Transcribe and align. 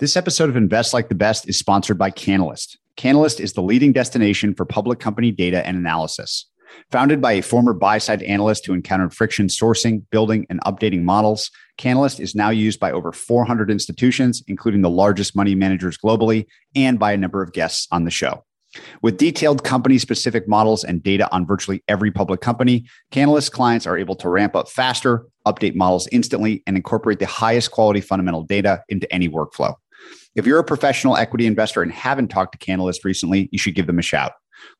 This 0.00 0.16
episode 0.16 0.48
of 0.48 0.56
Invest 0.56 0.94
Like 0.94 1.10
the 1.10 1.14
Best 1.14 1.46
is 1.46 1.58
sponsored 1.58 1.98
by 1.98 2.10
Canalyst. 2.10 2.78
Canalyst 2.96 3.38
is 3.38 3.52
the 3.52 3.60
leading 3.60 3.92
destination 3.92 4.54
for 4.54 4.64
public 4.64 4.98
company 4.98 5.30
data 5.30 5.66
and 5.66 5.76
analysis. 5.76 6.46
Founded 6.90 7.20
by 7.20 7.32
a 7.32 7.42
former 7.42 7.74
buy 7.74 7.98
side 7.98 8.22
analyst 8.22 8.64
who 8.64 8.72
encountered 8.72 9.12
friction 9.12 9.48
sourcing, 9.48 10.04
building, 10.10 10.46
and 10.48 10.58
updating 10.62 11.02
models, 11.02 11.50
Canalyst 11.76 12.18
is 12.18 12.34
now 12.34 12.48
used 12.48 12.80
by 12.80 12.90
over 12.90 13.12
400 13.12 13.70
institutions, 13.70 14.42
including 14.48 14.80
the 14.80 14.88
largest 14.88 15.36
money 15.36 15.54
managers 15.54 15.98
globally, 15.98 16.46
and 16.74 16.98
by 16.98 17.12
a 17.12 17.18
number 17.18 17.42
of 17.42 17.52
guests 17.52 17.86
on 17.92 18.04
the 18.04 18.10
show. 18.10 18.42
With 19.02 19.18
detailed 19.18 19.64
company 19.64 19.98
specific 19.98 20.48
models 20.48 20.82
and 20.82 21.02
data 21.02 21.28
on 21.30 21.44
virtually 21.44 21.84
every 21.88 22.10
public 22.10 22.40
company, 22.40 22.86
Canalyst 23.12 23.52
clients 23.52 23.86
are 23.86 23.98
able 23.98 24.16
to 24.16 24.30
ramp 24.30 24.56
up 24.56 24.70
faster, 24.70 25.26
update 25.46 25.74
models 25.74 26.08
instantly, 26.10 26.62
and 26.66 26.78
incorporate 26.78 27.18
the 27.18 27.26
highest 27.26 27.70
quality 27.70 28.00
fundamental 28.00 28.44
data 28.44 28.82
into 28.88 29.12
any 29.12 29.28
workflow. 29.28 29.74
If 30.36 30.46
you're 30.46 30.60
a 30.60 30.64
professional 30.64 31.16
equity 31.16 31.46
investor 31.46 31.82
and 31.82 31.90
haven't 31.90 32.28
talked 32.28 32.52
to 32.58 32.64
Canalyst 32.64 33.04
recently, 33.04 33.48
you 33.50 33.58
should 33.58 33.74
give 33.74 33.88
them 33.88 33.98
a 33.98 34.02
shout. 34.02 34.32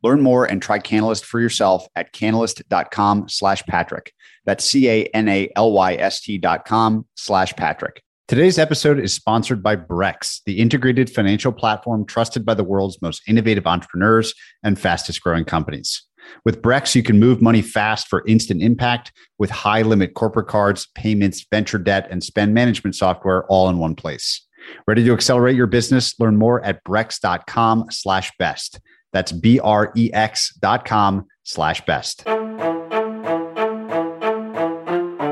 Learn 0.02 0.20
more 0.20 0.44
and 0.44 0.62
try 0.62 0.78
Canalyst 0.78 1.24
for 1.24 1.40
yourself 1.40 1.86
at 1.96 2.12
canalyst.com 2.12 3.28
slash 3.28 3.64
Patrick. 3.64 4.12
That's 4.44 4.64
C-A-N-A-L-Y-S-T 4.64 6.38
dot 6.38 6.64
com 6.64 7.06
slash 7.16 7.52
Patrick. 7.56 8.02
Today's 8.28 8.60
episode 8.60 9.00
is 9.00 9.12
sponsored 9.12 9.60
by 9.60 9.74
Brex, 9.74 10.40
the 10.46 10.60
integrated 10.60 11.10
financial 11.10 11.50
platform 11.50 12.06
trusted 12.06 12.46
by 12.46 12.54
the 12.54 12.62
world's 12.62 13.02
most 13.02 13.22
innovative 13.26 13.66
entrepreneurs 13.66 14.34
and 14.62 14.78
fastest 14.78 15.20
growing 15.20 15.44
companies. 15.44 16.06
With 16.44 16.62
Brex, 16.62 16.94
you 16.94 17.02
can 17.02 17.18
move 17.18 17.42
money 17.42 17.60
fast 17.60 18.06
for 18.06 18.24
instant 18.28 18.62
impact 18.62 19.10
with 19.38 19.50
high 19.50 19.82
limit 19.82 20.14
corporate 20.14 20.46
cards, 20.46 20.86
payments, 20.94 21.44
venture 21.50 21.78
debt, 21.78 22.06
and 22.08 22.22
spend 22.22 22.54
management 22.54 22.94
software 22.94 23.44
all 23.46 23.68
in 23.68 23.78
one 23.78 23.96
place. 23.96 24.46
Ready 24.86 25.04
to 25.04 25.12
accelerate 25.12 25.56
your 25.56 25.66
business? 25.66 26.18
Learn 26.18 26.36
more 26.36 26.64
at 26.64 26.84
brex.com 26.84 27.86
slash 27.90 28.32
best. 28.38 28.80
That's 29.12 29.32
B-R-E-X 29.32 30.54
dot 30.60 30.84
com 30.84 31.26
slash 31.42 31.84
best. 31.84 32.22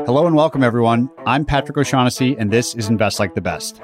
Hello 0.06 0.27
and 0.27 0.34
welcome, 0.34 0.62
everyone. 0.62 1.11
I'm 1.27 1.44
Patrick 1.44 1.77
O'Shaughnessy, 1.77 2.34
and 2.38 2.50
this 2.50 2.75
is 2.75 2.88
Invest 2.88 3.20
Like 3.20 3.34
the 3.34 3.42
Best. 3.42 3.80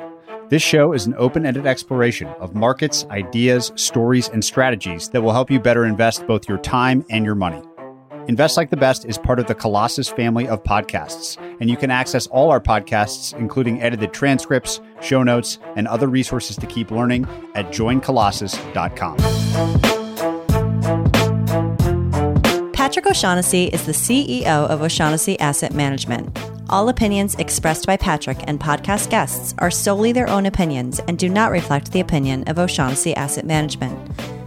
This 0.48 0.62
show 0.62 0.92
is 0.92 1.06
an 1.06 1.14
open 1.16 1.47
ended 1.47 1.66
exploration 1.66 2.28
of 2.41 2.54
markets, 2.54 3.04
ideas, 3.10 3.72
stories, 3.76 4.28
and 4.28 4.44
strategies 4.44 5.08
that 5.10 5.22
will 5.22 5.32
help 5.32 5.50
you 5.50 5.60
better 5.60 5.84
invest 5.84 6.26
both 6.26 6.48
your 6.48 6.58
time 6.58 7.04
and 7.10 7.24
your 7.24 7.34
money. 7.34 7.62
Invest 8.27 8.56
Like 8.56 8.70
the 8.70 8.77
Best 8.77 9.05
is 9.05 9.19
part 9.19 9.39
of 9.39 9.47
the 9.47 9.55
Colossus 9.55 10.08
family 10.08 10.48
of 10.48 10.62
podcasts, 10.62 11.36
and 11.61 11.69
you 11.69 11.77
can 11.77 11.91
access 11.91 12.27
all 12.28 12.50
our 12.50 12.61
podcasts, 12.61 13.36
including 13.39 13.83
edited 13.83 14.14
transcripts, 14.14 14.81
show 15.03 15.22
notes, 15.22 15.58
and 15.77 15.86
other 15.86 16.08
resources 16.08 16.56
to 16.56 16.66
keep 16.66 16.91
learning 16.91 17.27
at 17.55 17.66
joincolossus.com. 17.66 19.16
Patrick 22.72 23.06
O'Shaughnessy 23.06 23.64
is 23.66 23.84
the 23.84 23.92
CEO 23.92 24.69
of 24.69 24.81
O'Shaughnessy 24.81 25.38
Asset 25.38 25.75
Management. 25.75 26.38
All 26.70 26.88
opinions 26.88 27.34
expressed 27.34 27.86
by 27.86 27.98
Patrick 27.98 28.38
and 28.47 28.59
podcast 28.59 29.11
guests 29.11 29.55
are 29.59 29.70
solely 29.70 30.12
their 30.12 30.31
own 30.31 30.47
opinions 30.47 30.98
and 31.00 31.19
do 31.19 31.28
not 31.28 31.50
reflect 31.50 31.92
the 31.92 32.00
opinion 32.00 32.44
of 32.44 32.59
O'Shaughnessy 32.59 33.14
Asset 33.14 33.44
Management. 33.44 33.98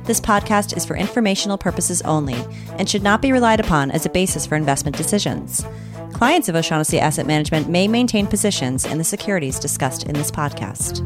This 0.08 0.22
podcast 0.22 0.78
is 0.78 0.86
for 0.86 0.96
informational 0.96 1.58
purposes 1.58 2.02
only 2.04 2.42
and 2.80 2.88
should 2.88 3.04
not 3.04 3.22
be 3.22 3.34
relied 3.34 3.60
upon 3.60 3.92
as 3.92 4.06
a 4.06 4.10
basis 4.10 4.46
for 4.46 4.56
investment 4.56 4.96
decisions. 4.96 5.66
Clients 6.14 6.48
of 6.48 6.56
O'Shaughnessy 6.56 6.98
Asset 6.98 7.28
Management 7.28 7.68
may 7.68 7.90
maintain 7.90 8.26
positions 8.26 8.86
in 8.86 9.00
the 9.00 9.04
securities 9.04 9.60
discussed 9.60 10.04
in 10.04 10.14
this 10.14 10.32
podcast. 10.32 11.04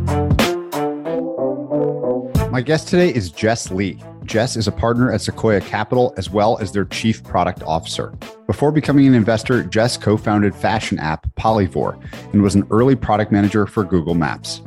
My 2.52 2.62
guest 2.62 2.90
today 2.90 3.12
is 3.12 3.32
Jess 3.32 3.72
Lee. 3.72 3.98
Jess 4.24 4.56
is 4.56 4.68
a 4.68 4.72
partner 4.72 5.12
at 5.12 5.22
Sequoia 5.22 5.62
Capital 5.62 6.14
as 6.16 6.30
well 6.30 6.60
as 6.60 6.72
their 6.72 6.86
chief 6.86 7.24
product 7.24 7.64
officer. 7.64 8.14
Before 8.46 8.72
becoming 8.72 9.08
an 9.08 9.16
investor, 9.16 9.64
Jess 9.64 9.98
co 9.98 10.16
founded 10.16 10.54
fashion 10.54 11.00
app 11.00 11.26
Polyvore 11.38 12.00
and 12.34 12.44
was 12.44 12.54
an 12.54 12.68
early 12.70 12.96
product 12.96 13.32
manager 13.32 13.66
for 13.66 13.84
Google 13.84 14.14
Maps. 14.14 14.62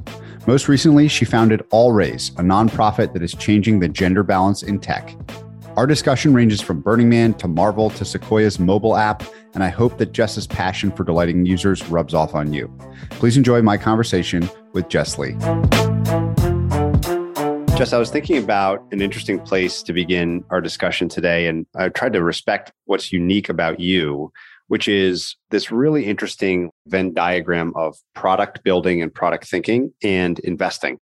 Most 0.46 0.68
recently, 0.68 1.08
she 1.08 1.24
founded 1.24 1.60
AllRaise, 1.70 2.30
a 2.38 2.42
nonprofit 2.42 3.14
that 3.14 3.22
is 3.22 3.34
changing 3.34 3.80
the 3.80 3.88
gender 3.88 4.22
balance 4.22 4.62
in 4.62 4.78
tech. 4.78 5.16
Our 5.76 5.86
discussion 5.86 6.34
ranges 6.34 6.60
from 6.60 6.82
Burning 6.82 7.08
Man 7.08 7.32
to 7.34 7.48
Marvel 7.48 7.88
to 7.88 8.04
Sequoia's 8.04 8.58
mobile 8.58 8.94
app, 8.94 9.22
and 9.54 9.64
I 9.64 9.70
hope 9.70 9.96
that 9.96 10.12
Jess's 10.12 10.46
passion 10.46 10.92
for 10.92 11.02
delighting 11.02 11.46
users 11.46 11.82
rubs 11.88 12.12
off 12.12 12.34
on 12.34 12.52
you. 12.52 12.70
Please 13.08 13.38
enjoy 13.38 13.62
my 13.62 13.78
conversation 13.78 14.48
with 14.74 14.90
Jess 14.90 15.18
Lee. 15.18 15.32
Jess, 17.78 17.94
I 17.94 17.98
was 17.98 18.10
thinking 18.10 18.36
about 18.36 18.84
an 18.92 19.00
interesting 19.00 19.40
place 19.40 19.82
to 19.82 19.94
begin 19.94 20.44
our 20.50 20.60
discussion 20.60 21.08
today, 21.08 21.46
and 21.46 21.64
I 21.74 21.88
tried 21.88 22.12
to 22.12 22.22
respect 22.22 22.70
what's 22.84 23.14
unique 23.14 23.48
about 23.48 23.80
you, 23.80 24.30
which 24.68 24.88
is 24.88 25.36
this 25.50 25.70
really 25.70 26.06
interesting 26.06 26.70
Venn 26.86 27.12
diagram 27.12 27.72
of 27.76 27.96
product 28.14 28.62
building 28.64 29.02
and 29.02 29.12
product 29.12 29.46
thinking 29.46 29.92
and 30.02 30.38
investing. 30.40 30.98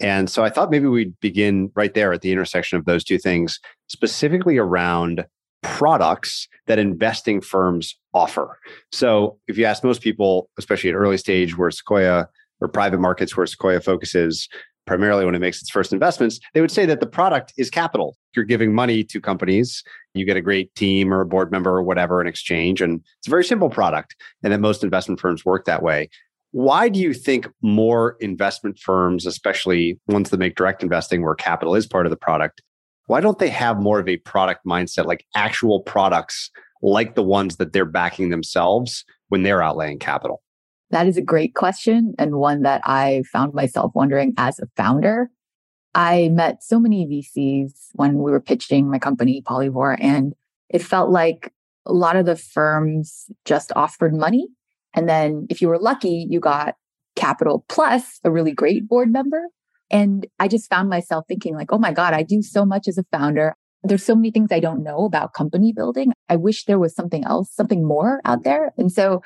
And 0.00 0.28
so 0.28 0.42
I 0.42 0.50
thought 0.50 0.70
maybe 0.70 0.88
we'd 0.88 1.18
begin 1.20 1.70
right 1.76 1.94
there 1.94 2.12
at 2.12 2.22
the 2.22 2.32
intersection 2.32 2.78
of 2.78 2.84
those 2.84 3.04
two 3.04 3.18
things, 3.18 3.60
specifically 3.88 4.58
around 4.58 5.24
products 5.62 6.48
that 6.66 6.78
investing 6.78 7.40
firms 7.40 7.96
offer. 8.12 8.58
So 8.90 9.38
if 9.46 9.56
you 9.56 9.64
ask 9.64 9.84
most 9.84 10.02
people, 10.02 10.48
especially 10.58 10.90
at 10.90 10.96
early 10.96 11.18
stage 11.18 11.56
where 11.56 11.70
Sequoia 11.70 12.26
or 12.60 12.68
private 12.68 12.98
markets 12.98 13.36
where 13.36 13.46
Sequoia 13.46 13.80
focuses, 13.80 14.48
primarily 14.86 15.24
when 15.24 15.36
it 15.36 15.38
makes 15.38 15.60
its 15.60 15.70
first 15.70 15.92
investments, 15.92 16.40
they 16.54 16.60
would 16.60 16.70
say 16.70 16.84
that 16.86 16.98
the 16.98 17.06
product 17.06 17.52
is 17.56 17.70
capital. 17.70 18.16
You're 18.34 18.44
giving 18.44 18.74
money 18.74 19.04
to 19.04 19.20
companies, 19.20 19.84
you 20.14 20.24
get 20.24 20.36
a 20.36 20.42
great 20.42 20.74
team 20.74 21.12
or 21.12 21.20
a 21.20 21.26
board 21.26 21.50
member 21.50 21.70
or 21.70 21.82
whatever 21.82 22.20
in 22.20 22.26
exchange. 22.26 22.80
And 22.80 23.00
it's 23.18 23.28
a 23.28 23.30
very 23.30 23.44
simple 23.44 23.70
product. 23.70 24.16
And 24.42 24.52
that 24.52 24.60
most 24.60 24.84
investment 24.84 25.20
firms 25.20 25.44
work 25.44 25.64
that 25.64 25.82
way. 25.82 26.10
Why 26.50 26.90
do 26.90 27.00
you 27.00 27.14
think 27.14 27.48
more 27.62 28.16
investment 28.20 28.78
firms, 28.78 29.24
especially 29.24 29.98
ones 30.06 30.30
that 30.30 30.38
make 30.38 30.54
direct 30.54 30.82
investing 30.82 31.22
where 31.22 31.34
capital 31.34 31.74
is 31.74 31.86
part 31.86 32.04
of 32.04 32.10
the 32.10 32.16
product, 32.16 32.60
why 33.06 33.20
don't 33.20 33.38
they 33.38 33.48
have 33.48 33.80
more 33.80 33.98
of 33.98 34.08
a 34.08 34.18
product 34.18 34.66
mindset, 34.66 35.06
like 35.06 35.24
actual 35.34 35.80
products 35.80 36.50
like 36.82 37.14
the 37.14 37.22
ones 37.22 37.56
that 37.56 37.72
they're 37.72 37.84
backing 37.84 38.28
themselves 38.28 39.04
when 39.28 39.42
they're 39.42 39.60
outlaying 39.60 39.98
capital? 39.98 40.42
That 40.90 41.06
is 41.06 41.16
a 41.16 41.22
great 41.22 41.54
question 41.54 42.14
and 42.18 42.36
one 42.36 42.62
that 42.62 42.82
I 42.84 43.22
found 43.32 43.54
myself 43.54 43.92
wondering 43.94 44.34
as 44.36 44.58
a 44.58 44.66
founder. 44.76 45.30
I 45.94 46.30
met 46.30 46.62
so 46.62 46.80
many 46.80 47.06
VCs 47.06 47.72
when 47.92 48.18
we 48.18 48.30
were 48.30 48.40
pitching 48.40 48.90
my 48.90 48.98
company, 48.98 49.42
Polyvore, 49.42 49.96
and 50.00 50.34
it 50.68 50.82
felt 50.82 51.10
like 51.10 51.52
a 51.86 51.92
lot 51.92 52.16
of 52.16 52.26
the 52.26 52.36
firms 52.36 53.26
just 53.44 53.72
offered 53.76 54.14
money. 54.14 54.48
And 54.94 55.08
then 55.08 55.46
if 55.50 55.60
you 55.60 55.68
were 55.68 55.78
lucky, 55.78 56.26
you 56.28 56.40
got 56.40 56.76
capital 57.16 57.64
plus 57.68 58.20
a 58.24 58.30
really 58.30 58.52
great 58.52 58.88
board 58.88 59.12
member. 59.12 59.48
And 59.90 60.26
I 60.38 60.48
just 60.48 60.70
found 60.70 60.88
myself 60.88 61.26
thinking 61.28 61.54
like, 61.54 61.72
oh 61.72 61.78
my 61.78 61.92
God, 61.92 62.14
I 62.14 62.22
do 62.22 62.40
so 62.40 62.64
much 62.64 62.88
as 62.88 62.96
a 62.96 63.04
founder. 63.12 63.54
There's 63.82 64.04
so 64.04 64.14
many 64.14 64.30
things 64.30 64.50
I 64.50 64.60
don't 64.60 64.82
know 64.82 65.04
about 65.04 65.34
company 65.34 65.72
building. 65.72 66.12
I 66.28 66.36
wish 66.36 66.64
there 66.64 66.78
was 66.78 66.94
something 66.94 67.24
else, 67.24 67.50
something 67.52 67.84
more 67.84 68.20
out 68.24 68.44
there. 68.44 68.72
And 68.78 68.90
so 68.90 69.22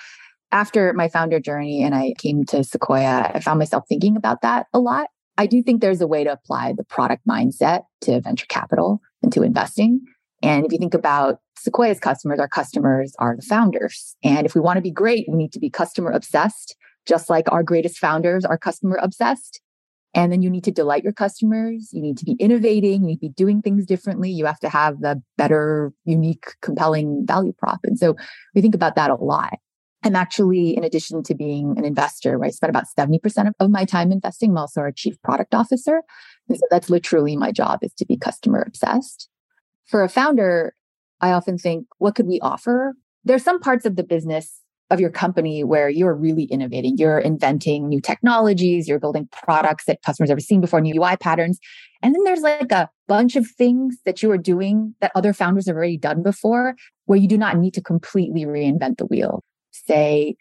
after 0.51 0.93
my 0.95 1.09
founder 1.09 1.39
journey 1.39 1.83
and 1.83 1.95
I 1.95 2.15
came 2.19 2.45
to 2.47 2.65
Sequoia, 2.65 3.31
I 3.35 3.41
found 3.41 3.59
myself 3.59 3.85
thinking 3.89 4.17
about 4.17 4.43
that 4.43 4.67
a 4.73 4.81
lot. 4.81 5.09
I 5.39 5.47
do 5.47 5.63
think 5.63 5.81
there's 5.81 6.01
a 6.01 6.07
way 6.07 6.25
to 6.25 6.33
apply 6.33 6.73
the 6.77 6.85
product 6.85 7.27
mindset 7.27 7.83
to 8.03 8.21
venture 8.21 8.47
capital 8.49 9.01
and 9.23 9.33
to 9.33 9.43
investing. 9.43 10.01
And 10.43 10.65
if 10.65 10.73
you 10.73 10.79
think 10.79 10.95
about 10.95 11.41
Sequoia's 11.59 12.01
customers, 12.01 12.39
our 12.39 12.49
customers 12.49 13.15
are 13.19 13.37
the 13.37 13.43
founders. 13.43 14.17
And 14.23 14.47
if 14.47 14.55
we 14.55 14.61
want 14.61 14.77
to 14.77 14.83
be 14.83 14.91
great, 14.91 15.27
we 15.29 15.37
need 15.37 15.53
to 15.53 15.61
be 15.61 15.71
customer 15.71 16.11
obsessed, 16.11 16.77
just 17.07 17.29
like 17.31 17.51
our 17.51 17.63
greatest 17.63 17.99
founders 17.99 18.45
are 18.45 18.59
customer 18.59 18.99
obsessed. 19.03 19.61
And 20.15 20.33
then 20.33 20.41
you 20.41 20.49
need 20.49 20.65
to 20.65 20.71
delight 20.71 21.05
your 21.05 21.13
customers. 21.13 21.91
You 21.93 22.01
need 22.01 22.17
to 22.19 22.25
be 22.25 22.37
innovating. 22.39 23.03
You 23.03 23.09
need 23.09 23.17
to 23.17 23.21
be 23.21 23.29
doing 23.29 23.61
things 23.61 23.85
differently. 23.85 24.31
You 24.31 24.47
have 24.47 24.61
to 24.61 24.69
have 24.69 25.01
the 25.01 25.23
better, 25.37 25.93
unique, 26.05 26.47
compelling 26.63 27.25
value 27.27 27.53
prop. 27.53 27.81
And 27.85 27.99
so 27.99 28.17
we 28.55 28.63
think 28.63 28.75
about 28.75 28.97
that 28.97 29.11
a 29.11 29.17
lot. 29.17 29.59
I'm 30.05 30.15
actually, 30.15 30.77
in 30.77 30.85
addition 30.85 31.23
to 31.25 31.35
being 31.35 31.75
an 31.77 31.85
investor, 31.85 32.39
where 32.39 32.49
I 32.49 32.51
spend 32.51 32.71
about 32.71 32.85
70% 32.97 33.53
of, 33.59 33.71
my 33.71 33.85
time 33.85 34.13
investing. 34.13 34.51
I'm 34.51 34.59
also 34.59 34.81
our 34.81 34.93
chief 34.93 35.21
product 35.23 35.55
officer. 35.55 36.03
And 36.49 36.59
so 36.59 36.65
that's 36.71 36.91
literally 36.91 37.37
my 37.37 37.51
job 37.51 37.81
is 37.83 37.93
to 37.95 38.07
be 38.07 38.17
customer 38.17 38.63
obsessed. 38.67 39.29
For 39.87 40.03
a 40.03 40.09
founder, 40.09 40.75
I 41.21 41.33
often 41.33 41.59
think, 41.59 41.87
what 41.99 42.15
could 42.15 42.27
we 42.27 42.41
offer? 42.41 42.95
There's 43.25 43.43
some 43.43 43.59
parts 43.59 43.85
of 43.85 43.97
the 43.97 44.05
business 44.05 44.61
of 44.91 45.01
your 45.01 45.11
company 45.11 45.65
where 45.65 45.89
you're 45.89 46.15
really 46.15 46.45
innovating. 46.45 46.97
You're 46.97 47.19
inventing 47.19 47.89
new 47.89 48.01
technologies, 48.01 48.87
you're 48.87 49.01
building 49.01 49.29
products 49.33 49.85
that 49.87 50.03
customers 50.03 50.29
have 50.29 50.37
never 50.37 50.41
seen 50.41 50.61
before, 50.61 50.81
new 50.81 51.03
UI 51.03 51.17
patterns. 51.17 51.59
And 52.03 52.15
then 52.15 52.23
there's 52.23 52.43
like 52.43 52.71
a 52.71 52.89
bunch 53.09 53.35
of 53.35 53.49
things 53.49 53.97
that 54.05 54.23
you 54.23 54.31
are 54.31 54.39
doing 54.39 54.95
that 55.01 55.11
other 55.17 55.33
founders 55.33 55.67
have 55.67 55.75
already 55.75 55.99
done 55.99 56.23
before, 56.23 56.77
where 57.07 57.19
you 57.19 57.27
do 57.27 57.39
not 57.39 57.59
need 57.59 57.75
to 57.75 57.83
completely 57.83 58.45
reinvent 58.45 58.99
the 58.99 59.07
wheel 59.07 59.43
say 59.87 60.37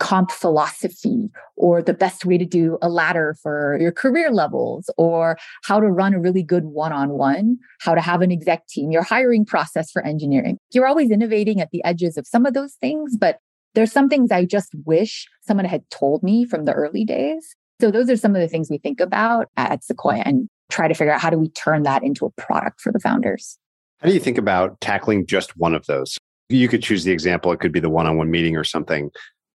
comp 0.00 0.32
philosophy 0.32 1.30
or 1.56 1.80
the 1.80 1.94
best 1.94 2.24
way 2.24 2.36
to 2.36 2.44
do 2.44 2.76
a 2.82 2.88
ladder 2.88 3.36
for 3.40 3.78
your 3.80 3.92
career 3.92 4.32
levels 4.32 4.90
or 4.96 5.38
how 5.62 5.78
to 5.78 5.86
run 5.86 6.12
a 6.12 6.18
really 6.18 6.42
good 6.42 6.64
one-on-one, 6.64 7.56
how 7.80 7.94
to 7.94 8.00
have 8.00 8.20
an 8.20 8.32
exec 8.32 8.66
team, 8.66 8.90
your 8.90 9.04
hiring 9.04 9.44
process 9.44 9.92
for 9.92 10.04
engineering. 10.04 10.58
You're 10.72 10.88
always 10.88 11.12
innovating 11.12 11.60
at 11.60 11.70
the 11.70 11.84
edges 11.84 12.16
of 12.16 12.26
some 12.26 12.46
of 12.46 12.52
those 12.52 12.74
things, 12.74 13.16
but 13.16 13.38
there's 13.74 13.92
some 13.92 14.08
things 14.08 14.32
I 14.32 14.44
just 14.44 14.74
wish 14.84 15.28
someone 15.46 15.66
had 15.66 15.88
told 15.90 16.24
me 16.24 16.44
from 16.44 16.64
the 16.64 16.72
early 16.72 17.04
days. 17.04 17.54
So 17.80 17.92
those 17.92 18.10
are 18.10 18.16
some 18.16 18.34
of 18.34 18.42
the 18.42 18.48
things 18.48 18.70
we 18.70 18.78
think 18.78 18.98
about 18.98 19.48
at 19.56 19.84
Sequoia 19.84 20.22
and 20.26 20.48
try 20.68 20.88
to 20.88 20.94
figure 20.94 21.12
out 21.12 21.20
how 21.20 21.30
do 21.30 21.38
we 21.38 21.48
turn 21.50 21.84
that 21.84 22.02
into 22.02 22.26
a 22.26 22.30
product 22.30 22.80
for 22.80 22.90
the 22.90 22.98
founders. 22.98 23.56
How 24.00 24.08
do 24.08 24.14
you 24.14 24.20
think 24.20 24.36
about 24.36 24.80
tackling 24.80 25.26
just 25.26 25.56
one 25.56 25.74
of 25.74 25.86
those? 25.86 26.18
You 26.56 26.68
could 26.68 26.82
choose 26.82 27.04
the 27.04 27.12
example. 27.12 27.52
It 27.52 27.60
could 27.60 27.72
be 27.72 27.80
the 27.80 27.90
one 27.90 28.06
on 28.06 28.16
one 28.16 28.30
meeting 28.30 28.56
or 28.56 28.64
something. 28.64 29.10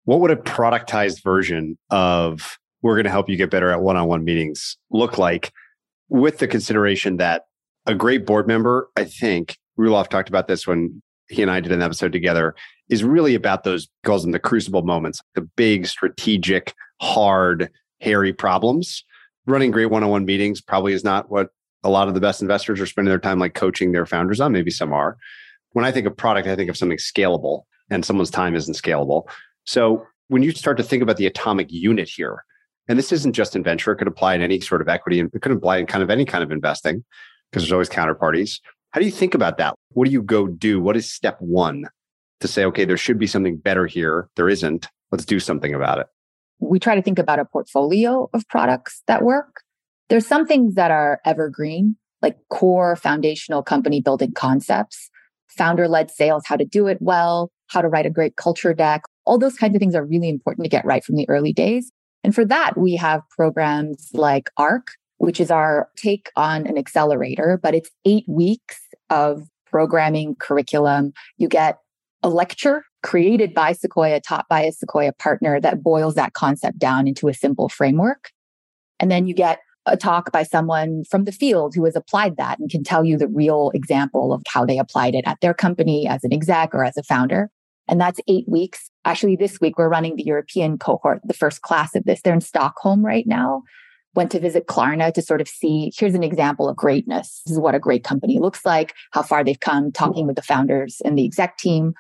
What 0.04 0.20
would 0.20 0.30
a 0.30 0.36
productized 0.36 1.22
version 1.22 1.78
of 1.90 2.58
we're 2.82 2.94
going 2.94 3.04
to 3.04 3.10
help 3.10 3.28
you 3.28 3.36
get 3.36 3.50
better 3.50 3.70
at 3.70 3.80
one 3.80 3.96
on 3.96 4.06
one 4.06 4.24
meetings 4.24 4.76
look 4.90 5.16
like 5.16 5.52
with 6.08 6.38
the 6.38 6.46
consideration 6.46 7.16
that 7.16 7.44
a 7.86 7.94
great 7.94 8.26
board 8.26 8.46
member, 8.46 8.90
I 8.96 9.04
think, 9.04 9.56
Roelof 9.78 10.08
talked 10.08 10.28
about 10.28 10.48
this 10.48 10.66
when 10.66 11.02
he 11.28 11.42
and 11.42 11.50
I 11.50 11.60
did 11.60 11.72
an 11.72 11.82
episode 11.82 12.12
together, 12.12 12.54
is 12.90 13.02
really 13.02 13.34
about 13.34 13.64
those 13.64 13.88
calls 14.04 14.22
them 14.22 14.32
the 14.32 14.38
crucible 14.38 14.82
moments, 14.82 15.22
the 15.34 15.40
big 15.40 15.86
strategic, 15.86 16.74
hard, 17.00 17.70
hairy 18.00 18.32
problems. 18.32 19.04
Running 19.46 19.70
great 19.70 19.86
one-on-one 19.86 20.26
meetings 20.26 20.60
probably 20.60 20.92
is 20.92 21.04
not 21.04 21.30
what 21.30 21.48
a 21.82 21.90
lot 21.90 22.08
of 22.08 22.14
the 22.14 22.20
best 22.20 22.42
investors 22.42 22.80
are 22.80 22.86
spending 22.86 23.10
their 23.10 23.18
time 23.18 23.38
like 23.38 23.54
coaching 23.54 23.92
their 23.92 24.06
founders 24.06 24.40
on. 24.40 24.52
Maybe 24.52 24.70
some 24.70 24.92
are. 24.92 25.16
When 25.74 25.84
I 25.84 25.92
think 25.92 26.06
of 26.06 26.16
product, 26.16 26.48
I 26.48 26.56
think 26.56 26.70
of 26.70 26.76
something 26.76 26.98
scalable, 26.98 27.64
and 27.90 28.04
someone's 28.04 28.30
time 28.30 28.54
isn't 28.54 28.74
scalable. 28.74 29.24
So 29.64 30.06
when 30.28 30.42
you 30.42 30.52
start 30.52 30.76
to 30.78 30.82
think 30.82 31.02
about 31.02 31.16
the 31.16 31.26
atomic 31.26 31.70
unit 31.70 32.08
here, 32.08 32.44
and 32.88 32.98
this 32.98 33.12
isn't 33.12 33.32
just 33.32 33.56
in 33.56 33.62
venture, 33.62 33.92
it 33.92 33.96
could 33.96 34.08
apply 34.08 34.34
in 34.34 34.40
any 34.42 34.60
sort 34.60 34.80
of 34.80 34.88
equity 34.88 35.18
and 35.18 35.30
it 35.34 35.42
could 35.42 35.52
apply 35.52 35.78
in 35.78 35.86
kind 35.86 36.02
of 36.02 36.10
any 36.10 36.24
kind 36.24 36.44
of 36.44 36.52
investing 36.52 37.04
because 37.50 37.64
there's 37.64 37.72
always 37.72 37.88
counterparties. 37.88 38.60
How 38.90 39.00
do 39.00 39.06
you 39.06 39.12
think 39.12 39.34
about 39.34 39.58
that? 39.58 39.74
What 39.90 40.06
do 40.06 40.12
you 40.12 40.22
go 40.22 40.46
do? 40.46 40.80
What 40.80 40.96
is 40.96 41.12
step 41.12 41.36
one 41.40 41.88
to 42.40 42.48
say, 42.48 42.64
okay, 42.66 42.84
there 42.84 42.96
should 42.96 43.18
be 43.18 43.26
something 43.26 43.56
better 43.56 43.86
here? 43.86 44.28
There 44.36 44.48
isn't. 44.48 44.88
Let's 45.10 45.24
do 45.24 45.40
something 45.40 45.74
about 45.74 45.98
it. 45.98 46.06
We 46.60 46.78
try 46.78 46.94
to 46.94 47.02
think 47.02 47.18
about 47.18 47.38
a 47.40 47.44
portfolio 47.44 48.28
of 48.32 48.46
products 48.48 49.02
that 49.06 49.22
work. 49.22 49.62
There's 50.08 50.26
some 50.26 50.46
things 50.46 50.74
that 50.74 50.90
are 50.90 51.20
evergreen, 51.24 51.96
like 52.22 52.36
core 52.50 52.94
foundational 52.96 53.62
company 53.62 54.00
building 54.00 54.32
concepts, 54.32 55.10
founder 55.56 55.88
led 55.88 56.10
sales, 56.10 56.44
how 56.46 56.56
to 56.56 56.64
do 56.64 56.86
it 56.86 56.98
well, 57.00 57.50
how 57.68 57.80
to 57.80 57.88
write 57.88 58.06
a 58.06 58.10
great 58.10 58.36
culture 58.36 58.74
deck, 58.74 59.02
all 59.24 59.38
those 59.38 59.56
kinds 59.56 59.74
of 59.74 59.80
things 59.80 59.94
are 59.94 60.04
really 60.04 60.28
important 60.28 60.64
to 60.64 60.70
get 60.70 60.84
right 60.84 61.04
from 61.04 61.16
the 61.16 61.28
early 61.28 61.52
days. 61.52 61.90
And 62.22 62.34
for 62.34 62.44
that, 62.46 62.76
we 62.76 62.96
have 62.96 63.22
programs 63.30 64.10
like 64.14 64.50
ARC, 64.56 64.88
which 65.18 65.40
is 65.40 65.50
our 65.50 65.88
take 65.96 66.30
on 66.36 66.66
an 66.66 66.78
accelerator, 66.78 67.58
but 67.62 67.74
it's 67.74 67.90
eight 68.04 68.24
weeks 68.28 68.80
of 69.10 69.48
programming 69.66 70.36
curriculum. 70.36 71.12
You 71.36 71.48
get 71.48 71.78
a 72.22 72.28
lecture 72.28 72.84
created 73.02 73.52
by 73.52 73.72
Sequoia, 73.72 74.20
taught 74.20 74.46
by 74.48 74.62
a 74.62 74.72
Sequoia 74.72 75.12
partner 75.12 75.60
that 75.60 75.82
boils 75.82 76.14
that 76.14 76.32
concept 76.32 76.78
down 76.78 77.06
into 77.06 77.28
a 77.28 77.34
simple 77.34 77.68
framework. 77.68 78.30
And 78.98 79.10
then 79.10 79.26
you 79.26 79.34
get 79.34 79.58
a 79.86 79.96
talk 79.96 80.32
by 80.32 80.42
someone 80.42 81.04
from 81.04 81.24
the 81.24 81.32
field 81.32 81.74
who 81.74 81.84
has 81.84 81.96
applied 81.96 82.36
that 82.36 82.58
and 82.58 82.70
can 82.70 82.82
tell 82.82 83.04
you 83.04 83.18
the 83.18 83.28
real 83.28 83.70
example 83.74 84.32
of 84.32 84.42
how 84.48 84.64
they 84.64 84.78
applied 84.78 85.14
it 85.14 85.24
at 85.26 85.40
their 85.40 85.54
company 85.54 86.06
as 86.06 86.24
an 86.24 86.32
exec 86.32 86.74
or 86.74 86.84
as 86.84 86.96
a 86.96 87.02
founder. 87.02 87.50
And 87.86 88.00
that's 88.00 88.20
eight 88.28 88.48
weeks. 88.48 88.90
Actually, 89.04 89.36
this 89.36 89.60
week 89.60 89.76
we're 89.76 89.90
running 89.90 90.16
the 90.16 90.24
European 90.24 90.78
cohort, 90.78 91.20
the 91.24 91.34
first 91.34 91.62
class 91.62 91.94
of 91.94 92.04
this. 92.04 92.22
They're 92.22 92.32
in 92.32 92.40
Stockholm 92.40 93.04
right 93.04 93.26
now. 93.26 93.62
Went 94.14 94.30
to 94.30 94.40
visit 94.40 94.68
Klarna 94.68 95.12
to 95.12 95.20
sort 95.20 95.40
of 95.40 95.48
see 95.48 95.92
here's 95.96 96.14
an 96.14 96.22
example 96.22 96.68
of 96.68 96.76
greatness. 96.76 97.42
This 97.44 97.52
is 97.52 97.60
what 97.60 97.74
a 97.74 97.80
great 97.80 98.04
company 98.04 98.38
looks 98.38 98.64
like, 98.64 98.94
how 99.10 99.22
far 99.22 99.44
they've 99.44 99.60
come, 99.60 99.92
talking 99.92 100.26
with 100.26 100.36
the 100.36 100.42
founders 100.42 101.02
and 101.04 101.18
the 101.18 101.24
exec 101.24 101.58
team. 101.58 101.92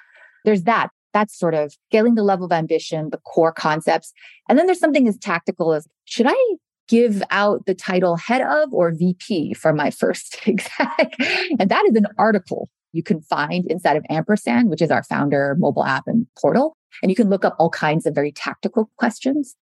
There's 0.44 0.62
that. 0.62 0.88
That's 1.12 1.38
sort 1.38 1.54
of 1.54 1.74
scaling 1.88 2.14
the 2.14 2.22
level 2.22 2.46
of 2.46 2.52
ambition, 2.52 3.10
the 3.10 3.18
core 3.18 3.52
concepts. 3.52 4.12
And 4.48 4.58
then 4.58 4.66
there's 4.66 4.80
something 4.80 5.06
as 5.06 5.18
tactical 5.18 5.74
as 5.74 5.86
should 6.06 6.26
I 6.28 6.56
give 6.88 7.22
out 7.30 7.66
the 7.66 7.74
title 7.74 8.16
head 8.16 8.42
of 8.42 8.72
or 8.72 8.92
VP 8.92 9.54
for 9.54 9.72
my 9.72 9.90
first 9.90 10.40
exec? 10.46 11.14
and 11.58 11.68
that 11.68 11.84
is 11.88 11.96
an 11.96 12.06
article 12.18 12.68
you 12.92 13.02
can 13.02 13.20
find 13.20 13.66
inside 13.68 13.96
of 13.96 14.04
Ampersand, 14.08 14.70
which 14.70 14.80
is 14.80 14.90
our 14.90 15.02
founder 15.02 15.56
mobile 15.58 15.84
app 15.84 16.04
and 16.06 16.26
portal. 16.40 16.76
And 17.02 17.10
you 17.10 17.16
can 17.16 17.28
look 17.28 17.44
up 17.44 17.56
all 17.58 17.70
kinds 17.70 18.06
of 18.06 18.14
very 18.14 18.30
tactical 18.30 18.88
questions. 18.96 19.56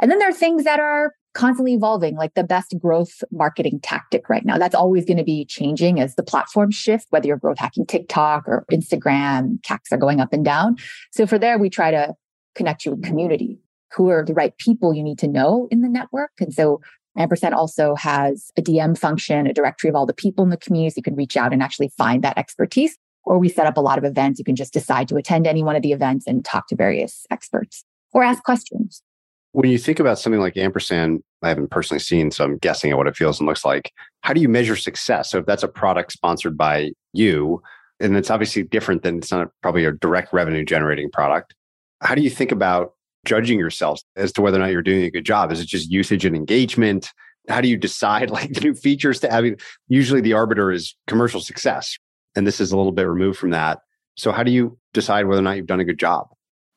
And 0.00 0.10
then 0.10 0.18
there 0.20 0.28
are 0.28 0.32
things 0.32 0.62
that 0.62 0.78
are 0.78 1.12
constantly 1.34 1.74
evolving, 1.74 2.16
like 2.16 2.34
the 2.34 2.44
best 2.44 2.74
growth 2.80 3.22
marketing 3.30 3.80
tactic 3.82 4.28
right 4.28 4.44
now. 4.44 4.58
That's 4.58 4.74
always 4.74 5.04
going 5.04 5.18
to 5.18 5.24
be 5.24 5.44
changing 5.44 6.00
as 6.00 6.14
the 6.14 6.22
platforms 6.22 6.76
shift, 6.76 7.06
whether 7.10 7.26
you're 7.26 7.36
growth 7.36 7.58
hacking 7.58 7.86
TikTok 7.86 8.46
or 8.46 8.64
Instagram, 8.72 9.60
CACs 9.62 9.92
are 9.92 9.98
going 9.98 10.20
up 10.20 10.32
and 10.32 10.44
down. 10.44 10.76
So 11.12 11.26
for 11.26 11.38
there, 11.38 11.58
we 11.58 11.70
try 11.70 11.90
to 11.90 12.14
connect 12.54 12.84
you 12.84 12.92
with 12.92 13.04
community. 13.04 13.58
Who 13.94 14.10
are 14.10 14.24
the 14.24 14.34
right 14.34 14.56
people 14.58 14.94
you 14.94 15.02
need 15.02 15.18
to 15.20 15.28
know 15.28 15.68
in 15.70 15.82
the 15.82 15.88
network? 15.88 16.32
And 16.40 16.52
so 16.52 16.80
Ampersand 17.16 17.54
also 17.54 17.94
has 17.96 18.50
a 18.56 18.62
DM 18.62 18.96
function, 18.96 19.46
a 19.46 19.52
directory 19.52 19.90
of 19.90 19.96
all 19.96 20.06
the 20.06 20.14
people 20.14 20.44
in 20.44 20.50
the 20.50 20.56
community. 20.56 20.90
So 20.90 20.94
you 20.98 21.02
can 21.02 21.16
reach 21.16 21.36
out 21.36 21.52
and 21.52 21.62
actually 21.62 21.88
find 21.96 22.22
that 22.22 22.38
expertise. 22.38 22.96
Or 23.24 23.38
we 23.38 23.48
set 23.48 23.66
up 23.66 23.76
a 23.76 23.80
lot 23.80 23.98
of 23.98 24.04
events. 24.04 24.38
You 24.38 24.44
can 24.44 24.56
just 24.56 24.72
decide 24.72 25.08
to 25.08 25.16
attend 25.16 25.46
any 25.46 25.62
one 25.62 25.76
of 25.76 25.82
the 25.82 25.92
events 25.92 26.26
and 26.26 26.44
talk 26.44 26.68
to 26.68 26.76
various 26.76 27.26
experts 27.30 27.84
or 28.12 28.22
ask 28.22 28.42
questions. 28.42 29.02
When 29.52 29.70
you 29.70 29.78
think 29.78 29.98
about 29.98 30.18
something 30.18 30.40
like 30.40 30.56
Ampersand, 30.56 31.22
I 31.42 31.48
haven't 31.48 31.70
personally 31.70 32.00
seen, 32.00 32.30
so 32.30 32.44
I'm 32.44 32.58
guessing 32.58 32.90
at 32.90 32.96
what 32.96 33.06
it 33.06 33.16
feels 33.16 33.40
and 33.40 33.46
looks 33.46 33.64
like. 33.64 33.92
How 34.22 34.32
do 34.32 34.40
you 34.40 34.48
measure 34.48 34.76
success? 34.76 35.30
So 35.30 35.38
if 35.38 35.46
that's 35.46 35.62
a 35.62 35.68
product 35.68 36.12
sponsored 36.12 36.56
by 36.56 36.92
you, 37.12 37.62
and 38.00 38.16
it's 38.16 38.30
obviously 38.30 38.62
different 38.62 39.02
than 39.02 39.18
it's 39.18 39.32
not 39.32 39.48
probably 39.62 39.84
a 39.84 39.92
direct 39.92 40.32
revenue 40.32 40.64
generating 40.64 41.10
product. 41.10 41.54
How 42.00 42.14
do 42.14 42.22
you 42.22 42.30
think 42.30 42.52
about 42.52 42.92
judging 43.24 43.58
yourselves 43.58 44.04
as 44.16 44.32
to 44.32 44.42
whether 44.42 44.56
or 44.56 44.60
not 44.60 44.72
you're 44.72 44.82
doing 44.82 45.04
a 45.04 45.10
good 45.10 45.24
job? 45.24 45.52
Is 45.52 45.60
it 45.60 45.66
just 45.66 45.90
usage 45.90 46.24
and 46.24 46.36
engagement? 46.36 47.10
How 47.48 47.60
do 47.60 47.68
you 47.68 47.76
decide 47.76 48.30
like 48.38 48.62
new 48.62 48.74
features 48.74 49.20
to 49.20 49.30
have? 49.30 49.44
Usually 49.88 50.20
the 50.20 50.32
arbiter 50.32 50.70
is 50.70 50.94
commercial 51.06 51.40
success. 51.40 51.96
And 52.36 52.46
this 52.46 52.60
is 52.60 52.72
a 52.72 52.76
little 52.76 52.92
bit 52.92 53.02
removed 53.02 53.38
from 53.38 53.50
that. 53.50 53.80
So 54.16 54.32
how 54.32 54.42
do 54.42 54.50
you 54.50 54.78
decide 54.92 55.26
whether 55.26 55.40
or 55.40 55.42
not 55.42 55.56
you've 55.56 55.66
done 55.66 55.80
a 55.80 55.84
good 55.84 55.98
job? 55.98 56.28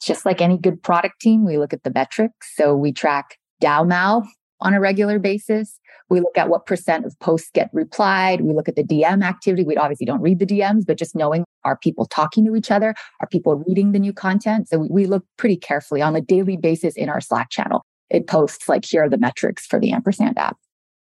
Just 0.01 0.25
like 0.25 0.41
any 0.41 0.57
good 0.57 0.81
product 0.81 1.19
team, 1.21 1.45
we 1.45 1.57
look 1.57 1.73
at 1.73 1.83
the 1.83 1.91
metrics. 1.91 2.55
So 2.55 2.75
we 2.75 2.91
track 2.91 3.37
DAU 3.59 3.83
MAU 3.83 4.23
on 4.59 4.73
a 4.73 4.79
regular 4.79 5.19
basis. 5.19 5.79
We 6.11 6.19
look 6.19 6.37
at 6.37 6.49
what 6.49 6.65
percent 6.65 7.05
of 7.05 7.17
posts 7.19 7.49
get 7.53 7.69
replied. 7.71 8.41
We 8.41 8.53
look 8.53 8.67
at 8.67 8.75
the 8.75 8.83
DM 8.83 9.23
activity. 9.23 9.63
We 9.63 9.77
obviously 9.77 10.05
don't 10.05 10.19
read 10.19 10.39
the 10.39 10.45
DMs, 10.45 10.85
but 10.85 10.97
just 10.97 11.15
knowing 11.15 11.45
are 11.63 11.77
people 11.77 12.05
talking 12.05 12.45
to 12.45 12.55
each 12.57 12.69
other? 12.69 12.93
Are 13.21 13.27
people 13.27 13.63
reading 13.65 13.93
the 13.93 13.99
new 13.99 14.11
content? 14.11 14.67
So 14.67 14.77
we, 14.77 14.87
we 14.89 15.05
look 15.05 15.23
pretty 15.37 15.55
carefully 15.55 16.01
on 16.01 16.13
a 16.17 16.19
daily 16.19 16.57
basis 16.57 16.97
in 16.97 17.07
our 17.07 17.21
Slack 17.21 17.49
channel. 17.49 17.85
It 18.09 18.27
posts 18.27 18.67
like, 18.67 18.83
here 18.83 19.03
are 19.03 19.09
the 19.09 19.17
metrics 19.17 19.65
for 19.65 19.79
the 19.79 19.93
ampersand 19.93 20.37
app. 20.37 20.57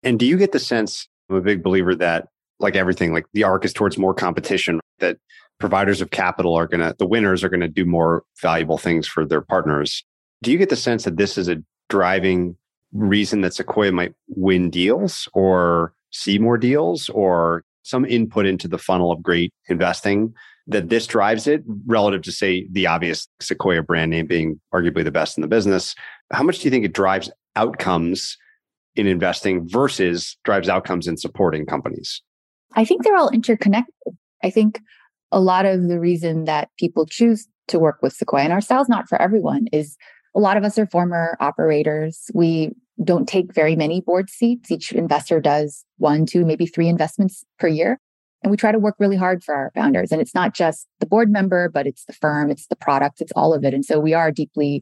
And 0.03 0.19
do 0.19 0.27
you 0.27 0.37
get 0.37 0.51
the 0.51 0.59
sense, 0.59 1.07
I'm 1.31 1.37
a 1.37 1.41
big 1.41 1.63
believer 1.63 1.95
that 1.95 2.27
like 2.59 2.75
everything, 2.75 3.11
like 3.11 3.25
the 3.33 3.43
arc 3.43 3.65
is 3.65 3.73
towards 3.73 3.97
more 3.97 4.13
competition, 4.13 4.79
that 4.99 5.17
providers 5.59 6.01
of 6.01 6.11
capital 6.11 6.53
are 6.53 6.67
going 6.67 6.81
to, 6.81 6.95
the 6.99 7.07
winners 7.07 7.43
are 7.43 7.49
going 7.49 7.61
to 7.61 7.67
do 7.67 7.85
more 7.85 8.23
valuable 8.39 8.77
things 8.77 9.07
for 9.07 9.25
their 9.25 9.41
partners. 9.41 10.03
Do 10.43 10.51
you 10.51 10.59
get 10.59 10.69
the 10.69 10.75
sense 10.75 11.05
that 11.05 11.17
this 11.17 11.39
is 11.39 11.47
a 11.47 11.57
driving 11.89 12.55
reason 12.93 13.41
that 13.41 13.53
Sequoia 13.53 13.91
might 13.91 14.13
win 14.27 14.69
deals 14.69 15.27
or 15.33 15.93
see 16.11 16.37
more 16.37 16.57
deals 16.57 17.09
or 17.09 17.63
some 17.83 18.05
input 18.05 18.45
into 18.45 18.67
the 18.67 18.77
funnel 18.77 19.11
of 19.11 19.23
great 19.23 19.53
investing 19.67 20.33
that 20.67 20.89
this 20.89 21.07
drives 21.07 21.47
it 21.47 21.63
relative 21.87 22.21
to 22.21 22.31
say 22.31 22.67
the 22.71 22.87
obvious 22.87 23.27
Sequoia 23.39 23.81
brand 23.81 24.11
name 24.11 24.27
being 24.27 24.59
arguably 24.73 25.03
the 25.03 25.11
best 25.11 25.37
in 25.37 25.41
the 25.41 25.47
business. 25.47 25.95
How 26.31 26.43
much 26.43 26.59
do 26.59 26.65
you 26.65 26.71
think 26.71 26.85
it 26.85 26.93
drives 26.93 27.31
outcomes 27.55 28.37
in 28.95 29.07
investing 29.07 29.67
versus 29.67 30.37
drives 30.43 30.69
outcomes 30.69 31.07
in 31.07 31.17
supporting 31.17 31.65
companies? 31.65 32.21
I 32.75 32.85
think 32.85 33.03
they're 33.03 33.17
all 33.17 33.29
interconnected. 33.29 34.15
I 34.43 34.49
think 34.49 34.79
a 35.31 35.39
lot 35.39 35.65
of 35.65 35.87
the 35.87 35.99
reason 35.99 36.45
that 36.45 36.69
people 36.77 37.05
choose 37.05 37.47
to 37.67 37.79
work 37.79 37.99
with 38.01 38.13
Sequoia 38.13 38.43
and 38.43 38.53
our 38.53 38.61
not 38.87 39.07
for 39.07 39.21
everyone 39.21 39.67
is 39.71 39.97
a 40.35 40.39
lot 40.39 40.57
of 40.57 40.63
us 40.63 40.77
are 40.77 40.85
former 40.87 41.37
operators. 41.39 42.29
We 42.33 42.71
don't 43.03 43.27
take 43.27 43.53
very 43.53 43.75
many 43.75 44.01
board 44.01 44.29
seats. 44.29 44.71
Each 44.71 44.91
investor 44.91 45.39
does 45.39 45.85
one, 45.97 46.25
two, 46.25 46.45
maybe 46.45 46.65
three 46.65 46.87
investments 46.87 47.43
per 47.59 47.67
year. 47.67 47.97
And 48.43 48.49
we 48.49 48.57
try 48.57 48.71
to 48.71 48.79
work 48.79 48.95
really 48.99 49.17
hard 49.17 49.43
for 49.43 49.53
our 49.53 49.71
founders. 49.75 50.11
And 50.11 50.21
it's 50.21 50.33
not 50.33 50.53
just 50.53 50.87
the 50.99 51.05
board 51.05 51.31
member, 51.31 51.69
but 51.69 51.85
it's 51.85 52.05
the 52.05 52.13
firm, 52.13 52.49
it's 52.49 52.67
the 52.67 52.75
product, 52.75 53.21
it's 53.21 53.31
all 53.35 53.53
of 53.53 53.63
it. 53.63 53.73
And 53.73 53.85
so 53.85 53.99
we 53.99 54.13
are 54.13 54.31
deeply, 54.31 54.81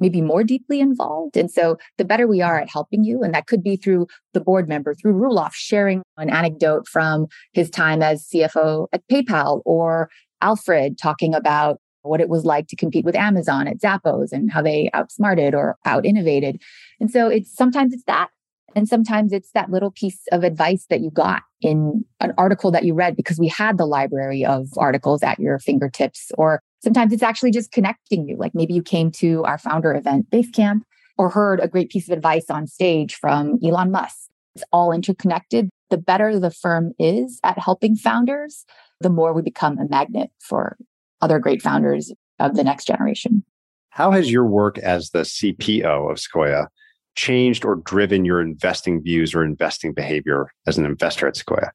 maybe 0.00 0.22
more 0.22 0.42
deeply 0.42 0.80
involved. 0.80 1.36
And 1.36 1.50
so 1.50 1.76
the 1.98 2.04
better 2.04 2.26
we 2.26 2.40
are 2.40 2.58
at 2.58 2.70
helping 2.70 3.04
you, 3.04 3.22
and 3.22 3.34
that 3.34 3.46
could 3.46 3.62
be 3.62 3.76
through 3.76 4.06
the 4.32 4.40
board 4.40 4.68
member, 4.68 4.94
through 4.94 5.14
Roelof 5.14 5.52
sharing 5.52 6.02
an 6.16 6.30
anecdote 6.30 6.88
from 6.88 7.26
his 7.52 7.68
time 7.68 8.02
as 8.02 8.26
CFO 8.26 8.86
at 8.92 9.06
PayPal, 9.10 9.60
or 9.66 10.08
Alfred 10.40 10.96
talking 10.98 11.34
about 11.34 11.78
what 12.04 12.20
it 12.20 12.28
was 12.28 12.44
like 12.44 12.68
to 12.68 12.76
compete 12.76 13.04
with 13.04 13.16
Amazon 13.16 13.66
at 13.66 13.78
Zappos 13.78 14.32
and 14.32 14.50
how 14.50 14.62
they 14.62 14.90
outsmarted 14.94 15.54
or 15.54 15.76
out 15.84 16.04
innovated. 16.06 16.60
And 17.00 17.10
so 17.10 17.28
it's 17.28 17.54
sometimes 17.54 17.92
it's 17.92 18.04
that. 18.04 18.28
And 18.76 18.88
sometimes 18.88 19.32
it's 19.32 19.52
that 19.52 19.70
little 19.70 19.92
piece 19.92 20.20
of 20.32 20.42
advice 20.42 20.86
that 20.90 21.00
you 21.00 21.10
got 21.10 21.42
in 21.60 22.04
an 22.20 22.32
article 22.36 22.70
that 22.72 22.84
you 22.84 22.92
read 22.92 23.16
because 23.16 23.38
we 23.38 23.48
had 23.48 23.78
the 23.78 23.86
library 23.86 24.44
of 24.44 24.68
articles 24.76 25.22
at 25.22 25.38
your 25.38 25.58
fingertips. 25.58 26.32
Or 26.36 26.60
sometimes 26.82 27.12
it's 27.12 27.22
actually 27.22 27.52
just 27.52 27.70
connecting 27.70 28.28
you. 28.28 28.36
Like 28.36 28.54
maybe 28.54 28.74
you 28.74 28.82
came 28.82 29.10
to 29.12 29.44
our 29.44 29.58
founder 29.58 29.94
event, 29.94 30.28
Basecamp, 30.30 30.82
or 31.16 31.30
heard 31.30 31.60
a 31.60 31.68
great 31.68 31.88
piece 31.88 32.08
of 32.08 32.16
advice 32.16 32.50
on 32.50 32.66
stage 32.66 33.14
from 33.14 33.58
Elon 33.64 33.92
Musk. 33.92 34.28
It's 34.56 34.64
all 34.72 34.92
interconnected. 34.92 35.70
The 35.90 35.98
better 35.98 36.38
the 36.38 36.50
firm 36.50 36.92
is 36.98 37.38
at 37.44 37.58
helping 37.58 37.94
founders, 37.94 38.64
the 39.00 39.10
more 39.10 39.32
we 39.32 39.42
become 39.42 39.78
a 39.78 39.88
magnet 39.88 40.30
for 40.40 40.76
other 41.24 41.38
great 41.38 41.62
founders 41.62 42.12
of 42.38 42.54
the 42.54 42.62
next 42.62 42.84
generation. 42.84 43.42
How 43.88 44.10
has 44.10 44.30
your 44.30 44.44
work 44.44 44.78
as 44.78 45.10
the 45.10 45.20
CPO 45.20 46.10
of 46.10 46.20
Sequoia 46.20 46.68
changed 47.16 47.64
or 47.64 47.76
driven 47.76 48.24
your 48.24 48.40
investing 48.40 49.02
views 49.02 49.34
or 49.34 49.44
investing 49.44 49.94
behavior 49.94 50.50
as 50.66 50.76
an 50.76 50.84
investor 50.84 51.26
at 51.26 51.36
Sequoia? 51.36 51.72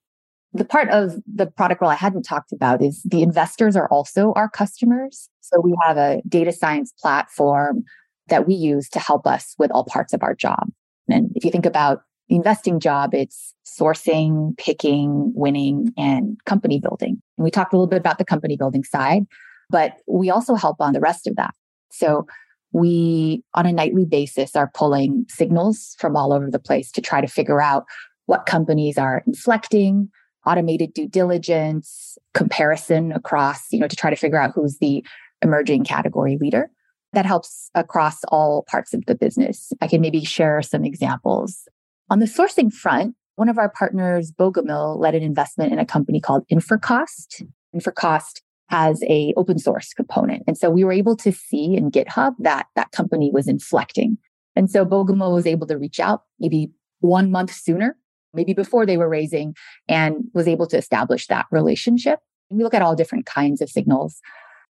The 0.53 0.65
part 0.65 0.89
of 0.89 1.15
the 1.34 1.46
product 1.48 1.82
role 1.82 1.91
I 1.91 1.96
hadn't 1.96 2.24
talked 2.24 2.51
about 2.51 2.84
is 2.84 3.01
the 3.03 3.22
investors 3.22 3.75
are 3.75 3.88
also 3.88 4.34
our 4.36 4.50
customers. 4.50 5.29
So 5.41 5.60
we 5.62 5.74
have 5.84 5.98
a 5.98 6.22
data 6.27 6.51
science 6.51 6.94
platform 7.00 7.84
that 8.27 8.48
we 8.48 8.53
use 8.53 8.89
to 8.89 9.00
help 9.00 9.25
us 9.25 9.56
with 9.58 9.72
all 9.72 9.86
parts 9.86 10.13
of 10.13 10.22
our 10.22 10.36
job. 10.36 10.70
And 11.08 11.32
if 11.36 11.44
you 11.44 11.51
think 11.51 11.65
about 11.65 12.01
investing 12.29 12.79
job, 12.79 13.13
it's 13.13 13.53
sourcing, 13.65 14.57
picking, 14.57 15.31
winning, 15.36 15.93
and 15.98 16.38
company 16.45 16.79
building. 16.79 17.21
And 17.38 17.43
we 17.43 17.51
talked 17.51 17.74
a 17.74 17.75
little 17.75 17.88
bit 17.88 18.00
about 18.00 18.17
the 18.17 18.25
company 18.25 18.55
building 18.55 18.83
side, 18.83 19.25
but 19.69 19.93
we 20.07 20.29
also 20.29 20.55
help 20.55 20.77
on 20.79 20.93
the 20.93 21.00
rest 21.00 21.27
of 21.27 21.36
that. 21.36 21.53
So 21.91 22.27
we, 22.71 23.43
on 23.55 23.65
a 23.65 23.71
nightly 23.71 24.05
basis, 24.05 24.55
are 24.55 24.71
pulling 24.74 25.25
signals 25.27 25.95
from 26.00 26.15
all 26.15 26.31
over 26.31 26.50
the 26.51 26.59
place 26.59 26.91
to 26.91 27.01
try 27.01 27.19
to 27.21 27.27
figure 27.27 27.62
out 27.62 27.86
what 28.27 28.45
companies 28.45 28.98
are 28.98 29.24
inflecting, 29.25 30.09
automated 30.45 30.93
due 30.93 31.07
diligence, 31.07 32.17
comparison 32.33 33.12
across, 33.12 33.71
you 33.71 33.79
know, 33.79 33.88
to 33.88 33.95
try 33.95 34.09
to 34.09 34.15
figure 34.15 34.39
out 34.39 34.51
who's 34.53 34.77
the 34.77 35.03
emerging 35.41 35.83
category 35.83 36.38
leader. 36.39 36.69
That 37.13 37.25
helps 37.25 37.71
across 37.74 38.24
all 38.25 38.65
parts 38.69 38.93
of 38.93 39.03
the 39.07 39.15
business. 39.15 39.74
I 39.81 39.88
can 39.88 40.00
maybe 40.00 40.24
share 40.24 40.62
some 40.62 40.86
examples. 40.86 41.67
On 42.10 42.20
the 42.20 42.25
sourcing 42.25 42.74
front, 42.74 43.16
one 43.36 43.50
of 43.50 43.58
our 43.58 43.70
partners, 43.70 44.32
Bogomil, 44.32 45.00
led 45.00 45.16
an 45.16 45.24
investment 45.24 45.72
in 45.72 45.80
a 45.80 45.86
company 45.86 46.20
called 46.20 46.44
Infracost. 46.51 47.44
Infracost 47.75 48.42
has 48.70 49.01
a 49.04 49.34
open 49.38 49.58
source 49.60 49.94
component. 49.94 50.44
And 50.48 50.58
so 50.58 50.70
we 50.70 50.84
were 50.84 50.92
able 50.92 51.16
to 51.18 51.32
see 51.32 51.75
in 51.75 51.92
GitHub 51.92 52.34
that 52.39 52.68
that 52.75 52.92
company 52.92 53.32
was 53.32 53.48
inflecting. 53.48 54.18
And 54.56 54.70
so 54.70 54.86
Bogomil 54.86 55.34
was 55.34 55.48
able 55.48 55.68
to 55.68 55.78
reach 55.78 56.00
out 56.00 56.24
maybe 56.39 56.72
one 57.00 57.32
month 57.32 57.54
sooner, 57.54 57.96
maybe 58.34 58.54
before 58.54 58.86
they 58.86 58.98
were 58.98 59.10
raising 59.10 59.56
and 59.88 60.25
was 60.34 60.48
able 60.48 60.68
to 60.68 60.78
establish 60.78 61.28
that 61.28 61.46
relationship. 61.51 62.20
And 62.50 62.58
we 62.58 62.63
look 62.63 62.74
at 62.74 62.82
all 62.82 62.96
different 62.96 63.25
kinds 63.25 63.62
of 63.62 63.70
signals. 63.70 64.20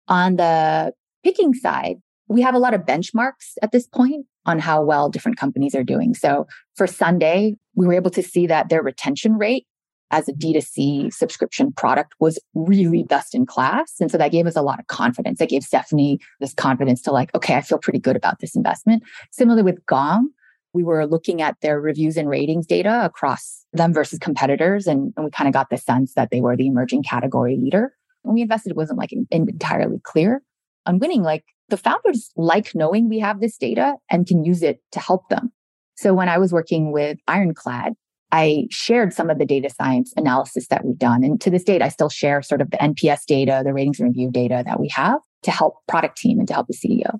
On 0.07 0.35
the 0.35 0.93
picking 1.23 1.53
side, 1.53 1.97
we 2.27 2.41
have 2.41 2.55
a 2.55 2.59
lot 2.59 2.73
of 2.73 2.81
benchmarks 2.81 3.53
at 3.61 3.71
this 3.71 3.87
point 3.87 4.25
on 4.45 4.59
how 4.59 4.81
well 4.81 5.09
different 5.09 5.37
companies 5.37 5.75
are 5.75 5.83
doing. 5.83 6.13
So 6.13 6.47
for 6.75 6.87
Sunday, 6.87 7.55
we 7.75 7.85
were 7.85 7.93
able 7.93 8.11
to 8.11 8.23
see 8.23 8.47
that 8.47 8.69
their 8.69 8.81
retention 8.81 9.37
rate 9.37 9.65
as 10.09 10.29
a 10.29 10.33
D2C 10.33 11.13
subscription 11.13 11.73
product 11.73 12.13
was 12.19 12.39
really 12.53 13.03
best 13.03 13.35
in 13.35 13.45
class. 13.45 13.95
And 13.99 14.09
so 14.09 14.17
that 14.17 14.31
gave 14.31 14.47
us 14.47 14.55
a 14.55 14.61
lot 14.61 14.79
of 14.79 14.87
confidence. 14.87 15.39
That 15.39 15.49
gave 15.49 15.63
Stephanie 15.63 16.19
this 16.39 16.53
confidence 16.53 17.01
to 17.03 17.11
like, 17.11 17.33
okay, 17.35 17.55
I 17.55 17.61
feel 17.61 17.77
pretty 17.77 17.99
good 17.99 18.15
about 18.15 18.39
this 18.39 18.55
investment. 18.55 19.03
Similarly 19.31 19.63
with 19.63 19.85
Gong, 19.85 20.29
we 20.73 20.83
were 20.83 21.05
looking 21.05 21.41
at 21.41 21.57
their 21.61 21.81
reviews 21.81 22.17
and 22.17 22.29
ratings 22.29 22.65
data 22.65 23.03
across 23.03 23.65
them 23.73 23.93
versus 23.93 24.19
competitors. 24.19 24.87
And, 24.87 25.13
and 25.17 25.25
we 25.25 25.31
kind 25.31 25.47
of 25.47 25.53
got 25.53 25.69
the 25.69 25.77
sense 25.77 26.13
that 26.13 26.29
they 26.31 26.39
were 26.39 26.55
the 26.55 26.67
emerging 26.67 27.03
category 27.03 27.57
leader. 27.57 27.93
And 28.23 28.33
we 28.33 28.41
invested 28.41 28.71
it 28.71 28.77
wasn't 28.77 28.99
like 28.99 29.13
entirely 29.31 29.99
clear 30.03 30.41
on 30.85 30.99
winning. 30.99 31.23
Like 31.23 31.43
the 31.69 31.77
founders 31.77 32.31
like 32.35 32.73
knowing 32.73 33.09
we 33.09 33.19
have 33.19 33.41
this 33.41 33.57
data 33.57 33.95
and 34.09 34.25
can 34.25 34.43
use 34.43 34.63
it 34.63 34.81
to 34.91 34.99
help 34.99 35.27
them. 35.29 35.51
So 35.95 36.13
when 36.13 36.29
I 36.29 36.37
was 36.37 36.53
working 36.53 36.91
with 36.91 37.17
Ironclad, 37.27 37.93
I 38.31 38.67
shared 38.69 39.13
some 39.13 39.29
of 39.29 39.39
the 39.39 39.45
data 39.45 39.69
science 39.69 40.13
analysis 40.17 40.67
that 40.67 40.85
we've 40.85 40.97
done. 40.97 41.23
And 41.23 41.39
to 41.41 41.49
this 41.49 41.63
date, 41.63 41.81
I 41.81 41.89
still 41.89 42.09
share 42.09 42.41
sort 42.41 42.61
of 42.61 42.71
the 42.71 42.77
NPS 42.77 43.25
data, 43.25 43.61
the 43.63 43.73
ratings 43.73 43.99
and 43.99 44.09
review 44.09 44.29
data 44.29 44.63
that 44.65 44.79
we 44.79 44.89
have 44.89 45.19
to 45.43 45.51
help 45.51 45.75
product 45.87 46.17
team 46.17 46.39
and 46.39 46.47
to 46.47 46.53
help 46.53 46.67
the 46.67 46.73
CEO. 46.73 47.19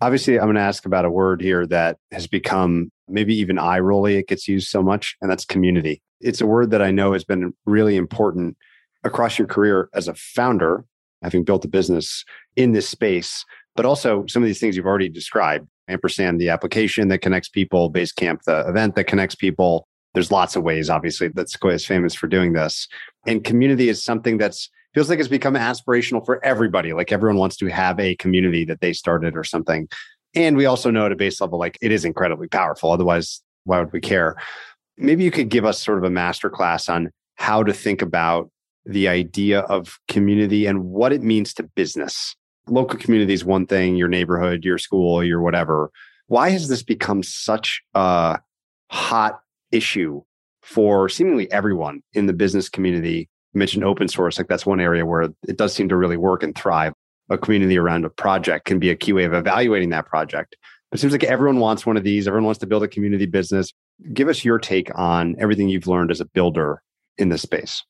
Obviously, 0.00 0.38
I'm 0.38 0.46
going 0.46 0.56
to 0.56 0.60
ask 0.60 0.86
about 0.86 1.04
a 1.04 1.10
word 1.10 1.40
here 1.40 1.66
that 1.66 1.98
has 2.12 2.26
become 2.26 2.90
maybe 3.08 3.34
even 3.36 3.58
eye 3.58 3.78
rolly. 3.78 4.16
It 4.16 4.28
gets 4.28 4.46
used 4.46 4.68
so 4.68 4.82
much, 4.82 5.16
and 5.20 5.30
that's 5.30 5.44
community. 5.44 6.02
It's 6.20 6.40
a 6.40 6.46
word 6.46 6.70
that 6.70 6.82
I 6.82 6.90
know 6.90 7.12
has 7.12 7.24
been 7.24 7.52
really 7.66 7.96
important 7.96 8.56
across 9.02 9.38
your 9.38 9.48
career 9.48 9.88
as 9.94 10.08
a 10.08 10.14
founder, 10.14 10.84
having 11.22 11.44
built 11.44 11.64
a 11.64 11.68
business 11.68 12.24
in 12.56 12.72
this 12.72 12.88
space, 12.88 13.44
but 13.76 13.84
also 13.84 14.24
some 14.26 14.42
of 14.42 14.46
these 14.46 14.60
things 14.60 14.76
you've 14.76 14.86
already 14.86 15.08
described. 15.08 15.68
Ampersand, 15.88 16.40
the 16.40 16.48
application 16.48 17.08
that 17.08 17.18
connects 17.18 17.48
people, 17.48 17.92
Basecamp, 17.92 18.42
the 18.44 18.66
event 18.68 18.94
that 18.94 19.04
connects 19.04 19.34
people, 19.34 19.86
there's 20.14 20.30
lots 20.30 20.56
of 20.56 20.62
ways, 20.62 20.88
obviously, 20.88 21.28
that 21.28 21.50
Sequoia 21.50 21.74
is 21.74 21.84
famous 21.84 22.14
for 22.14 22.26
doing 22.26 22.52
this. 22.52 22.88
And 23.26 23.44
community 23.44 23.88
is 23.88 24.02
something 24.02 24.38
that's 24.38 24.70
feels 24.94 25.10
like 25.10 25.18
it's 25.18 25.28
become 25.28 25.54
aspirational 25.54 26.24
for 26.24 26.42
everybody. 26.44 26.92
Like 26.92 27.10
everyone 27.12 27.36
wants 27.36 27.56
to 27.56 27.66
have 27.66 27.98
a 27.98 28.14
community 28.16 28.64
that 28.64 28.80
they 28.80 28.92
started 28.92 29.36
or 29.36 29.42
something. 29.42 29.88
And 30.36 30.56
we 30.56 30.66
also 30.66 30.90
know 30.90 31.06
at 31.06 31.12
a 31.12 31.16
base 31.16 31.40
level, 31.40 31.58
like 31.58 31.76
it 31.82 31.92
is 31.92 32.04
incredibly 32.04 32.48
powerful. 32.48 32.92
Otherwise, 32.92 33.42
why 33.64 33.80
would 33.80 33.92
we 33.92 34.00
care? 34.00 34.36
Maybe 34.96 35.24
you 35.24 35.30
could 35.30 35.48
give 35.48 35.64
us 35.64 35.82
sort 35.82 35.98
of 35.98 36.04
a 36.04 36.10
master 36.10 36.48
class 36.48 36.88
on 36.88 37.10
how 37.34 37.64
to 37.64 37.72
think 37.72 38.02
about 38.02 38.50
the 38.86 39.08
idea 39.08 39.60
of 39.60 39.98
community 40.06 40.66
and 40.66 40.84
what 40.84 41.12
it 41.12 41.22
means 41.22 41.54
to 41.54 41.64
business. 41.64 42.36
Local 42.66 42.98
community 42.98 43.34
is 43.34 43.44
one 43.44 43.66
thing, 43.66 43.96
your 43.96 44.08
neighborhood, 44.08 44.64
your 44.64 44.78
school, 44.78 45.22
your 45.22 45.40
whatever. 45.42 45.90
Why 46.28 46.50
has 46.50 46.68
this 46.68 46.82
become 46.82 47.22
such 47.22 47.82
a 47.94 48.38
hot 48.90 49.40
issue 49.70 50.22
for 50.62 51.08
seemingly 51.08 51.50
everyone 51.52 52.02
in 52.14 52.26
the 52.26 52.32
business 52.32 52.68
community. 52.68 53.28
You 53.52 53.58
mentioned 53.58 53.84
open 53.84 54.08
source, 54.08 54.38
like 54.38 54.48
that's 54.48 54.64
one 54.64 54.80
area 54.80 55.04
where 55.04 55.28
it 55.46 55.56
does 55.56 55.74
seem 55.74 55.88
to 55.90 55.96
really 55.96 56.16
work 56.16 56.42
and 56.42 56.56
thrive. 56.56 56.94
A 57.30 57.38
community 57.38 57.78
around 57.78 58.04
a 58.04 58.10
project 58.10 58.66
can 58.66 58.78
be 58.78 58.90
a 58.90 58.96
key 58.96 59.12
way 59.12 59.24
of 59.24 59.32
evaluating 59.32 59.90
that 59.90 60.06
project. 60.06 60.56
It 60.92 61.00
seems 61.00 61.12
like 61.12 61.24
everyone 61.24 61.58
wants 61.58 61.86
one 61.86 61.96
of 61.96 62.04
these. 62.04 62.28
Everyone 62.28 62.44
wants 62.44 62.60
to 62.60 62.66
build 62.66 62.82
a 62.82 62.88
community 62.88 63.26
business. 63.26 63.72
Give 64.12 64.28
us 64.28 64.44
your 64.44 64.58
take 64.58 64.90
on 64.94 65.34
everything 65.38 65.68
you've 65.68 65.86
learned 65.86 66.10
as 66.10 66.20
a 66.20 66.26
builder 66.26 66.82
in 67.18 67.30
this 67.30 67.42
space. 67.42 67.82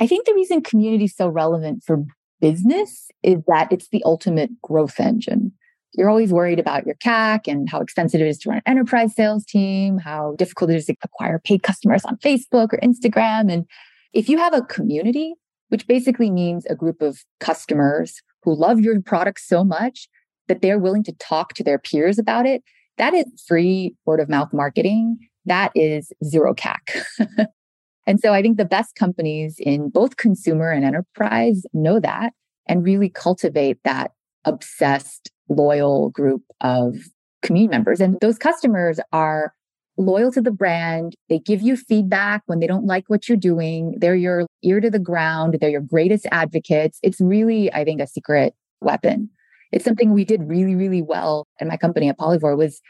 I 0.00 0.06
think 0.06 0.26
the 0.26 0.34
reason 0.34 0.62
community 0.62 1.04
is 1.04 1.14
so 1.14 1.28
relevant 1.28 1.84
for 1.84 2.04
business 2.42 3.08
is 3.22 3.38
that 3.46 3.72
it's 3.72 3.88
the 3.88 4.02
ultimate 4.04 4.50
growth 4.60 5.00
engine 5.00 5.52
you're 5.94 6.08
always 6.08 6.32
worried 6.32 6.58
about 6.58 6.86
your 6.86 6.94
CAC 6.96 7.46
and 7.46 7.68
how 7.68 7.80
expensive 7.80 8.20
it 8.20 8.26
is 8.26 8.38
to 8.38 8.48
run 8.48 8.58
an 8.58 8.62
enterprise 8.66 9.14
sales 9.14 9.44
team, 9.44 9.98
how 9.98 10.34
difficult 10.38 10.70
it 10.70 10.76
is 10.76 10.86
to 10.86 10.96
acquire 11.02 11.38
paid 11.38 11.62
customers 11.62 12.04
on 12.04 12.16
Facebook 12.16 12.72
or 12.72 12.80
Instagram. 12.82 13.52
And 13.52 13.66
if 14.12 14.28
you 14.28 14.38
have 14.38 14.54
a 14.54 14.62
community, 14.62 15.34
which 15.68 15.86
basically 15.86 16.30
means 16.30 16.64
a 16.66 16.74
group 16.74 17.02
of 17.02 17.24
customers 17.40 18.22
who 18.42 18.54
love 18.54 18.80
your 18.80 19.00
product 19.02 19.40
so 19.40 19.64
much 19.64 20.08
that 20.48 20.62
they're 20.62 20.78
willing 20.78 21.04
to 21.04 21.12
talk 21.12 21.54
to 21.54 21.64
their 21.64 21.78
peers 21.78 22.18
about 22.18 22.46
it, 22.46 22.62
that 22.98 23.14
is 23.14 23.26
free 23.46 23.94
word 24.06 24.20
of 24.20 24.28
mouth 24.28 24.52
marketing. 24.52 25.18
That 25.44 25.72
is 25.74 26.12
zero 26.24 26.54
CAC. 26.54 27.04
and 28.06 28.20
so 28.20 28.32
I 28.32 28.42
think 28.42 28.56
the 28.56 28.64
best 28.64 28.94
companies 28.96 29.56
in 29.58 29.88
both 29.88 30.16
consumer 30.16 30.70
and 30.70 30.84
enterprise 30.84 31.64
know 31.72 32.00
that 32.00 32.32
and 32.66 32.84
really 32.84 33.08
cultivate 33.08 33.78
that 33.84 34.12
obsessed 34.44 35.30
loyal 35.48 36.10
group 36.10 36.42
of 36.60 36.96
community 37.42 37.70
members. 37.70 38.00
And 38.00 38.18
those 38.20 38.38
customers 38.38 38.98
are 39.12 39.52
loyal 39.98 40.32
to 40.32 40.40
the 40.40 40.50
brand. 40.50 41.14
They 41.28 41.38
give 41.38 41.60
you 41.60 41.76
feedback 41.76 42.42
when 42.46 42.60
they 42.60 42.66
don't 42.66 42.86
like 42.86 43.04
what 43.08 43.28
you're 43.28 43.36
doing. 43.36 43.96
They're 43.98 44.14
your 44.14 44.46
ear 44.62 44.80
to 44.80 44.90
the 44.90 44.98
ground. 44.98 45.58
They're 45.60 45.70
your 45.70 45.80
greatest 45.80 46.26
advocates. 46.32 46.98
It's 47.02 47.20
really, 47.20 47.72
I 47.72 47.84
think, 47.84 48.00
a 48.00 48.06
secret 48.06 48.54
weapon. 48.80 49.28
It's 49.70 49.84
something 49.84 50.12
we 50.12 50.24
did 50.24 50.42
really, 50.48 50.74
really 50.74 51.02
well 51.02 51.46
in 51.60 51.68
my 51.68 51.76
company 51.76 52.08
at 52.08 52.18
Polyvore 52.18 52.56
was 52.56 52.80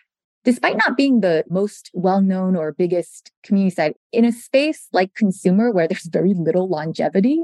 despite 0.44 0.76
not 0.76 0.96
being 0.96 1.20
the 1.20 1.44
most 1.48 1.90
well-known 1.94 2.56
or 2.56 2.72
biggest 2.72 3.30
community 3.42 3.74
site 3.74 3.96
in 4.12 4.24
a 4.24 4.32
space 4.32 4.88
like 4.92 5.14
consumer 5.14 5.70
where 5.70 5.86
there's 5.86 6.06
very 6.06 6.34
little 6.34 6.68
longevity, 6.68 7.42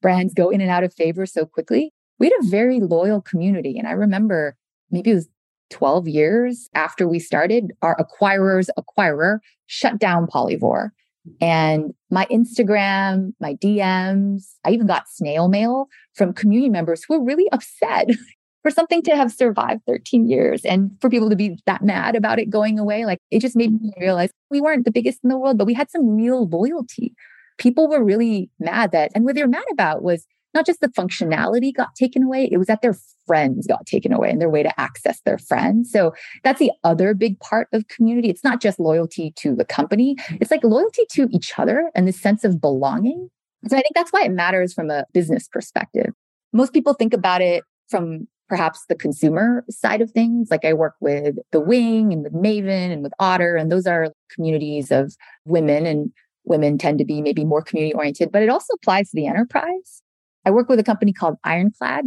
brands 0.00 0.34
go 0.34 0.50
in 0.50 0.60
and 0.60 0.70
out 0.70 0.84
of 0.84 0.94
favor 0.94 1.26
so 1.26 1.44
quickly 1.44 1.92
we 2.18 2.26
had 2.26 2.44
a 2.44 2.48
very 2.48 2.80
loyal 2.80 3.20
community. 3.20 3.78
And 3.78 3.86
I 3.86 3.92
remember 3.92 4.56
maybe 4.90 5.10
it 5.10 5.14
was 5.14 5.28
12 5.70 6.08
years 6.08 6.68
after 6.74 7.06
we 7.06 7.18
started, 7.18 7.72
our 7.82 7.96
acquirer's 7.96 8.70
acquirer 8.78 9.38
shut 9.66 9.98
down 9.98 10.26
Polyvore. 10.26 10.90
And 11.40 11.92
my 12.10 12.26
Instagram, 12.26 13.32
my 13.38 13.54
DMs, 13.54 14.54
I 14.64 14.70
even 14.70 14.86
got 14.86 15.08
snail 15.08 15.48
mail 15.48 15.88
from 16.14 16.32
community 16.32 16.70
members 16.70 17.04
who 17.04 17.18
were 17.18 17.24
really 17.24 17.48
upset 17.52 18.08
for 18.68 18.74
something 18.74 19.00
to 19.00 19.16
have 19.16 19.32
survived 19.32 19.80
13 19.86 20.28
years 20.28 20.62
and 20.62 20.90
for 21.00 21.08
people 21.08 21.30
to 21.30 21.36
be 21.36 21.58
that 21.64 21.82
mad 21.82 22.14
about 22.14 22.38
it 22.38 22.50
going 22.50 22.78
away, 22.78 23.06
like 23.06 23.18
it 23.30 23.40
just 23.40 23.56
made 23.56 23.72
me 23.72 23.92
realize 23.98 24.28
we 24.50 24.60
weren't 24.60 24.84
the 24.84 24.90
biggest 24.90 25.20
in 25.24 25.30
the 25.30 25.38
world, 25.38 25.56
but 25.56 25.66
we 25.66 25.72
had 25.72 25.90
some 25.90 26.16
real 26.16 26.46
loyalty. 26.46 27.14
People 27.56 27.88
were 27.88 28.04
really 28.04 28.50
mad 28.60 28.92
that, 28.92 29.10
and 29.14 29.24
what 29.24 29.34
they 29.34 29.40
were 29.40 29.48
mad 29.48 29.64
about 29.72 30.02
was 30.02 30.26
not 30.52 30.66
just 30.66 30.82
the 30.82 30.88
functionality 30.88 31.74
got 31.74 31.94
taken 31.94 32.22
away, 32.22 32.46
it 32.52 32.58
was 32.58 32.66
that 32.66 32.82
their 32.82 32.94
friends 33.26 33.66
got 33.66 33.86
taken 33.86 34.12
away 34.12 34.30
and 34.30 34.38
their 34.38 34.50
way 34.50 34.62
to 34.62 34.78
access 34.80 35.22
their 35.22 35.38
friends. 35.38 35.90
So 35.90 36.12
that's 36.44 36.58
the 36.58 36.72
other 36.84 37.14
big 37.14 37.40
part 37.40 37.68
of 37.72 37.88
community. 37.88 38.28
It's 38.28 38.44
not 38.44 38.60
just 38.60 38.78
loyalty 38.78 39.32
to 39.36 39.54
the 39.54 39.64
company, 39.64 40.16
it's 40.42 40.50
like 40.50 40.62
loyalty 40.62 41.04
to 41.12 41.26
each 41.30 41.58
other 41.58 41.90
and 41.94 42.06
the 42.06 42.12
sense 42.12 42.44
of 42.44 42.60
belonging. 42.60 43.30
So 43.66 43.78
I 43.78 43.80
think 43.80 43.94
that's 43.94 44.12
why 44.12 44.24
it 44.24 44.32
matters 44.32 44.74
from 44.74 44.90
a 44.90 45.06
business 45.14 45.48
perspective. 45.48 46.12
Most 46.52 46.74
people 46.74 46.92
think 46.92 47.14
about 47.14 47.40
it 47.40 47.64
from 47.88 48.28
perhaps 48.48 48.84
the 48.88 48.94
consumer 48.94 49.64
side 49.70 50.00
of 50.00 50.10
things. 50.10 50.50
Like 50.50 50.64
I 50.64 50.72
work 50.72 50.94
with 51.00 51.36
The 51.52 51.60
Wing 51.60 52.12
and 52.12 52.22
with 52.22 52.32
Maven 52.32 52.92
and 52.92 53.02
with 53.02 53.12
Otter, 53.18 53.56
and 53.56 53.70
those 53.70 53.86
are 53.86 54.12
communities 54.30 54.90
of 54.90 55.14
women, 55.44 55.86
and 55.86 56.10
women 56.44 56.78
tend 56.78 56.98
to 56.98 57.04
be 57.04 57.20
maybe 57.20 57.44
more 57.44 57.62
community 57.62 57.94
oriented, 57.94 58.32
but 58.32 58.42
it 58.42 58.48
also 58.48 58.72
applies 58.74 59.10
to 59.10 59.16
the 59.16 59.26
enterprise. 59.26 60.02
I 60.44 60.50
work 60.50 60.68
with 60.68 60.78
a 60.78 60.84
company 60.84 61.12
called 61.12 61.36
Ironclad, 61.44 62.06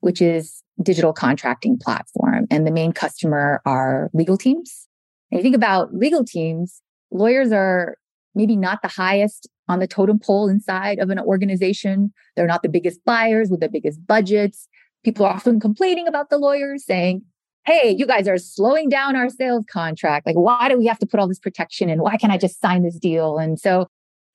which 0.00 0.22
is 0.22 0.62
digital 0.82 1.12
contracting 1.12 1.78
platform, 1.78 2.46
and 2.50 2.66
the 2.66 2.72
main 2.72 2.92
customer 2.92 3.60
are 3.66 4.10
legal 4.12 4.36
teams. 4.36 4.88
And 5.30 5.38
you 5.38 5.42
think 5.42 5.56
about 5.56 5.94
legal 5.94 6.24
teams, 6.24 6.80
lawyers 7.10 7.52
are 7.52 7.96
maybe 8.34 8.56
not 8.56 8.82
the 8.82 8.88
highest 8.88 9.48
on 9.68 9.78
the 9.78 9.86
totem 9.86 10.18
pole 10.18 10.48
inside 10.48 10.98
of 10.98 11.10
an 11.10 11.18
organization. 11.18 12.12
They're 12.36 12.46
not 12.46 12.62
the 12.62 12.68
biggest 12.68 13.04
buyers 13.04 13.50
with 13.50 13.60
the 13.60 13.68
biggest 13.68 14.06
budgets. 14.06 14.68
People 15.04 15.26
are 15.26 15.32
often 15.32 15.60
complaining 15.60 16.08
about 16.08 16.30
the 16.30 16.38
lawyers 16.38 16.84
saying, 16.84 17.22
Hey, 17.66 17.94
you 17.96 18.06
guys 18.06 18.28
are 18.28 18.36
slowing 18.36 18.90
down 18.90 19.16
our 19.16 19.30
sales 19.30 19.64
contract. 19.70 20.26
Like, 20.26 20.36
why 20.36 20.68
do 20.68 20.76
we 20.76 20.86
have 20.86 20.98
to 20.98 21.06
put 21.06 21.18
all 21.18 21.28
this 21.28 21.38
protection 21.38 21.88
in? 21.88 22.02
Why 22.02 22.16
can't 22.16 22.32
I 22.32 22.36
just 22.36 22.60
sign 22.60 22.82
this 22.82 22.98
deal? 22.98 23.38
And 23.38 23.58
so 23.58 23.86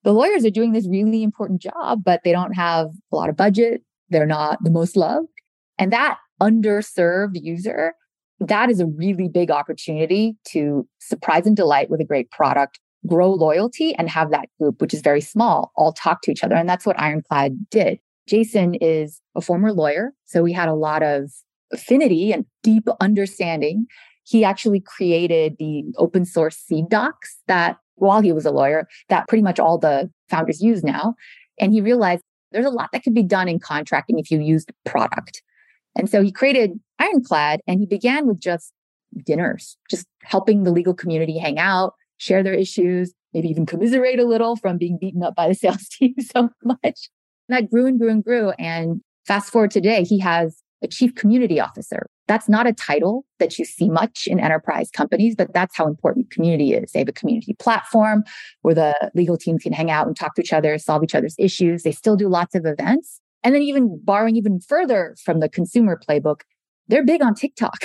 the 0.03 0.13
lawyers 0.13 0.45
are 0.45 0.49
doing 0.49 0.71
this 0.71 0.88
really 0.88 1.21
important 1.21 1.61
job, 1.61 2.03
but 2.03 2.21
they 2.23 2.31
don't 2.31 2.53
have 2.53 2.88
a 3.11 3.15
lot 3.15 3.29
of 3.29 3.35
budget. 3.35 3.81
They're 4.09 4.25
not 4.25 4.63
the 4.63 4.71
most 4.71 4.95
loved. 4.95 5.27
And 5.77 5.93
that 5.93 6.17
underserved 6.41 7.39
user, 7.41 7.93
that 8.39 8.69
is 8.69 8.79
a 8.79 8.85
really 8.85 9.27
big 9.27 9.51
opportunity 9.51 10.38
to 10.49 10.88
surprise 10.99 11.45
and 11.45 11.55
delight 11.55 11.89
with 11.89 11.99
a 11.99 12.05
great 12.05 12.31
product, 12.31 12.79
grow 13.05 13.31
loyalty, 13.31 13.93
and 13.95 14.09
have 14.09 14.31
that 14.31 14.47
group, 14.59 14.81
which 14.81 14.93
is 14.93 15.01
very 15.01 15.21
small, 15.21 15.71
all 15.75 15.93
talk 15.93 16.21
to 16.23 16.31
each 16.31 16.43
other. 16.43 16.55
And 16.55 16.67
that's 16.67 16.85
what 16.85 16.99
Ironclad 16.99 17.69
did. 17.69 17.99
Jason 18.29 18.75
is 18.75 19.21
a 19.36 19.41
former 19.41 19.74
lawyer. 19.74 20.13
So 20.25 20.43
we 20.43 20.53
had 20.53 20.69
a 20.69 20.75
lot 20.75 21.01
of 21.01 21.31
affinity 21.74 22.31
and 22.31 22.45
deep 22.62 22.88
understanding. 23.00 23.88
He 24.24 24.43
actually 24.43 24.81
created 24.81 25.55
the 25.57 25.83
open 25.98 26.25
source 26.25 26.55
seed 26.55 26.89
docs 26.89 27.39
that 27.48 27.77
while 27.95 28.21
he 28.21 28.31
was 28.31 28.45
a 28.45 28.51
lawyer 28.51 28.88
that 29.09 29.27
pretty 29.27 29.41
much 29.41 29.59
all 29.59 29.79
the 29.79 30.12
founders 30.29 30.62
use 30.62 30.83
now. 30.83 31.15
And 31.59 31.74
he 31.74 31.81
realized 31.81 32.24
there's 32.51 32.65
a 32.65 32.71
lot 32.71 32.89
that 32.93 33.03
could 33.03 33.15
be 33.15 33.24
done 33.24 33.48
in 33.48 33.59
contracting 33.59 34.19
if 34.19 34.29
you 34.29 34.39
used 34.39 34.71
product. 34.86 35.41
And 35.98 36.07
so 36.09 36.21
he 36.21 36.31
created 36.31 36.79
Ironclad 37.00 37.62
and 37.67 37.79
he 37.79 37.88
began 37.88 38.27
with 38.27 38.39
just 38.39 38.74
dinners, 39.25 39.75
just 39.89 40.05
helping 40.21 40.63
the 40.63 40.71
legal 40.71 40.93
community 40.93 41.39
hang 41.39 41.57
out, 41.57 41.95
share 42.17 42.43
their 42.43 42.53
issues, 42.53 43.12
maybe 43.33 43.50
even 43.50 43.65
commiserate 43.65 44.19
a 44.19 44.25
little 44.25 44.55
from 44.55 44.77
being 44.77 45.00
beaten 45.00 45.24
up 45.24 45.36
by 45.36 45.48
the 45.48 45.55
sales 45.55 45.88
team 45.89 46.13
so 46.19 46.50
much. 46.63 47.09
That 47.49 47.69
grew 47.69 47.85
and 47.87 47.99
grew 47.99 48.09
and 48.09 48.23
grew. 48.23 48.51
And 48.51 49.01
fast 49.25 49.51
forward 49.51 49.71
today, 49.71 50.03
he 50.03 50.19
has 50.19 50.61
a 50.81 50.87
chief 50.87 51.13
community 51.15 51.59
officer. 51.59 52.07
That's 52.27 52.47
not 52.47 52.67
a 52.67 52.73
title 52.73 53.25
that 53.39 53.57
you 53.57 53.65
see 53.65 53.89
much 53.89 54.27
in 54.27 54.39
enterprise 54.39 54.91
companies, 54.91 55.35
but 55.35 55.51
that's 55.53 55.75
how 55.75 55.87
important 55.87 56.31
community 56.31 56.73
is. 56.73 56.91
They 56.91 56.99
have 56.99 57.09
a 57.09 57.13
community 57.13 57.55
platform 57.55 58.23
where 58.61 58.75
the 58.75 59.11
legal 59.15 59.35
teams 59.35 59.63
can 59.63 59.73
hang 59.73 59.91
out 59.91 60.07
and 60.07 60.15
talk 60.15 60.35
to 60.35 60.41
each 60.41 60.53
other, 60.53 60.77
solve 60.77 61.03
each 61.03 61.15
other's 61.15 61.35
issues. 61.38 61.83
They 61.83 61.91
still 61.91 62.15
do 62.15 62.29
lots 62.29 62.55
of 62.55 62.65
events. 62.65 63.19
And 63.43 63.55
then 63.55 63.62
even 63.63 63.99
borrowing 64.03 64.35
even 64.35 64.59
further 64.59 65.15
from 65.23 65.39
the 65.39 65.49
consumer 65.49 65.99
playbook, 66.07 66.41
they're 66.88 67.05
big 67.05 67.21
on 67.21 67.33
TikTok. 67.33 67.83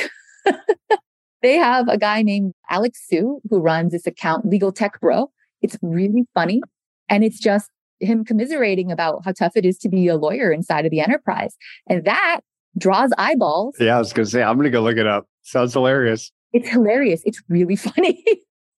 they 1.43 1.55
have 1.55 1.89
a 1.89 1.97
guy 1.97 2.23
named 2.23 2.53
Alex 2.69 3.01
Su 3.09 3.41
who 3.49 3.61
runs 3.61 3.93
this 3.93 4.07
account, 4.07 4.47
Legal 4.47 4.73
Tech 4.73 5.01
Bro. 5.01 5.31
It's 5.63 5.79
really 5.81 6.27
funny. 6.35 6.61
And 7.09 7.25
it's 7.25 7.39
just 7.39 7.71
him 8.01 8.25
commiserating 8.25 8.91
about 8.91 9.25
how 9.25 9.33
tough 9.33 9.57
it 9.57 9.65
is 9.65 9.79
to 9.79 9.89
be 9.89 10.09
a 10.09 10.17
lawyer 10.17 10.53
inside 10.53 10.85
of 10.85 10.91
the 10.91 11.01
enterprise. 11.01 11.57
And 11.89 12.05
that 12.05 12.41
draws 12.79 13.11
eyeballs. 13.19 13.77
Yeah, 13.79 13.97
I 13.97 13.99
was 13.99 14.13
going 14.13 14.25
to 14.25 14.31
say, 14.31 14.43
I'm 14.43 14.57
going 14.57 14.65
to 14.65 14.71
go 14.71 14.83
look 14.83 14.97
it 14.97 15.07
up. 15.07 15.27
Sounds 15.43 15.73
hilarious. 15.73 16.33
It's 16.53 16.69
hilarious. 16.69 17.23
It's 17.25 17.43
really 17.49 17.77
funny. 17.77 18.25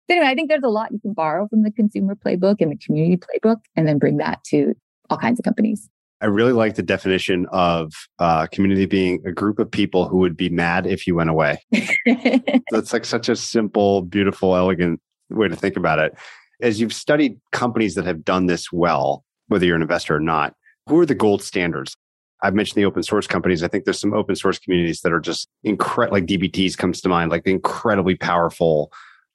anyway, 0.10 0.28
I 0.28 0.36
think 0.36 0.50
there's 0.50 0.64
a 0.64 0.70
lot 0.70 0.92
you 0.92 1.00
can 1.00 1.14
borrow 1.14 1.48
from 1.48 1.64
the 1.64 1.72
consumer 1.72 2.16
playbook 2.16 2.58
and 2.60 2.72
the 2.72 2.78
community 2.78 3.18
playbook 3.18 3.58
and 3.76 3.88
then 3.88 3.98
bring 3.98 4.18
that 4.18 4.44
to 4.46 4.74
all 5.10 5.18
kinds 5.18 5.40
of 5.40 5.46
companies. 5.46 5.90
I 6.22 6.28
really 6.28 6.54
like 6.54 6.76
the 6.76 6.82
definition 6.82 7.46
of 7.52 7.94
uh, 8.20 8.48
community 8.48 8.86
being 8.86 9.22
a 9.26 9.32
group 9.32 9.60
of 9.60 9.70
people 9.70 10.08
who 10.08 10.18
would 10.18 10.38
be 10.38 10.50
mad 10.50 10.88
if 10.88 11.06
you 11.06 11.14
went 11.14 11.30
away. 11.30 11.62
That's 12.72 12.94
like 12.94 13.06
such 13.06 13.28
a 13.28 13.36
simple, 13.36 14.02
beautiful, 14.02 14.56
elegant 14.56 15.02
way 15.30 15.50
to 15.50 15.56
think 15.56 15.76
about 15.76 16.00
it. 16.00 16.18
As 16.62 16.80
you've 16.80 16.94
studied 16.94 17.40
companies 17.52 17.96
that 17.96 18.06
have 18.06 18.24
done 18.24 18.46
this 18.46 18.72
well, 18.72 19.24
whether 19.48 19.66
you're 19.66 19.76
an 19.76 19.82
investor 19.82 20.16
or 20.16 20.20
not, 20.20 20.56
who 20.88 21.00
are 21.00 21.06
the 21.06 21.16
gold 21.16 21.44
standards? 21.44 21.96
I've 22.44 22.54
mentioned 22.54 22.78
the 22.78 22.86
open 22.86 23.04
source 23.04 23.28
companies. 23.28 23.64
I 23.64 23.68
think 23.68 23.86
there's 23.86 24.00
some 24.00 24.14
open 24.14 24.36
source 24.36 24.60
communities 24.60 25.02
that 25.02 25.12
are 25.12 25.20
just 25.20 25.48
incredible, 25.64 26.18
like 26.18 26.26
DBTs 26.26 26.78
comes 26.78 27.02
to 27.02 27.10
mind, 27.10 27.32
like 27.32 27.44
the 27.44 27.52
incredibly 27.52 28.16
powerful 28.16 28.92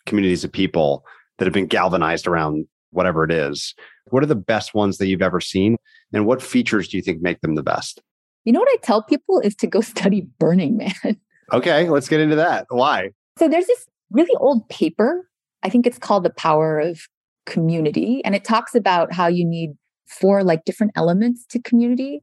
communities 0.06 0.44
of 0.44 0.52
people 0.52 1.04
that 1.38 1.46
have 1.46 1.52
been 1.52 1.66
galvanized 1.66 2.26
around 2.26 2.66
whatever 2.90 3.24
it 3.24 3.30
is. 3.30 3.74
What 4.06 4.22
are 4.22 4.26
the 4.26 4.34
best 4.36 4.74
ones 4.74 4.98
that 4.98 5.06
you've 5.06 5.22
ever 5.22 5.40
seen? 5.40 5.76
And 6.12 6.26
what 6.26 6.42
features 6.42 6.88
do 6.88 6.96
you 6.96 7.02
think 7.02 7.22
make 7.22 7.40
them 7.40 7.54
the 7.54 7.62
best? 7.62 8.00
You 8.44 8.52
know 8.52 8.60
what 8.60 8.68
I 8.72 8.76
tell 8.82 9.02
people 9.02 9.40
is 9.40 9.54
to 9.56 9.66
go 9.66 9.80
study 9.80 10.26
Burning 10.38 10.76
Man. 10.76 11.20
okay, 11.52 11.88
let's 11.88 12.08
get 12.08 12.20
into 12.20 12.36
that. 12.36 12.66
Why? 12.68 13.10
So 13.38 13.48
there's 13.48 13.66
this 13.66 13.86
really 14.10 14.34
old 14.36 14.68
paper. 14.68 15.28
I 15.62 15.68
think 15.68 15.86
it's 15.86 15.98
called 15.98 16.24
The 16.24 16.30
Power 16.30 16.78
of 16.78 17.00
Community. 17.46 18.22
And 18.24 18.34
it 18.34 18.44
talks 18.44 18.74
about 18.74 19.12
how 19.12 19.26
you 19.26 19.44
need 19.44 19.70
four 20.06 20.42
like 20.42 20.64
different 20.64 20.92
elements 20.96 21.46
to 21.46 21.60
community. 21.60 22.22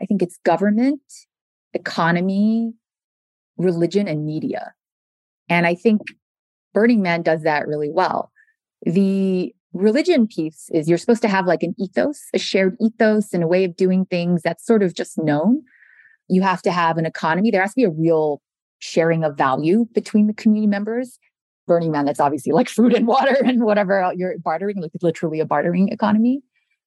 I 0.00 0.06
think 0.06 0.22
it's 0.22 0.38
government, 0.44 1.00
economy, 1.74 2.72
religion, 3.56 4.08
and 4.08 4.24
media. 4.24 4.72
And 5.48 5.66
I 5.66 5.74
think 5.74 6.02
Burning 6.74 7.02
Man 7.02 7.22
does 7.22 7.42
that 7.42 7.66
really 7.66 7.90
well. 7.90 8.30
The 8.82 9.54
religion 9.72 10.26
piece 10.26 10.68
is 10.72 10.88
you're 10.88 10.98
supposed 10.98 11.22
to 11.22 11.28
have 11.28 11.46
like 11.46 11.62
an 11.62 11.74
ethos, 11.78 12.20
a 12.34 12.38
shared 12.38 12.76
ethos 12.80 13.32
and 13.32 13.42
a 13.42 13.46
way 13.46 13.64
of 13.64 13.76
doing 13.76 14.06
things 14.06 14.42
that's 14.42 14.66
sort 14.66 14.82
of 14.82 14.94
just 14.94 15.18
known. 15.18 15.62
You 16.28 16.42
have 16.42 16.62
to 16.62 16.72
have 16.72 16.98
an 16.98 17.06
economy. 17.06 17.50
There 17.50 17.60
has 17.60 17.70
to 17.70 17.76
be 17.76 17.84
a 17.84 17.90
real 17.90 18.42
sharing 18.78 19.24
of 19.24 19.36
value 19.36 19.86
between 19.94 20.26
the 20.26 20.34
community 20.34 20.66
members. 20.66 21.18
Burning 21.66 21.90
Man, 21.90 22.04
that's 22.04 22.20
obviously 22.20 22.52
like 22.52 22.68
food 22.68 22.94
and 22.94 23.06
water 23.06 23.36
and 23.44 23.64
whatever 23.64 24.12
you're 24.16 24.38
bartering, 24.38 24.80
like 24.80 24.92
literally 25.02 25.40
a 25.40 25.46
bartering 25.46 25.88
economy. 25.88 26.42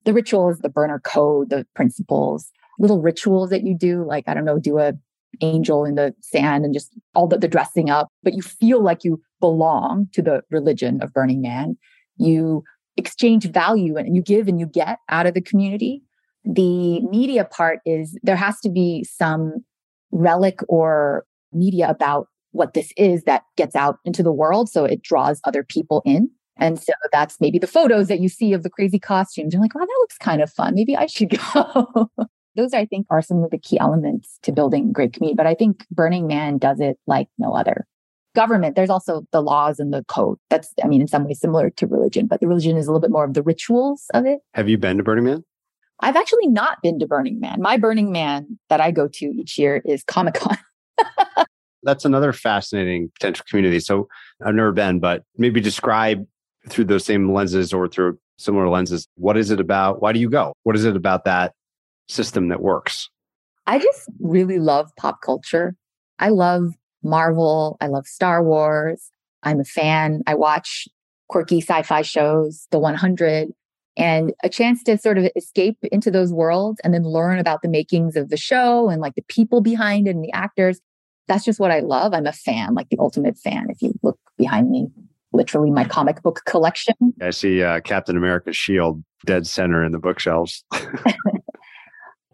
The 0.06 0.13
rituals, 0.13 0.60
the 0.60 0.70
burner 0.70 1.00
code, 1.00 1.50
the 1.50 1.68
principles, 1.76 2.52
little 2.80 3.02
rituals 3.02 3.50
that 3.50 3.63
you 3.63 3.78
do, 3.78 4.06
like, 4.06 4.24
I 4.28 4.34
don't 4.34 4.46
know, 4.46 4.58
do 4.58 4.80
a 4.80 4.94
angel 5.42 5.86
in 5.86 5.96
the 5.96 6.13
sand 6.22 6.65
and 6.65 6.74
just 6.74 6.98
all 7.13 7.28
the, 7.28 7.38
the 7.38 7.48
dressing 7.48 7.89
up, 7.89 8.10
but 8.24 8.34
you 8.34 8.42
feel 8.42 8.82
like 8.82 9.04
you 9.04 9.22
belong 9.39 10.08
to 10.13 10.22
the 10.22 10.42
religion 10.50 11.02
of 11.02 11.13
Burning 11.13 11.42
Man. 11.42 11.78
You 12.18 12.63
exchange 12.98 13.50
value 13.50 13.96
and 13.98 14.15
you 14.15 14.22
give 14.22 14.48
and 14.48 14.60
you 14.60 14.65
get 14.65 15.00
out 15.10 15.26
of 15.26 15.34
the 15.34 15.42
community. 15.42 16.02
The 16.44 17.02
media 17.02 17.46
part 17.46 17.80
is 17.86 18.18
there 18.24 18.36
has 18.36 18.60
to 18.62 18.70
be 18.70 19.04
some 19.04 19.63
relic 20.12 20.60
or 20.68 21.26
media 21.54 21.89
about 21.89 22.28
what 22.52 22.74
this 22.74 22.92
is 22.98 23.24
that 23.24 23.44
gets 23.58 23.76
out 23.76 24.00
into 24.06 24.24
the 24.24 24.32
world. 24.32 24.70
So 24.70 24.86
it 24.86 25.02
draws 25.02 25.42
other 25.44 25.64
people 25.64 26.02
in. 26.06 26.30
And 26.58 26.80
so 26.80 26.94
that's 27.12 27.40
maybe 27.40 27.58
the 27.58 27.68
photos 27.68 28.08
that 28.08 28.20
you 28.20 28.28
see 28.28 28.54
of 28.54 28.64
the 28.64 28.70
crazy 28.70 29.00
costumes. 29.00 29.54
You're 29.54 29.62
like, 29.62 29.74
wow, 29.76 29.82
that 29.82 29.98
looks 30.00 30.18
kind 30.18 30.42
of 30.42 30.52
fun. 30.52 30.76
Maybe 30.76 30.96
I 30.96 31.06
should 31.06 31.30
go. 31.54 32.10
Those, 32.56 32.74
I 32.74 32.86
think, 32.86 33.08
are 33.10 33.22
some 33.22 33.44
of 33.44 33.52
the 33.52 33.58
key 33.58 33.80
elements 33.80 34.40
to 34.44 34.52
building 34.52 34.92
great 34.92 35.14
community. 35.14 35.38
But 35.38 35.48
I 35.48 35.56
think 35.56 35.86
Burning 35.92 36.28
Man 36.28 36.58
does 36.58 36.80
it 36.80 36.98
like 37.08 37.30
no 37.38 37.54
other. 37.54 37.86
Government, 38.36 38.76
there's 38.76 38.90
also 38.90 39.24
the 39.32 39.42
laws 39.42 39.80
and 39.80 39.94
the 39.94 40.04
code. 40.08 40.38
That's, 40.50 40.74
I 40.84 40.88
mean, 40.88 41.02
in 41.02 41.08
some 41.08 41.26
ways 41.26 41.40
similar 41.40 41.70
to 41.72 41.88
religion, 41.88 42.28
but 42.28 42.42
the 42.42 42.48
religion 42.48 42.78
is 42.78 42.88
a 42.88 42.92
little 42.92 43.02
bit 43.02 43.12
more 43.12 43.24
of 43.24 43.34
the 43.34 43.42
rituals 43.42 44.06
of 44.14 44.26
it. 44.26 44.40
Have 44.54 44.68
you 44.70 44.78
been 44.78 44.98
to 44.98 45.04
Burning 45.04 45.26
Man? 45.26 45.44
I've 46.02 46.16
actually 46.16 46.48
not 46.48 46.82
been 46.82 47.00
to 47.00 47.08
Burning 47.08 47.40
Man. 47.40 47.62
My 47.62 47.78
Burning 47.78 48.12
Man 48.12 48.60
that 48.70 48.80
I 48.80 48.92
go 48.92 49.08
to 49.08 49.26
each 49.26 49.58
year 49.58 49.82
is 49.86 50.04
Comic 50.04 50.36
Con. 50.36 50.58
That's 51.84 52.06
another 52.06 52.34
fascinating 52.34 53.12
potential 53.13 53.46
community. 53.50 53.80
So 53.80 54.08
I've 54.44 54.56
never 54.56 54.72
been, 54.72 55.00
but 55.00 55.24
maybe 55.38 55.62
describe 55.62 56.26
through 56.68 56.86
those 56.86 57.06
same 57.06 57.34
lenses 57.34 57.74
or 57.74 57.88
through 57.88 58.20
similar 58.38 58.70
lenses. 58.70 59.08
What 59.15 59.38
is 59.38 59.52
it 59.52 59.60
about? 59.60 60.02
Why 60.02 60.12
do 60.13 60.20
you 60.20 60.30
go? 60.30 60.54
What 60.63 60.76
is 60.76 60.86
it 60.86 60.96
about 60.96 61.26
that 61.26 61.54
system 62.08 62.50
that 62.50 62.62
works? 62.62 63.10
I 63.68 63.80
just 63.80 64.10
really 64.20 64.60
love 64.60 64.89
pop 64.98 65.22
culture. 65.22 65.76
I 66.18 66.30
love 66.30 66.74
Marvel. 67.04 67.78
I 67.80 67.88
love 67.88 68.08
Star 68.08 68.44
Wars. 68.44 69.12
I'm 69.44 69.60
a 69.60 69.65
fan. 69.65 70.22
I 70.28 70.36
watch 70.36 70.88
quirky 71.30 71.62
sci 71.62 71.84
fi 71.84 72.02
shows, 72.02 72.68
The 72.72 72.80
100, 72.80 73.50
and 73.96 74.34
a 74.44 74.50
chance 74.50 74.84
to 74.84 74.98
sort 74.98 75.18
of 75.18 75.30
escape 75.36 75.78
into 75.92 76.12
those 76.12 76.34
worlds 76.34 76.80
and 76.84 76.94
then 76.94 77.04
learn 77.04 77.39
about 77.39 77.62
the 77.62 77.70
makings 77.70 78.15
of 78.15 78.30
the 78.30 78.38
show 78.38 78.89
and 78.89 79.02
like 79.02 79.15
the 79.15 79.24
people 79.28 79.62
behind 79.62 80.08
it 80.08 80.15
and 80.15 80.24
the 80.24 80.32
actors. 80.32 80.82
That's 81.30 81.46
just 81.46 81.60
what 81.60 81.72
I 81.72 81.80
love. 81.80 82.13
I'm 82.13 82.28
a 82.28 82.34
fan, 82.34 82.74
like 82.74 82.89
the 82.89 82.98
ultimate 83.00 83.38
fan. 83.38 83.68
If 83.70 83.82
you 83.82 83.94
look 84.04 84.20
behind 84.38 84.70
me, 84.70 84.88
literally 85.32 85.70
my 85.70 85.86
comic 85.86 86.22
book 86.22 86.42
collection. 86.46 86.96
I 87.22 87.30
see 87.30 87.63
uh, 87.63 87.80
Captain 87.82 88.18
America's 88.18 88.58
shield 88.58 89.04
dead 89.26 89.48
center 89.48 89.84
in 89.84 89.92
the 89.92 90.00
bookshelves. 90.00 90.63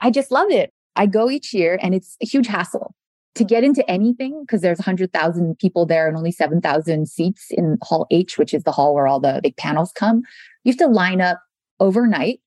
I 0.01 0.09
just 0.11 0.31
love 0.31 0.49
it. 0.49 0.71
I 0.95 1.05
go 1.05 1.29
each 1.29 1.53
year 1.53 1.77
and 1.81 1.93
it's 1.93 2.15
a 2.21 2.25
huge 2.25 2.47
hassle 2.47 2.95
to 3.35 3.43
get 3.43 3.63
into 3.65 3.89
anything 3.91 4.41
because 4.41 4.61
there's 4.61 4.79
100,000 4.79 5.59
people 5.59 5.85
there 5.85 6.07
and 6.07 6.15
only 6.15 6.31
7,000 6.31 7.07
seats 7.07 7.47
in 7.51 7.77
Hall 7.83 8.07
H, 8.11 8.37
which 8.37 8.53
is 8.53 8.63
the 8.63 8.71
hall 8.71 8.95
where 8.95 9.07
all 9.07 9.19
the 9.19 9.41
big 9.43 9.57
panels 9.57 9.91
come. 9.91 10.23
You 10.63 10.71
have 10.71 10.77
to 10.77 10.87
line 10.87 11.19
up 11.19 11.41
overnight 11.81 12.39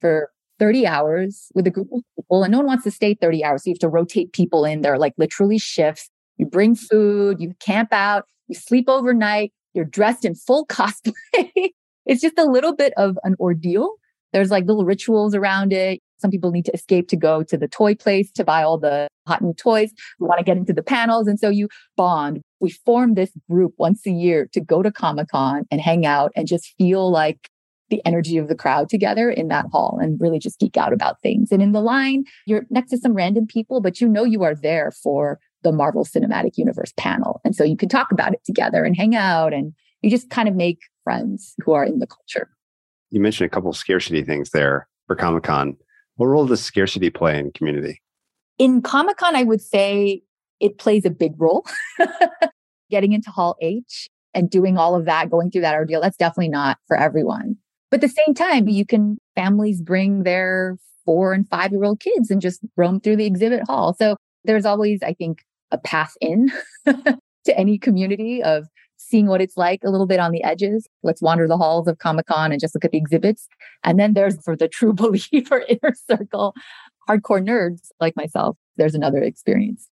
for 0.00 0.30
30 0.58 0.86
hours 0.86 1.50
with 1.54 1.66
a 1.66 1.70
group 1.70 1.88
of 1.92 2.02
people, 2.16 2.42
and 2.42 2.52
no 2.52 2.58
one 2.58 2.66
wants 2.66 2.84
to 2.84 2.90
stay 2.90 3.14
30 3.14 3.44
hours. 3.44 3.64
So 3.64 3.70
you 3.70 3.74
have 3.74 3.80
to 3.80 3.88
rotate 3.88 4.32
people 4.32 4.64
in. 4.64 4.82
They're 4.82 4.98
like 4.98 5.14
literally 5.18 5.58
shifts. 5.58 6.10
You 6.36 6.46
bring 6.46 6.74
food, 6.74 7.40
you 7.40 7.54
camp 7.60 7.92
out, 7.92 8.24
you 8.48 8.54
sleep 8.54 8.86
overnight, 8.88 9.52
you're 9.74 9.84
dressed 9.84 10.24
in 10.24 10.34
full 10.34 10.66
cosplay. 10.68 11.12
it's 12.04 12.20
just 12.20 12.38
a 12.38 12.44
little 12.44 12.74
bit 12.74 12.92
of 12.96 13.18
an 13.24 13.36
ordeal. 13.40 13.94
There's 14.32 14.50
like 14.50 14.66
little 14.66 14.84
rituals 14.84 15.34
around 15.34 15.72
it. 15.72 16.00
Some 16.18 16.30
people 16.30 16.50
need 16.50 16.64
to 16.64 16.72
escape 16.72 17.08
to 17.08 17.16
go 17.16 17.42
to 17.42 17.56
the 17.56 17.68
toy 17.68 17.94
place 17.94 18.30
to 18.32 18.44
buy 18.44 18.62
all 18.62 18.78
the 18.78 19.08
hot 19.26 19.42
new 19.42 19.52
toys. 19.54 19.92
We 20.18 20.26
want 20.26 20.38
to 20.38 20.44
get 20.44 20.56
into 20.56 20.72
the 20.72 20.82
panels. 20.82 21.26
And 21.26 21.38
so 21.38 21.48
you 21.48 21.68
bond. 21.96 22.40
We 22.60 22.70
form 22.70 23.14
this 23.14 23.30
group 23.50 23.74
once 23.78 24.06
a 24.06 24.10
year 24.10 24.48
to 24.52 24.60
go 24.60 24.82
to 24.82 24.90
Comic 24.90 25.28
Con 25.28 25.64
and 25.70 25.80
hang 25.80 26.06
out 26.06 26.32
and 26.34 26.48
just 26.48 26.74
feel 26.78 27.10
like 27.10 27.48
the 27.90 28.02
energy 28.04 28.36
of 28.36 28.48
the 28.48 28.54
crowd 28.54 28.88
together 28.88 29.30
in 29.30 29.48
that 29.48 29.66
hall 29.70 29.98
and 30.00 30.20
really 30.20 30.38
just 30.38 30.58
geek 30.58 30.76
out 30.76 30.92
about 30.92 31.20
things. 31.22 31.52
And 31.52 31.62
in 31.62 31.72
the 31.72 31.80
line, 31.80 32.24
you're 32.46 32.66
next 32.70 32.90
to 32.90 32.98
some 32.98 33.14
random 33.14 33.46
people, 33.46 33.80
but 33.80 34.00
you 34.00 34.08
know 34.08 34.24
you 34.24 34.42
are 34.42 34.54
there 34.54 34.90
for 34.90 35.38
the 35.62 35.72
Marvel 35.72 36.04
Cinematic 36.04 36.56
Universe 36.56 36.92
panel. 36.96 37.40
And 37.44 37.54
so 37.54 37.64
you 37.64 37.76
can 37.76 37.88
talk 37.88 38.12
about 38.12 38.32
it 38.32 38.44
together 38.44 38.84
and 38.84 38.96
hang 38.96 39.14
out 39.14 39.52
and 39.52 39.72
you 40.02 40.10
just 40.10 40.30
kind 40.30 40.48
of 40.48 40.54
make 40.54 40.78
friends 41.04 41.54
who 41.64 41.72
are 41.72 41.84
in 41.84 41.98
the 41.98 42.06
culture. 42.06 42.50
You 43.10 43.20
mentioned 43.20 43.46
a 43.46 43.50
couple 43.50 43.70
of 43.70 43.76
scarcity 43.76 44.22
things 44.22 44.50
there 44.50 44.88
for 45.06 45.16
Comic 45.16 45.44
Con. 45.44 45.76
What 46.16 46.26
role 46.26 46.46
does 46.46 46.62
scarcity 46.62 47.10
play 47.10 47.38
in 47.38 47.52
community? 47.52 48.02
In 48.58 48.82
Comic 48.82 49.16
Con, 49.16 49.36
I 49.36 49.42
would 49.42 49.60
say 49.60 50.22
it 50.60 50.78
plays 50.78 51.04
a 51.04 51.10
big 51.10 51.32
role. 51.38 51.66
Getting 52.90 53.12
into 53.12 53.30
Hall 53.30 53.56
H 53.60 54.08
and 54.32 54.48
doing 54.48 54.78
all 54.78 54.94
of 54.94 55.06
that, 55.06 55.30
going 55.30 55.50
through 55.50 55.62
that 55.62 55.74
ordeal, 55.74 56.00
that's 56.00 56.16
definitely 56.16 56.50
not 56.50 56.78
for 56.86 56.96
everyone. 56.96 57.56
But 57.90 58.02
at 58.02 58.08
the 58.08 58.22
same 58.26 58.34
time, 58.34 58.68
you 58.68 58.84
can 58.84 59.18
families 59.34 59.80
bring 59.80 60.24
their 60.24 60.76
four 61.04 61.32
and 61.32 61.48
five 61.48 61.72
year 61.72 61.84
old 61.84 62.00
kids 62.00 62.30
and 62.30 62.40
just 62.40 62.60
roam 62.76 63.00
through 63.00 63.16
the 63.16 63.26
exhibit 63.26 63.62
hall. 63.66 63.94
So 63.98 64.16
there's 64.44 64.66
always, 64.66 65.02
I 65.02 65.14
think, 65.14 65.38
a 65.70 65.78
path 65.78 66.14
in 66.20 66.50
to 66.86 67.58
any 67.58 67.78
community 67.78 68.42
of 68.42 68.66
seeing 68.96 69.26
what 69.26 69.40
it's 69.40 69.56
like 69.56 69.80
a 69.84 69.90
little 69.90 70.06
bit 70.06 70.20
on 70.20 70.32
the 70.32 70.42
edges. 70.42 70.86
Let's 71.02 71.22
wander 71.22 71.46
the 71.46 71.56
halls 71.56 71.86
of 71.86 71.98
Comic 71.98 72.26
Con 72.26 72.50
and 72.50 72.60
just 72.60 72.74
look 72.74 72.84
at 72.84 72.90
the 72.90 72.98
exhibits. 72.98 73.46
And 73.84 73.98
then 73.98 74.14
there's 74.14 74.42
for 74.42 74.56
the 74.56 74.68
true 74.68 74.92
believer 74.94 75.64
inner 75.68 75.94
circle, 76.10 76.54
hardcore 77.08 77.44
nerds 77.44 77.88
like 78.00 78.16
myself. 78.16 78.56
There's 78.76 78.94
another 78.94 79.22
experience. 79.22 79.88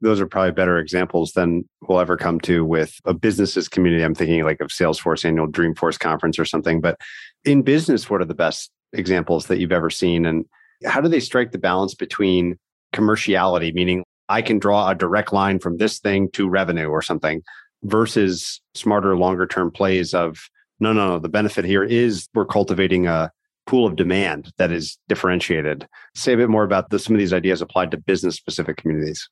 Those 0.00 0.20
are 0.20 0.26
probably 0.26 0.52
better 0.52 0.78
examples 0.78 1.32
than 1.32 1.68
we'll 1.82 2.00
ever 2.00 2.16
come 2.16 2.40
to 2.40 2.64
with 2.64 2.94
a 3.04 3.14
businesses 3.14 3.68
community. 3.68 4.02
I'm 4.02 4.14
thinking 4.14 4.44
like 4.44 4.60
of 4.60 4.68
Salesforce 4.68 5.24
annual 5.24 5.48
Dreamforce 5.48 5.98
conference 5.98 6.38
or 6.38 6.44
something. 6.44 6.80
But 6.80 6.98
in 7.44 7.62
business, 7.62 8.08
what 8.08 8.20
are 8.20 8.26
the 8.26 8.34
best 8.34 8.70
examples 8.92 9.46
that 9.46 9.58
you've 9.58 9.72
ever 9.72 9.90
seen? 9.90 10.24
And 10.24 10.44
how 10.84 11.00
do 11.00 11.08
they 11.08 11.20
strike 11.20 11.50
the 11.50 11.58
balance 11.58 11.94
between 11.94 12.58
commerciality, 12.94 13.74
meaning 13.74 14.04
I 14.28 14.42
can 14.42 14.58
draw 14.58 14.88
a 14.88 14.94
direct 14.94 15.32
line 15.32 15.58
from 15.58 15.78
this 15.78 15.98
thing 15.98 16.30
to 16.32 16.48
revenue 16.48 16.88
or 16.88 17.02
something, 17.02 17.42
versus 17.82 18.60
smarter, 18.74 19.16
longer 19.16 19.46
term 19.46 19.70
plays 19.70 20.14
of 20.14 20.48
no, 20.80 20.92
no, 20.92 21.08
no. 21.08 21.18
The 21.18 21.28
benefit 21.28 21.64
here 21.64 21.82
is 21.82 22.28
we're 22.34 22.46
cultivating 22.46 23.06
a 23.06 23.32
pool 23.66 23.86
of 23.86 23.96
demand 23.96 24.52
that 24.58 24.70
is 24.70 24.98
differentiated. 25.08 25.86
Say 26.14 26.32
a 26.34 26.36
bit 26.36 26.48
more 26.48 26.64
about 26.64 26.92
some 27.00 27.14
of 27.14 27.18
these 27.18 27.32
ideas 27.32 27.60
applied 27.60 27.90
to 27.90 27.96
business 27.96 28.36
specific 28.36 28.76
communities. 28.76 29.28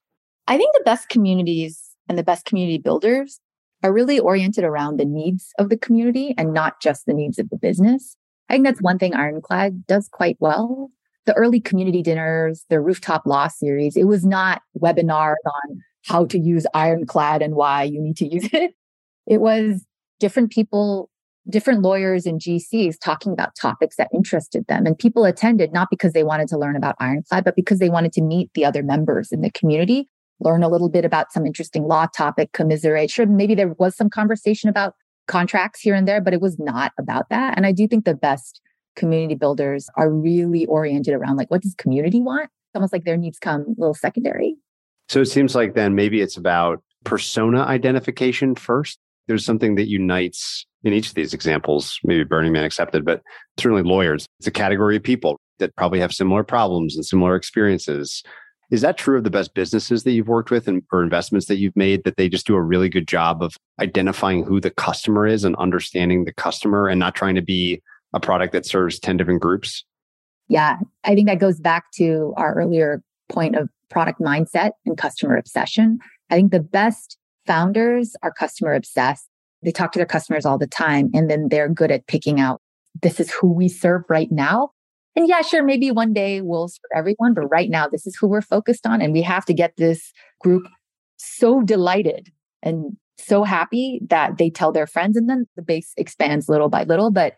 I 0.48 0.56
think 0.56 0.72
the 0.74 0.84
best 0.84 1.08
communities 1.08 1.82
and 2.08 2.16
the 2.16 2.24
best 2.24 2.44
community 2.44 2.78
builders 2.78 3.40
are 3.82 3.92
really 3.92 4.18
oriented 4.18 4.64
around 4.64 4.98
the 4.98 5.04
needs 5.04 5.52
of 5.58 5.68
the 5.68 5.76
community 5.76 6.34
and 6.38 6.52
not 6.52 6.80
just 6.80 7.06
the 7.06 7.14
needs 7.14 7.38
of 7.38 7.50
the 7.50 7.56
business. 7.56 8.16
I 8.48 8.54
think 8.54 8.64
that's 8.64 8.82
one 8.82 8.98
thing 8.98 9.14
Ironclad 9.14 9.86
does 9.86 10.08
quite 10.08 10.36
well. 10.40 10.90
The 11.24 11.34
early 11.34 11.60
community 11.60 12.02
dinners, 12.02 12.64
the 12.70 12.80
rooftop 12.80 13.26
law 13.26 13.48
series, 13.48 13.96
it 13.96 14.04
was 14.04 14.24
not 14.24 14.62
webinars 14.80 15.34
on 15.44 15.80
how 16.04 16.24
to 16.26 16.38
use 16.38 16.66
ironclad 16.72 17.42
and 17.42 17.56
why 17.56 17.82
you 17.82 18.00
need 18.00 18.16
to 18.18 18.26
use 18.32 18.48
it. 18.52 18.72
It 19.26 19.40
was 19.40 19.84
different 20.20 20.52
people, 20.52 21.10
different 21.50 21.82
lawyers 21.82 22.26
and 22.26 22.40
GCs 22.40 22.96
talking 23.02 23.32
about 23.32 23.56
topics 23.60 23.96
that 23.96 24.08
interested 24.14 24.64
them. 24.68 24.86
And 24.86 24.96
people 24.96 25.24
attended 25.24 25.72
not 25.72 25.88
because 25.90 26.12
they 26.12 26.22
wanted 26.22 26.48
to 26.48 26.58
learn 26.58 26.76
about 26.76 26.94
ironclad, 27.00 27.44
but 27.44 27.56
because 27.56 27.80
they 27.80 27.90
wanted 27.90 28.12
to 28.12 28.22
meet 28.22 28.50
the 28.54 28.64
other 28.64 28.84
members 28.84 29.32
in 29.32 29.40
the 29.40 29.50
community, 29.50 30.08
learn 30.40 30.62
a 30.62 30.68
little 30.68 30.88
bit 30.88 31.04
about 31.04 31.32
some 31.32 31.46
interesting 31.46 31.84
law 31.84 32.06
topic, 32.06 32.52
commiserate. 32.52 33.10
Sure, 33.10 33.26
maybe 33.26 33.54
there 33.54 33.74
was 33.78 33.96
some 33.96 34.10
conversation 34.10 34.68
about 34.68 34.94
contracts 35.26 35.80
here 35.80 35.94
and 35.94 36.06
there, 36.06 36.20
but 36.20 36.32
it 36.32 36.40
was 36.40 36.58
not 36.58 36.92
about 36.98 37.28
that. 37.30 37.56
And 37.56 37.66
I 37.66 37.72
do 37.72 37.88
think 37.88 38.04
the 38.04 38.14
best 38.14 38.60
community 38.94 39.34
builders 39.34 39.88
are 39.96 40.10
really 40.10 40.66
oriented 40.66 41.14
around 41.14 41.36
like, 41.36 41.50
what 41.50 41.62
does 41.62 41.74
community 41.74 42.20
want? 42.20 42.44
It's 42.44 42.76
almost 42.76 42.92
like 42.92 43.04
their 43.04 43.16
needs 43.16 43.38
come 43.38 43.62
a 43.62 43.80
little 43.80 43.94
secondary. 43.94 44.56
So 45.08 45.20
it 45.20 45.26
seems 45.26 45.54
like 45.54 45.74
then 45.74 45.94
maybe 45.94 46.20
it's 46.20 46.36
about 46.36 46.82
persona 47.04 47.62
identification 47.62 48.54
first. 48.54 48.98
There's 49.28 49.44
something 49.44 49.74
that 49.76 49.88
unites 49.88 50.66
in 50.84 50.92
each 50.92 51.08
of 51.08 51.14
these 51.14 51.34
examples, 51.34 51.98
maybe 52.04 52.24
Burning 52.24 52.52
Man 52.52 52.64
accepted, 52.64 53.04
but 53.04 53.22
certainly 53.58 53.82
lawyers. 53.82 54.26
It's 54.38 54.46
a 54.46 54.52
category 54.52 54.96
of 54.96 55.02
people 55.02 55.38
that 55.58 55.74
probably 55.76 56.00
have 56.00 56.12
similar 56.12 56.44
problems 56.44 56.96
and 56.96 57.04
similar 57.04 57.34
experiences. 57.34 58.22
Is 58.70 58.80
that 58.80 58.98
true 58.98 59.16
of 59.16 59.24
the 59.24 59.30
best 59.30 59.54
businesses 59.54 60.02
that 60.02 60.12
you've 60.12 60.28
worked 60.28 60.50
with 60.50 60.66
and 60.66 60.82
or 60.92 61.02
investments 61.02 61.46
that 61.46 61.58
you've 61.58 61.76
made 61.76 62.04
that 62.04 62.16
they 62.16 62.28
just 62.28 62.46
do 62.46 62.56
a 62.56 62.62
really 62.62 62.88
good 62.88 63.06
job 63.06 63.42
of 63.42 63.56
identifying 63.80 64.44
who 64.44 64.60
the 64.60 64.70
customer 64.70 65.26
is 65.26 65.44
and 65.44 65.54
understanding 65.56 66.24
the 66.24 66.32
customer 66.32 66.88
and 66.88 66.98
not 66.98 67.14
trying 67.14 67.36
to 67.36 67.42
be 67.42 67.80
a 68.12 68.20
product 68.20 68.52
that 68.52 68.66
serves 68.66 68.98
10 68.98 69.16
different 69.16 69.40
groups? 69.40 69.84
Yeah, 70.48 70.78
I 71.04 71.14
think 71.14 71.28
that 71.28 71.38
goes 71.38 71.60
back 71.60 71.90
to 71.96 72.34
our 72.36 72.54
earlier 72.54 73.02
point 73.28 73.56
of 73.56 73.68
product 73.88 74.20
mindset 74.20 74.72
and 74.84 74.96
customer 74.96 75.36
obsession. 75.36 75.98
I 76.30 76.34
think 76.34 76.50
the 76.50 76.60
best 76.60 77.18
founders 77.46 78.16
are 78.22 78.32
customer 78.32 78.74
obsessed. 78.74 79.28
They 79.62 79.70
talk 79.72 79.92
to 79.92 79.98
their 79.98 80.06
customers 80.06 80.44
all 80.44 80.58
the 80.58 80.66
time 80.66 81.10
and 81.14 81.30
then 81.30 81.48
they're 81.50 81.68
good 81.68 81.90
at 81.90 82.06
picking 82.06 82.40
out 82.40 82.60
this 83.02 83.20
is 83.20 83.30
who 83.30 83.52
we 83.52 83.68
serve 83.68 84.02
right 84.08 84.30
now. 84.30 84.70
And 85.16 85.26
yeah, 85.26 85.40
sure, 85.40 85.64
maybe 85.64 85.90
one 85.90 86.12
day 86.12 86.42
we'll 86.42 86.68
serve 86.68 86.90
everyone, 86.94 87.32
but 87.32 87.46
right 87.46 87.70
now 87.70 87.88
this 87.88 88.06
is 88.06 88.14
who 88.20 88.28
we're 88.28 88.42
focused 88.42 88.86
on. 88.86 89.00
And 89.00 89.14
we 89.14 89.22
have 89.22 89.46
to 89.46 89.54
get 89.54 89.76
this 89.78 90.12
group 90.40 90.68
so 91.16 91.62
delighted 91.62 92.30
and 92.62 92.96
so 93.16 93.42
happy 93.42 94.00
that 94.08 94.36
they 94.36 94.50
tell 94.50 94.72
their 94.72 94.86
friends 94.86 95.16
and 95.16 95.28
then 95.28 95.46
the 95.56 95.62
base 95.62 95.94
expands 95.96 96.50
little 96.50 96.68
by 96.68 96.84
little. 96.84 97.10
But 97.10 97.34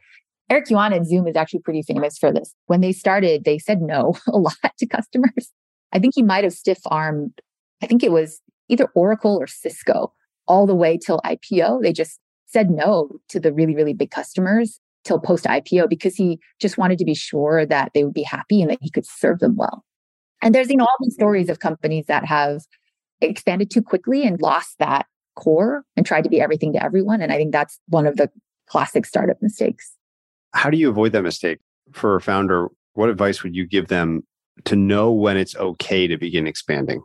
Eric 0.51 0.71
Yuan 0.71 0.93
and 0.93 1.07
Zoom 1.07 1.29
is 1.29 1.37
actually 1.37 1.61
pretty 1.61 1.83
famous 1.83 2.19
for 2.19 2.33
this. 2.33 2.53
When 2.67 2.81
they 2.81 2.91
started, 2.91 3.45
they 3.45 3.59
said 3.59 3.81
no 3.81 4.15
a 4.27 4.39
lot 4.39 4.57
to 4.79 4.87
customers. 4.87 5.53
I 5.93 6.01
think 6.01 6.15
he 6.17 6.23
might 6.23 6.45
have 6.45 6.53
stiff 6.53 6.81
armed, 6.87 7.41
I 7.83 7.87
think 7.87 8.03
it 8.03 8.13
was 8.13 8.41
either 8.69 8.89
Oracle 8.95 9.37
or 9.37 9.47
Cisco 9.47 10.13
all 10.47 10.67
the 10.67 10.75
way 10.75 10.99
till 10.99 11.21
IPO. 11.21 11.83
They 11.83 11.93
just 11.93 12.19
said 12.47 12.71
no 12.71 13.21
to 13.29 13.39
the 13.39 13.53
really, 13.53 13.75
really 13.75 13.95
big 13.95 14.11
customers 14.11 14.81
till 15.09 15.19
post 15.19 15.45
IPO 15.45 15.89
because 15.89 16.15
he 16.15 16.39
just 16.61 16.79
wanted 16.79 16.99
to 16.99 17.05
be 17.05 17.15
sure 17.15 17.67
that 17.67 17.91
they 17.95 18.05
would 18.05 18.15
be 18.15 18.23
happy 18.23 18.61
and 18.61 18.71
that 18.71 18.79
he 18.81 18.91
could 18.91 19.07
serve 19.07 19.41
them 19.41 19.57
well. 19.57 19.85
And 20.43 20.55
there's, 20.55 20.71
you 20.71 20.77
know, 20.77 20.85
all 20.85 20.97
these 21.01 21.15
stories 21.15 21.49
of 21.49 21.59
companies 21.59 22.07
that 22.07 22.25
have 22.27 22.61
expanded 23.21 23.71
too 23.71 23.83
quickly 23.83 24.25
and 24.25 24.41
lost 24.41 24.77
that 24.79 25.07
core 25.35 25.83
and 25.97 26.07
tried 26.07 26.23
to 26.23 26.31
be 26.31 26.41
everything 26.41 26.73
to 26.75 26.83
everyone. 26.83 27.21
And 27.21 27.33
I 27.33 27.37
think 27.37 27.53
that's 27.53 27.81
one 27.89 28.07
of 28.07 28.17
the 28.17 28.31
classic 28.69 29.07
startup 29.07 29.39
mistakes. 29.41 29.93
How 30.53 30.71
do 30.71 30.77
you 30.77 30.89
avoid 30.89 31.13
that 31.13 31.23
mistake 31.23 31.59
for 31.93 32.15
a 32.15 32.21
founder? 32.21 32.69
What 32.93 33.09
advice 33.09 33.43
would 33.43 33.57
you 33.57 33.67
give 33.67 33.89
them 33.89 34.23
to 34.65 34.77
know 34.77 35.11
when 35.11 35.37
it's 35.37 35.57
okay 35.57 36.07
to 36.07 36.19
begin 36.19 36.47
expanding? 36.47 37.03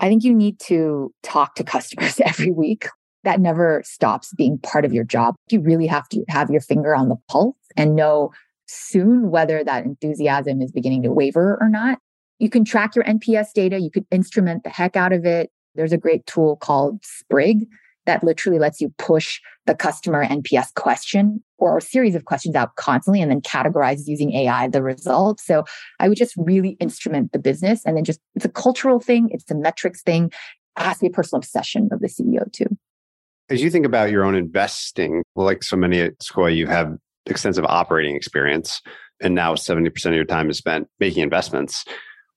I 0.00 0.08
think 0.08 0.22
you 0.22 0.34
need 0.34 0.60
to 0.60 1.12
talk 1.22 1.54
to 1.54 1.64
customers 1.64 2.20
every 2.24 2.50
week. 2.50 2.88
That 3.24 3.40
never 3.40 3.82
stops 3.84 4.32
being 4.34 4.58
part 4.58 4.84
of 4.84 4.92
your 4.92 5.04
job. 5.04 5.36
You 5.50 5.60
really 5.60 5.86
have 5.86 6.08
to 6.10 6.24
have 6.28 6.50
your 6.50 6.60
finger 6.60 6.94
on 6.94 7.08
the 7.08 7.16
pulse 7.28 7.56
and 7.76 7.94
know 7.94 8.32
soon 8.66 9.30
whether 9.30 9.62
that 9.62 9.84
enthusiasm 9.84 10.60
is 10.60 10.72
beginning 10.72 11.02
to 11.02 11.12
waver 11.12 11.58
or 11.60 11.68
not. 11.68 11.98
You 12.38 12.50
can 12.50 12.64
track 12.64 12.96
your 12.96 13.04
NPS 13.04 13.52
data, 13.54 13.78
you 13.78 13.90
could 13.90 14.06
instrument 14.10 14.64
the 14.64 14.70
heck 14.70 14.96
out 14.96 15.12
of 15.12 15.24
it. 15.24 15.50
There's 15.74 15.92
a 15.92 15.98
great 15.98 16.26
tool 16.26 16.56
called 16.56 17.04
Sprig 17.04 17.66
that 18.06 18.24
literally 18.24 18.58
lets 18.58 18.80
you 18.80 18.92
push 18.98 19.40
the 19.66 19.74
customer 19.74 20.24
NPS 20.24 20.74
question 20.74 21.42
or 21.58 21.78
a 21.78 21.80
series 21.80 22.14
of 22.14 22.24
questions 22.24 22.56
out 22.56 22.74
constantly 22.74 23.22
and 23.22 23.30
then 23.30 23.40
categorize 23.40 24.06
using 24.06 24.32
AI 24.32 24.66
the 24.68 24.82
results. 24.82 25.46
So 25.46 25.64
I 26.00 26.08
would 26.08 26.18
just 26.18 26.34
really 26.36 26.70
instrument 26.80 27.32
the 27.32 27.38
business 27.38 27.82
and 27.86 27.96
then 27.96 28.04
just 28.04 28.20
it's 28.34 28.44
a 28.44 28.48
cultural 28.48 28.98
thing, 28.98 29.28
it's 29.30 29.48
a 29.50 29.54
metrics 29.54 30.02
thing. 30.02 30.32
It 30.76 30.82
has 30.82 30.96
to 30.98 31.02
be 31.02 31.06
a 31.08 31.10
personal 31.10 31.38
obsession 31.38 31.88
of 31.92 32.00
the 32.00 32.08
CEO 32.08 32.50
too. 32.50 32.66
As 33.52 33.60
you 33.60 33.68
think 33.68 33.84
about 33.84 34.10
your 34.10 34.24
own 34.24 34.34
investing, 34.34 35.22
like 35.36 35.62
so 35.62 35.76
many 35.76 36.00
at 36.00 36.22
Sequoia, 36.22 36.52
you 36.52 36.66
have 36.68 36.96
extensive 37.26 37.66
operating 37.66 38.16
experience, 38.16 38.80
and 39.20 39.34
now 39.34 39.54
70% 39.54 40.06
of 40.06 40.14
your 40.14 40.24
time 40.24 40.48
is 40.48 40.56
spent 40.56 40.88
making 40.98 41.22
investments. 41.22 41.84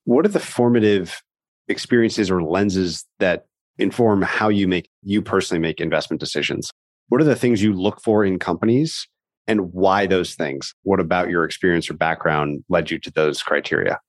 What 0.03 0.25
are 0.25 0.29
the 0.29 0.41
formative 0.41 1.21
experiences 1.69 2.29
or 2.29 2.43
lenses 2.43 3.05
that 3.19 3.45
inform 3.77 4.23
how 4.23 4.49
you 4.49 4.67
make 4.67 4.89
you 5.03 5.21
personally 5.21 5.61
make 5.61 5.79
investment 5.79 6.19
decisions? 6.19 6.69
What 7.07 7.21
are 7.21 7.25
the 7.25 7.33
things 7.37 7.63
you 7.63 7.71
look 7.71 8.01
for 8.01 8.25
in 8.25 8.37
companies 8.37 9.07
and 9.47 9.71
why 9.71 10.07
those 10.07 10.35
things? 10.35 10.75
What 10.83 10.99
about 10.99 11.29
your 11.29 11.45
experience 11.45 11.89
or 11.89 11.93
background 11.93 12.65
led 12.67 12.91
you 12.91 12.99
to 12.99 13.09
those 13.09 13.41
criteria? 13.41 14.01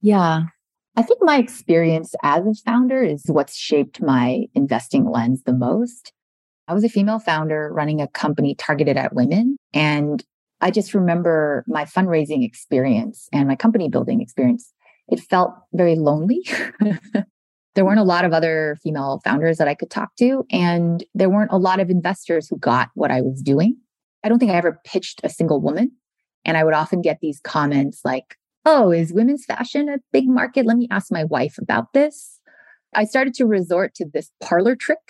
Yeah. 0.00 0.44
I 0.96 1.02
think 1.02 1.18
my 1.20 1.36
experience 1.36 2.14
as 2.22 2.46
a 2.46 2.54
founder 2.64 3.02
is 3.02 3.24
what's 3.26 3.54
shaped 3.54 4.00
my 4.00 4.46
investing 4.54 5.10
lens 5.10 5.42
the 5.42 5.52
most. 5.52 6.13
I 6.66 6.74
was 6.74 6.84
a 6.84 6.88
female 6.88 7.18
founder 7.18 7.70
running 7.72 8.00
a 8.00 8.08
company 8.08 8.54
targeted 8.54 8.96
at 8.96 9.14
women. 9.14 9.56
And 9.72 10.24
I 10.60 10.70
just 10.70 10.94
remember 10.94 11.64
my 11.66 11.84
fundraising 11.84 12.44
experience 12.44 13.28
and 13.32 13.46
my 13.46 13.56
company 13.56 13.88
building 13.88 14.20
experience. 14.20 14.72
It 15.08 15.20
felt 15.20 15.52
very 15.74 15.94
lonely. 15.94 16.46
there 17.74 17.84
weren't 17.84 18.00
a 18.00 18.04
lot 18.04 18.24
of 18.24 18.32
other 18.32 18.78
female 18.82 19.20
founders 19.24 19.58
that 19.58 19.68
I 19.68 19.74
could 19.74 19.90
talk 19.90 20.16
to. 20.16 20.46
And 20.50 21.04
there 21.14 21.28
weren't 21.28 21.52
a 21.52 21.58
lot 21.58 21.80
of 21.80 21.90
investors 21.90 22.48
who 22.48 22.56
got 22.56 22.88
what 22.94 23.10
I 23.10 23.20
was 23.20 23.42
doing. 23.42 23.76
I 24.22 24.30
don't 24.30 24.38
think 24.38 24.52
I 24.52 24.56
ever 24.56 24.80
pitched 24.84 25.20
a 25.22 25.28
single 25.28 25.60
woman. 25.60 25.92
And 26.46 26.56
I 26.56 26.64
would 26.64 26.74
often 26.74 27.02
get 27.02 27.18
these 27.20 27.40
comments 27.40 28.00
like, 28.04 28.36
oh, 28.64 28.90
is 28.90 29.12
women's 29.12 29.44
fashion 29.44 29.90
a 29.90 29.98
big 30.12 30.26
market? 30.26 30.64
Let 30.64 30.78
me 30.78 30.88
ask 30.90 31.12
my 31.12 31.24
wife 31.24 31.58
about 31.58 31.92
this. 31.92 32.40
I 32.94 33.04
started 33.04 33.34
to 33.34 33.44
resort 33.44 33.94
to 33.96 34.06
this 34.06 34.30
parlor 34.40 34.76
trick 34.76 35.00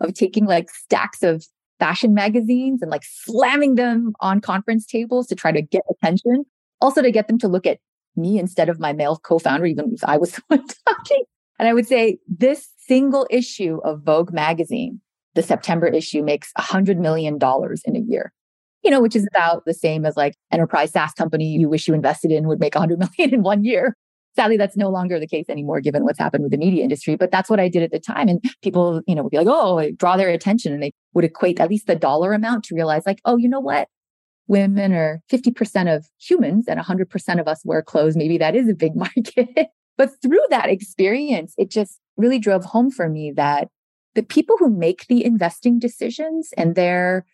of 0.00 0.14
taking 0.14 0.46
like 0.46 0.70
stacks 0.70 1.22
of 1.22 1.44
fashion 1.78 2.14
magazines 2.14 2.82
and 2.82 2.90
like 2.90 3.04
slamming 3.04 3.76
them 3.76 4.12
on 4.20 4.40
conference 4.40 4.86
tables 4.86 5.26
to 5.28 5.34
try 5.34 5.52
to 5.52 5.62
get 5.62 5.82
attention. 5.90 6.44
Also 6.80 7.02
to 7.02 7.10
get 7.10 7.28
them 7.28 7.38
to 7.38 7.48
look 7.48 7.66
at 7.66 7.78
me 8.16 8.38
instead 8.38 8.68
of 8.68 8.80
my 8.80 8.92
male 8.92 9.16
co-founder, 9.16 9.66
even 9.66 9.92
if 9.92 10.04
I 10.04 10.16
was 10.16 10.32
the 10.32 10.42
one 10.48 10.64
talking. 10.86 11.24
And 11.58 11.68
I 11.68 11.74
would 11.74 11.86
say 11.86 12.18
this 12.28 12.68
single 12.86 13.26
issue 13.30 13.80
of 13.84 14.02
Vogue 14.02 14.32
magazine, 14.32 15.00
the 15.34 15.42
September 15.42 15.86
issue 15.86 16.22
makes 16.22 16.52
a 16.56 16.62
hundred 16.62 16.98
million 16.98 17.38
dollars 17.38 17.82
in 17.84 17.96
a 17.96 18.00
year 18.00 18.32
you 18.82 18.90
know, 18.90 19.00
which 19.00 19.16
is 19.16 19.26
about 19.34 19.64
the 19.64 19.74
same 19.74 20.06
as 20.06 20.16
like 20.16 20.34
enterprise 20.52 20.92
SaaS 20.92 21.12
company 21.12 21.46
you 21.46 21.68
wish 21.68 21.88
you 21.88 21.94
invested 21.94 22.30
in 22.30 22.46
would 22.48 22.60
make 22.60 22.74
100 22.74 22.98
million 23.18 23.34
in 23.34 23.42
one 23.42 23.64
year. 23.64 23.96
Sadly, 24.36 24.56
that's 24.56 24.76
no 24.76 24.88
longer 24.88 25.18
the 25.18 25.26
case 25.26 25.46
anymore, 25.48 25.80
given 25.80 26.04
what's 26.04 26.18
happened 26.18 26.44
with 26.44 26.52
the 26.52 26.58
media 26.58 26.82
industry. 26.82 27.16
But 27.16 27.30
that's 27.30 27.50
what 27.50 27.58
I 27.58 27.68
did 27.68 27.82
at 27.82 27.90
the 27.90 27.98
time. 27.98 28.28
And 28.28 28.42
people, 28.62 29.00
you 29.06 29.14
know, 29.14 29.22
would 29.22 29.30
be 29.30 29.38
like, 29.38 29.48
oh, 29.48 29.90
draw 29.92 30.16
their 30.16 30.28
attention 30.28 30.72
and 30.72 30.82
they 30.82 30.92
would 31.14 31.24
equate 31.24 31.58
at 31.60 31.68
least 31.68 31.86
the 31.86 31.96
dollar 31.96 32.32
amount 32.32 32.64
to 32.64 32.74
realize, 32.74 33.02
like, 33.06 33.20
oh, 33.24 33.36
you 33.36 33.48
know 33.48 33.60
what? 33.60 33.88
Women 34.46 34.92
are 34.92 35.20
50% 35.30 35.94
of 35.94 36.06
humans 36.20 36.66
and 36.68 36.80
100% 36.80 37.40
of 37.40 37.48
us 37.48 37.62
wear 37.64 37.82
clothes. 37.82 38.16
Maybe 38.16 38.38
that 38.38 38.54
is 38.54 38.68
a 38.68 38.74
big 38.74 38.94
market. 38.96 39.68
but 39.96 40.10
through 40.22 40.44
that 40.50 40.68
experience, 40.68 41.54
it 41.58 41.70
just 41.70 41.98
really 42.16 42.38
drove 42.38 42.64
home 42.64 42.90
for 42.90 43.08
me 43.08 43.32
that 43.32 43.68
the 44.14 44.22
people 44.22 44.56
who 44.58 44.70
make 44.70 45.06
the 45.06 45.24
investing 45.24 45.78
decisions 45.78 46.52
and 46.56 46.74
their 46.74 47.24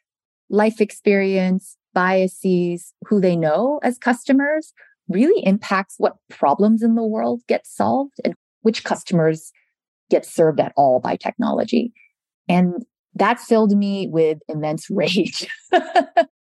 life 0.51 0.81
experience, 0.81 1.77
biases, 1.95 2.93
who 3.07 3.21
they 3.21 3.37
know 3.37 3.81
as 3.83 3.99
customers 3.99 4.73
really 5.09 5.45
impacts 5.45 5.95
what 5.99 6.17
problems 6.31 6.83
in 6.83 6.95
the 6.95 7.05
world 7.05 7.43
get 7.49 7.67
solved 7.67 8.15
and 8.25 8.35
which 8.63 8.85
customers 8.85 9.53
get 10.11 10.25
served 10.25 10.61
at 10.61 10.73
all 10.77 11.01
by 11.01 11.17
technology. 11.17 11.93
And 12.49 12.85
that 13.15 13.39
filled 13.39 13.73
me 13.73 14.09
with 14.09 14.39
immense 14.49 14.87
rage. 14.91 15.47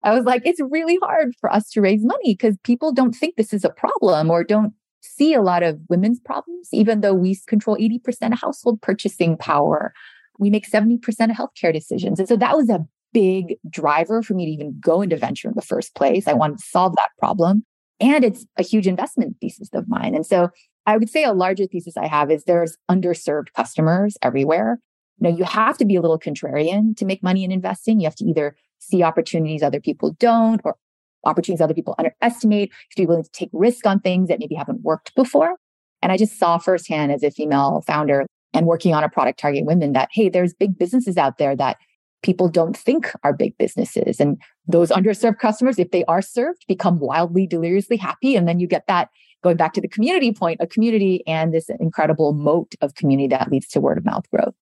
I 0.03 0.15
was 0.15 0.25
like, 0.25 0.43
it's 0.45 0.61
really 0.71 0.99
hard 1.03 1.35
for 1.41 1.53
us 1.53 1.69
to 1.71 1.81
raise 1.81 2.01
money 2.03 2.35
because 2.35 2.57
people 2.65 2.93
don't 2.93 3.15
think 3.15 3.37
this 3.37 3.53
is 3.53 3.65
a 3.65 3.71
problem 3.71 4.31
or 4.31 4.45
don't 4.45 4.73
see 5.03 5.35
a 5.35 5.43
lot 5.43 5.63
of 5.63 5.79
women's 5.89 6.21
problems, 6.21 6.69
even 6.73 7.01
though 7.01 7.15
we 7.15 7.39
control 7.47 7.77
80% 7.77 8.33
of 8.33 8.41
household 8.41 8.81
purchasing 8.81 9.37
power. 9.37 9.93
We 10.39 10.49
make 10.49 10.71
70% 10.71 10.97
of 11.05 11.37
healthcare 11.37 11.73
decisions. 11.73 12.19
And 12.19 12.29
so 12.29 12.37
that 12.37 12.57
was 12.57 12.71
a 12.71 12.87
big 13.13 13.57
driver 13.69 14.23
for 14.23 14.35
me 14.35 14.47
to 14.47 14.53
even 14.53 14.79
go 14.81 15.03
into 15.03 15.17
venture 15.17 15.49
in 15.49 15.55
the 15.55 15.63
first 15.63 15.95
place. 15.95 16.27
I 16.27 16.33
wanted 16.33 16.59
to 16.59 16.65
solve 16.65 16.95
that 16.97 17.11
problem. 17.19 17.65
And 18.01 18.25
it's 18.25 18.47
a 18.57 18.63
huge 18.63 18.87
investment 18.87 19.37
thesis 19.41 19.69
of 19.75 19.89
mine. 19.89 20.15
And 20.15 20.25
so 20.27 20.49
I 20.87 20.97
would 20.97 21.11
say 21.11 21.25
a 21.25 21.33
larger 21.33 21.67
thesis 21.67 21.97
I 21.97 22.07
have 22.07 22.31
is 22.31 22.45
there's 22.45 22.77
underserved 22.91 23.53
customers 23.55 24.17
everywhere. 24.23 24.79
You 25.19 25.31
know, 25.31 25.37
you 25.37 25.45
have 25.45 25.77
to 25.79 25.85
be 25.85 25.97
a 25.97 26.01
little 26.01 26.19
contrarian 26.19 26.97
to 26.97 27.05
make 27.05 27.23
money 27.23 27.45
in 27.45 27.53
investing. 27.53 28.01
You 28.01 28.07
have 28.07 28.17
to 28.17 28.25
either 28.25 28.57
see 28.79 29.03
opportunities 29.03 29.63
other 29.63 29.81
people 29.81 30.17
don't 30.19 30.61
or 30.65 30.77
opportunities 31.25 31.61
other 31.61 31.75
people 31.75 31.95
underestimate. 31.99 32.71
You 32.71 32.75
have 32.75 32.97
to 32.97 33.03
be 33.03 33.07
willing 33.07 33.25
to 33.25 33.31
take 33.31 33.51
risk 33.53 33.87
on 33.87 34.01
things 34.01 34.29
that 34.29 34.39
maybe 34.39 34.55
haven't 34.55 34.83
worked 34.83 35.15
before. 35.15 35.57
And 36.03 36.11
I 36.11 36.17
just 36.17 36.39
saw 36.39 36.57
firsthand 36.57 37.13
as 37.13 37.23
a 37.23 37.31
female 37.31 37.83
founder 37.87 38.27
and 38.55 38.67
working 38.67 38.95
on 38.95 39.05
a 39.05 39.09
product 39.09 39.39
targeting 39.39 39.67
women 39.67 39.93
that, 39.93 40.09
hey, 40.13 40.29
there's 40.29 40.55
big 40.55 40.79
businesses 40.79 41.17
out 41.17 41.37
there 41.39 41.55
that 41.57 41.77
people 42.23 42.49
don't 42.49 42.77
think 42.77 43.13
are 43.23 43.33
big 43.33 43.57
businesses. 43.59 44.21
And 44.21 44.41
those 44.67 44.91
underserved 44.91 45.39
customers, 45.39 45.79
if 45.79 45.91
they 45.91 46.05
are 46.05 46.23
served, 46.23 46.65
become 46.69 46.99
wildly, 46.99 47.47
deliriously 47.47 47.97
happy. 47.97 48.37
And 48.37 48.47
then 48.47 48.61
you 48.61 48.67
get 48.67 48.87
that 48.89 49.09
going 49.43 49.57
back 49.57 49.73
to 49.75 49.81
the 49.81 49.89
community 49.89 50.33
point, 50.33 50.61
a 50.61 50.67
community 50.67 51.23
and 51.27 51.55
this 51.55 51.71
incredible 51.81 52.33
moat 52.33 52.75
of 52.81 52.95
community 52.95 53.29
that 53.29 53.51
leads 53.51 53.67
to 53.69 53.81
word 53.81 53.99
of 53.99 54.05
mouth 54.05 54.29
growth. 54.31 54.55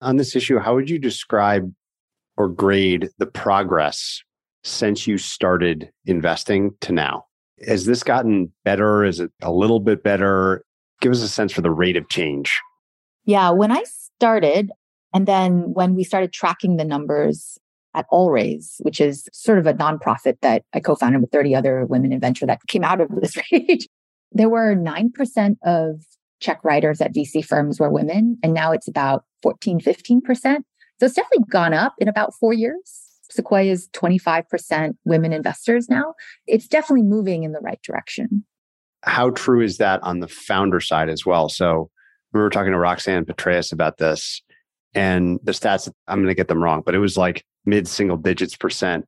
On 0.00 0.16
this 0.16 0.34
issue, 0.34 0.58
how 0.58 0.74
would 0.74 0.88
you 0.88 0.98
describe 0.98 1.72
or 2.36 2.48
grade 2.48 3.10
the 3.18 3.26
progress 3.26 4.22
since 4.62 5.06
you 5.06 5.18
started 5.18 5.90
investing 6.06 6.74
to 6.80 6.92
now? 6.92 7.26
Has 7.66 7.86
this 7.86 8.02
gotten 8.02 8.52
better? 8.64 9.04
Is 9.04 9.20
it 9.20 9.30
a 9.42 9.52
little 9.52 9.80
bit 9.80 10.02
better? 10.02 10.64
Give 11.00 11.12
us 11.12 11.22
a 11.22 11.28
sense 11.28 11.52
for 11.52 11.60
the 11.60 11.70
rate 11.70 11.96
of 11.96 12.08
change. 12.08 12.58
Yeah, 13.24 13.50
when 13.50 13.70
I 13.72 13.84
started, 13.84 14.70
and 15.14 15.26
then 15.28 15.72
when 15.72 15.94
we 15.94 16.04
started 16.04 16.32
tracking 16.32 16.76
the 16.76 16.84
numbers 16.84 17.56
at 17.94 18.06
AllRaise, 18.12 18.74
which 18.80 19.00
is 19.00 19.28
sort 19.32 19.58
of 19.58 19.66
a 19.66 19.72
nonprofit 19.72 20.40
that 20.42 20.64
I 20.74 20.80
co-founded 20.80 21.20
with 21.20 21.30
30 21.30 21.54
other 21.54 21.86
women 21.86 22.12
in 22.12 22.18
venture 22.18 22.46
that 22.46 22.60
came 22.66 22.82
out 22.82 23.00
of 23.00 23.08
this 23.20 23.36
rage, 23.52 23.88
there 24.32 24.48
were 24.48 24.74
9% 24.74 25.56
of 25.64 26.00
check 26.40 26.62
writers 26.64 27.00
at 27.00 27.14
VC 27.14 27.44
firms 27.44 27.78
were 27.78 27.90
women. 27.90 28.36
And 28.42 28.52
now 28.52 28.72
it's 28.72 28.88
about 28.88 29.24
14, 29.42 29.80
15%. 29.80 30.20
So 31.00 31.06
it's 31.06 31.14
definitely 31.14 31.46
gone 31.48 31.72
up 31.72 31.94
in 31.98 32.08
about 32.08 32.34
four 32.34 32.52
years. 32.52 33.02
Sequoia 33.30 33.70
is 33.70 33.88
25% 33.92 34.96
women 35.04 35.32
investors 35.32 35.88
now. 35.88 36.14
It's 36.46 36.66
definitely 36.66 37.04
moving 37.04 37.44
in 37.44 37.52
the 37.52 37.60
right 37.60 37.80
direction. 37.82 38.44
How 39.02 39.30
true 39.30 39.62
is 39.62 39.78
that 39.78 40.02
on 40.02 40.20
the 40.20 40.28
founder 40.28 40.80
side 40.80 41.08
as 41.08 41.24
well? 41.24 41.48
So 41.48 41.90
we 42.32 42.40
were 42.40 42.50
talking 42.50 42.72
to 42.72 42.78
Roxanne 42.78 43.24
Petraeus 43.24 43.72
about 43.72 43.98
this 43.98 44.42
and 44.94 45.38
the 45.42 45.52
stats 45.52 45.90
i'm 46.08 46.18
going 46.18 46.28
to 46.28 46.34
get 46.34 46.48
them 46.48 46.62
wrong 46.62 46.82
but 46.84 46.94
it 46.94 46.98
was 46.98 47.16
like 47.16 47.44
mid 47.64 47.86
single 47.88 48.16
digits 48.16 48.56
percent 48.56 49.06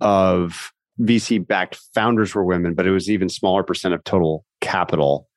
of 0.00 0.72
vc 1.00 1.46
backed 1.46 1.78
founders 1.94 2.34
were 2.34 2.44
women 2.44 2.74
but 2.74 2.86
it 2.86 2.90
was 2.90 3.10
even 3.10 3.28
smaller 3.28 3.62
percent 3.62 3.94
of 3.94 4.02
total 4.04 4.44
capital 4.60 5.28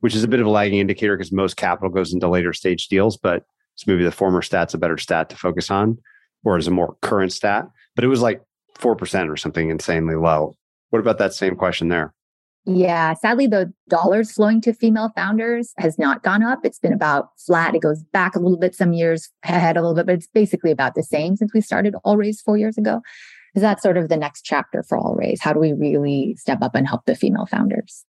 which 0.00 0.14
is 0.14 0.24
a 0.24 0.28
bit 0.28 0.40
of 0.40 0.46
a 0.46 0.50
lagging 0.50 0.78
indicator 0.78 1.16
because 1.16 1.32
most 1.32 1.56
capital 1.56 1.90
goes 1.90 2.12
into 2.12 2.28
later 2.28 2.52
stage 2.52 2.88
deals 2.88 3.16
but 3.16 3.44
it's 3.74 3.86
maybe 3.86 4.04
the 4.04 4.12
former 4.12 4.42
stat's 4.42 4.74
a 4.74 4.78
better 4.78 4.98
stat 4.98 5.30
to 5.30 5.36
focus 5.36 5.70
on 5.70 5.98
or 6.44 6.56
is 6.56 6.66
a 6.66 6.70
more 6.70 6.96
current 7.02 7.32
stat. 7.32 7.66
But 7.94 8.04
it 8.04 8.08
was 8.08 8.22
like 8.22 8.42
4% 8.78 9.30
or 9.30 9.36
something 9.36 9.70
insanely 9.70 10.16
low. 10.16 10.56
What 10.90 11.00
about 11.00 11.18
that 11.18 11.34
same 11.34 11.56
question 11.56 11.88
there 11.88 12.12
yeah, 12.66 13.14
sadly, 13.14 13.46
the 13.46 13.72
dollars 13.88 14.32
flowing 14.32 14.60
to 14.62 14.74
female 14.74 15.10
founders 15.16 15.72
has 15.78 15.98
not 15.98 16.22
gone 16.22 16.42
up. 16.42 16.60
It's 16.64 16.78
been 16.78 16.92
about 16.92 17.30
flat. 17.38 17.74
It 17.74 17.80
goes 17.80 18.02
back 18.12 18.36
a 18.36 18.38
little 18.38 18.58
bit 18.58 18.74
some 18.74 18.92
years 18.92 19.30
ahead 19.44 19.76
a 19.76 19.80
little 19.80 19.94
bit, 19.94 20.06
but 20.06 20.16
it's 20.16 20.26
basically 20.26 20.70
about 20.70 20.94
the 20.94 21.02
same 21.02 21.36
since 21.36 21.54
we 21.54 21.62
started 21.62 21.94
AllRaise 22.04 22.42
four 22.44 22.58
years 22.58 22.76
ago. 22.76 23.00
Is 23.54 23.62
that 23.62 23.82
sort 23.82 23.96
of 23.96 24.08
the 24.08 24.16
next 24.16 24.42
chapter 24.42 24.82
for 24.82 24.98
AllRaise? 24.98 25.40
How 25.40 25.52
do 25.52 25.58
we 25.58 25.72
really 25.72 26.36
step 26.38 26.58
up 26.60 26.74
and 26.74 26.86
help 26.86 27.06
the 27.06 27.16
female 27.16 27.46
founders? 27.46 28.04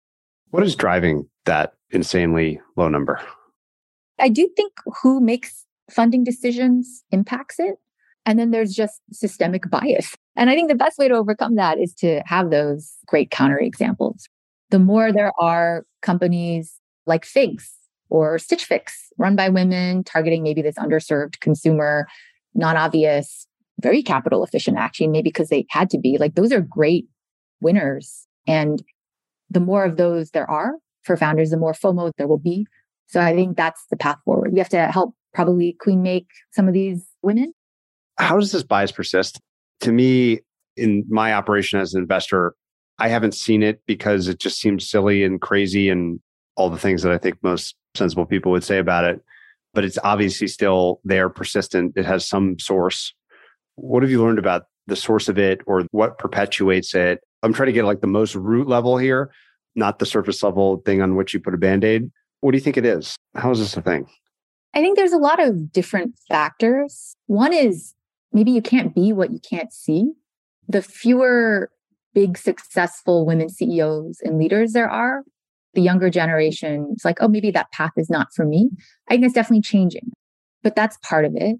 What 0.50 0.64
is 0.64 0.74
driving 0.74 1.28
that 1.44 1.74
insanely 1.90 2.60
low 2.76 2.88
number? 2.88 3.20
I 4.18 4.28
do 4.28 4.50
think 4.56 4.72
who 5.00 5.20
makes 5.20 5.64
funding 5.90 6.24
decisions 6.24 7.04
impacts 7.12 7.58
it. 7.58 7.76
And 8.26 8.38
then 8.38 8.50
there's 8.50 8.74
just 8.74 9.00
systemic 9.12 9.70
bias. 9.70 10.14
And 10.36 10.50
I 10.50 10.54
think 10.54 10.68
the 10.68 10.74
best 10.74 10.98
way 10.98 11.08
to 11.08 11.14
overcome 11.14 11.54
that 11.54 11.78
is 11.78 11.94
to 11.94 12.20
have 12.26 12.50
those 12.50 12.92
great 13.06 13.30
counter 13.30 13.58
examples 13.58 14.28
the 14.70 14.78
more 14.78 15.12
there 15.12 15.32
are 15.38 15.84
companies 16.02 16.80
like 17.06 17.24
Figs 17.24 17.72
or 18.08 18.38
Stitch 18.38 18.64
Fix, 18.64 19.12
run 19.18 19.36
by 19.36 19.48
women, 19.48 20.04
targeting 20.04 20.42
maybe 20.42 20.62
this 20.62 20.76
underserved 20.76 21.40
consumer, 21.40 22.06
non 22.54 22.76
obvious, 22.76 23.46
very 23.80 24.02
capital 24.02 24.44
efficient 24.44 24.76
actually, 24.76 25.08
maybe 25.08 25.30
because 25.30 25.48
they 25.48 25.66
had 25.70 25.90
to 25.90 25.98
be. 25.98 26.18
Like 26.18 26.34
those 26.34 26.52
are 26.52 26.60
great 26.60 27.06
winners. 27.60 28.26
And 28.46 28.82
the 29.50 29.60
more 29.60 29.84
of 29.84 29.96
those 29.96 30.30
there 30.30 30.50
are 30.50 30.72
for 31.02 31.16
founders, 31.16 31.50
the 31.50 31.56
more 31.56 31.72
FOMO 31.72 32.12
there 32.16 32.28
will 32.28 32.38
be. 32.38 32.66
So 33.06 33.20
I 33.20 33.34
think 33.34 33.56
that's 33.56 33.84
the 33.90 33.96
path 33.96 34.18
forward. 34.24 34.52
We 34.52 34.58
have 34.58 34.68
to 34.70 34.86
help 34.86 35.14
probably 35.34 35.76
queen 35.80 36.02
make 36.02 36.26
some 36.52 36.68
of 36.68 36.74
these 36.74 37.06
women. 37.22 37.52
How 38.18 38.38
does 38.38 38.52
this 38.52 38.62
bias 38.62 38.92
persist? 38.92 39.40
To 39.80 39.92
me, 39.92 40.40
in 40.76 41.04
my 41.08 41.32
operation 41.34 41.80
as 41.80 41.94
an 41.94 42.02
investor, 42.02 42.54
I 43.00 43.08
haven't 43.08 43.34
seen 43.34 43.62
it 43.62 43.80
because 43.86 44.28
it 44.28 44.38
just 44.38 44.60
seems 44.60 44.88
silly 44.88 45.24
and 45.24 45.40
crazy 45.40 45.88
and 45.88 46.20
all 46.56 46.68
the 46.68 46.78
things 46.78 47.02
that 47.02 47.12
I 47.12 47.18
think 47.18 47.42
most 47.42 47.74
sensible 47.94 48.26
people 48.26 48.52
would 48.52 48.62
say 48.62 48.78
about 48.78 49.04
it. 49.04 49.20
But 49.72 49.84
it's 49.84 49.98
obviously 50.04 50.48
still 50.48 51.00
there, 51.02 51.30
persistent. 51.30 51.96
It 51.96 52.04
has 52.04 52.28
some 52.28 52.58
source. 52.58 53.14
What 53.76 54.02
have 54.02 54.10
you 54.10 54.22
learned 54.22 54.38
about 54.38 54.64
the 54.86 54.96
source 54.96 55.28
of 55.28 55.38
it 55.38 55.62
or 55.66 55.86
what 55.92 56.18
perpetuates 56.18 56.94
it? 56.94 57.20
I'm 57.42 57.54
trying 57.54 57.68
to 57.68 57.72
get 57.72 57.86
like 57.86 58.02
the 58.02 58.06
most 58.06 58.34
root 58.34 58.68
level 58.68 58.98
here, 58.98 59.30
not 59.74 59.98
the 59.98 60.06
surface 60.06 60.42
level 60.42 60.82
thing 60.84 61.00
on 61.00 61.16
which 61.16 61.32
you 61.32 61.40
put 61.40 61.54
a 61.54 61.58
band 61.58 61.84
aid. 61.84 62.10
What 62.40 62.50
do 62.50 62.58
you 62.58 62.62
think 62.62 62.76
it 62.76 62.84
is? 62.84 63.16
How 63.34 63.50
is 63.50 63.60
this 63.60 63.76
a 63.76 63.82
thing? 63.82 64.06
I 64.74 64.82
think 64.82 64.98
there's 64.98 65.12
a 65.12 65.18
lot 65.18 65.40
of 65.40 65.72
different 65.72 66.18
factors. 66.28 67.16
One 67.26 67.52
is 67.52 67.94
maybe 68.32 68.50
you 68.50 68.60
can't 68.60 68.94
be 68.94 69.12
what 69.12 69.32
you 69.32 69.40
can't 69.40 69.72
see. 69.72 70.12
The 70.68 70.82
fewer 70.82 71.70
big 72.14 72.36
successful 72.36 73.26
women 73.26 73.48
CEOs 73.48 74.20
and 74.22 74.38
leaders 74.38 74.72
there 74.72 74.90
are, 74.90 75.22
the 75.74 75.80
younger 75.80 76.10
generation 76.10 76.94
is 76.96 77.04
like, 77.04 77.18
oh, 77.20 77.28
maybe 77.28 77.50
that 77.50 77.70
path 77.72 77.92
is 77.96 78.10
not 78.10 78.28
for 78.34 78.44
me. 78.44 78.70
I 79.08 79.14
think 79.14 79.24
it's 79.24 79.34
definitely 79.34 79.62
changing, 79.62 80.10
but 80.62 80.74
that's 80.74 80.98
part 80.98 81.24
of 81.24 81.32
it. 81.36 81.56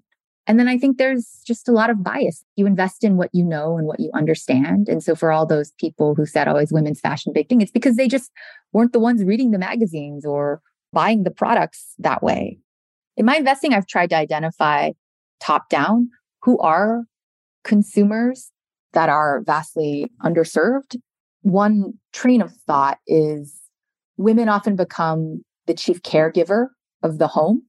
And 0.47 0.59
then 0.59 0.67
I 0.67 0.77
think 0.77 0.97
there's 0.97 1.41
just 1.45 1.69
a 1.69 1.71
lot 1.71 1.89
of 1.89 2.03
bias. 2.03 2.43
You 2.55 2.65
invest 2.65 3.03
in 3.03 3.15
what 3.15 3.29
you 3.31 3.45
know 3.45 3.77
and 3.77 3.87
what 3.87 3.99
you 3.99 4.09
understand. 4.13 4.89
And 4.89 5.03
so 5.03 5.15
for 5.15 5.31
all 5.31 5.45
those 5.45 5.71
people 5.79 6.15
who 6.15 6.25
said, 6.25 6.47
oh, 6.47 6.57
is 6.57 6.73
women's 6.73 6.99
fashion 6.99 7.31
big 7.31 7.47
thing? 7.47 7.61
It's 7.61 7.71
because 7.71 7.95
they 7.95 8.07
just 8.07 8.31
weren't 8.73 8.91
the 8.91 8.99
ones 8.99 9.23
reading 9.23 9.51
the 9.51 9.59
magazines 9.59 10.25
or 10.25 10.61
buying 10.91 11.23
the 11.23 11.31
products 11.31 11.93
that 11.99 12.23
way. 12.23 12.57
In 13.17 13.25
my 13.25 13.37
investing, 13.37 13.73
I've 13.73 13.87
tried 13.87 14.09
to 14.09 14.17
identify 14.17 14.91
top 15.39 15.69
down 15.69 16.09
who 16.41 16.57
are 16.59 17.03
consumers 17.63 18.51
that 18.93 19.09
are 19.09 19.41
vastly 19.41 20.11
underserved. 20.23 20.97
One 21.41 21.93
train 22.13 22.41
of 22.41 22.53
thought 22.67 22.99
is 23.07 23.59
women 24.17 24.49
often 24.49 24.75
become 24.75 25.43
the 25.67 25.73
chief 25.73 26.01
caregiver 26.01 26.67
of 27.03 27.17
the 27.17 27.27
home, 27.27 27.63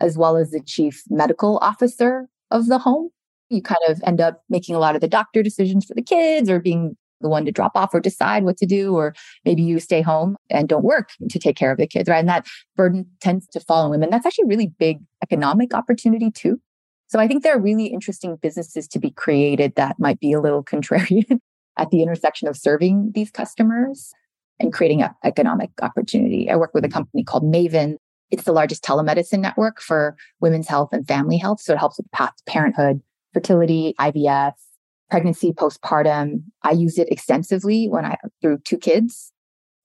as 0.00 0.18
well 0.18 0.36
as 0.36 0.50
the 0.50 0.60
chief 0.60 1.02
medical 1.08 1.58
officer 1.58 2.28
of 2.50 2.66
the 2.66 2.78
home. 2.78 3.10
You 3.48 3.62
kind 3.62 3.80
of 3.86 4.02
end 4.04 4.20
up 4.20 4.42
making 4.48 4.74
a 4.74 4.78
lot 4.78 4.94
of 4.94 5.00
the 5.00 5.08
doctor 5.08 5.42
decisions 5.42 5.84
for 5.84 5.94
the 5.94 6.02
kids 6.02 6.48
or 6.48 6.58
being 6.58 6.96
the 7.20 7.28
one 7.28 7.44
to 7.44 7.52
drop 7.52 7.72
off 7.76 7.94
or 7.94 8.00
decide 8.00 8.44
what 8.44 8.56
to 8.56 8.66
do, 8.66 8.96
or 8.96 9.14
maybe 9.44 9.62
you 9.62 9.78
stay 9.78 10.02
home 10.02 10.36
and 10.50 10.68
don't 10.68 10.84
work 10.84 11.10
to 11.30 11.38
take 11.38 11.56
care 11.56 11.70
of 11.70 11.78
the 11.78 11.86
kids, 11.86 12.08
right? 12.08 12.18
And 12.18 12.28
that 12.28 12.46
burden 12.76 13.06
tends 13.20 13.46
to 13.48 13.60
fall 13.60 13.84
on 13.84 13.90
women. 13.90 14.10
That's 14.10 14.26
actually 14.26 14.46
a 14.46 14.48
really 14.48 14.72
big 14.78 14.98
economic 15.22 15.72
opportunity 15.72 16.30
too. 16.30 16.60
So 17.12 17.20
I 17.20 17.28
think 17.28 17.42
there 17.42 17.54
are 17.54 17.60
really 17.60 17.88
interesting 17.88 18.36
businesses 18.36 18.88
to 18.88 18.98
be 18.98 19.10
created 19.10 19.74
that 19.76 19.96
might 19.98 20.18
be 20.18 20.32
a 20.32 20.40
little 20.40 20.64
contrarian 20.72 21.40
at 21.78 21.90
the 21.90 22.00
intersection 22.02 22.48
of 22.48 22.56
serving 22.56 23.12
these 23.14 23.30
customers 23.30 24.12
and 24.58 24.72
creating 24.72 25.02
an 25.02 25.10
economic 25.22 25.68
opportunity. 25.82 26.48
I 26.48 26.56
work 26.56 26.72
with 26.72 26.84
a 26.84 26.88
mm-hmm. 26.88 26.94
company 26.94 27.22
called 27.22 27.44
Maven. 27.44 27.96
It's 28.30 28.44
the 28.44 28.52
largest 28.52 28.82
telemedicine 28.82 29.40
network 29.40 29.82
for 29.82 30.16
women's 30.40 30.68
health 30.68 30.88
and 30.92 31.06
family 31.06 31.36
health. 31.36 31.60
So 31.60 31.74
it 31.74 31.78
helps 31.78 31.98
with 31.98 32.10
path 32.12 32.32
to 32.34 32.50
parenthood, 32.50 33.02
fertility, 33.34 33.94
IVF, 34.00 34.54
pregnancy, 35.10 35.52
postpartum. 35.52 36.44
I 36.62 36.70
use 36.70 36.96
it 36.96 37.12
extensively 37.12 37.90
when 37.90 38.06
I 38.06 38.16
through 38.40 38.60
two 38.64 38.78
kids. 38.78 39.34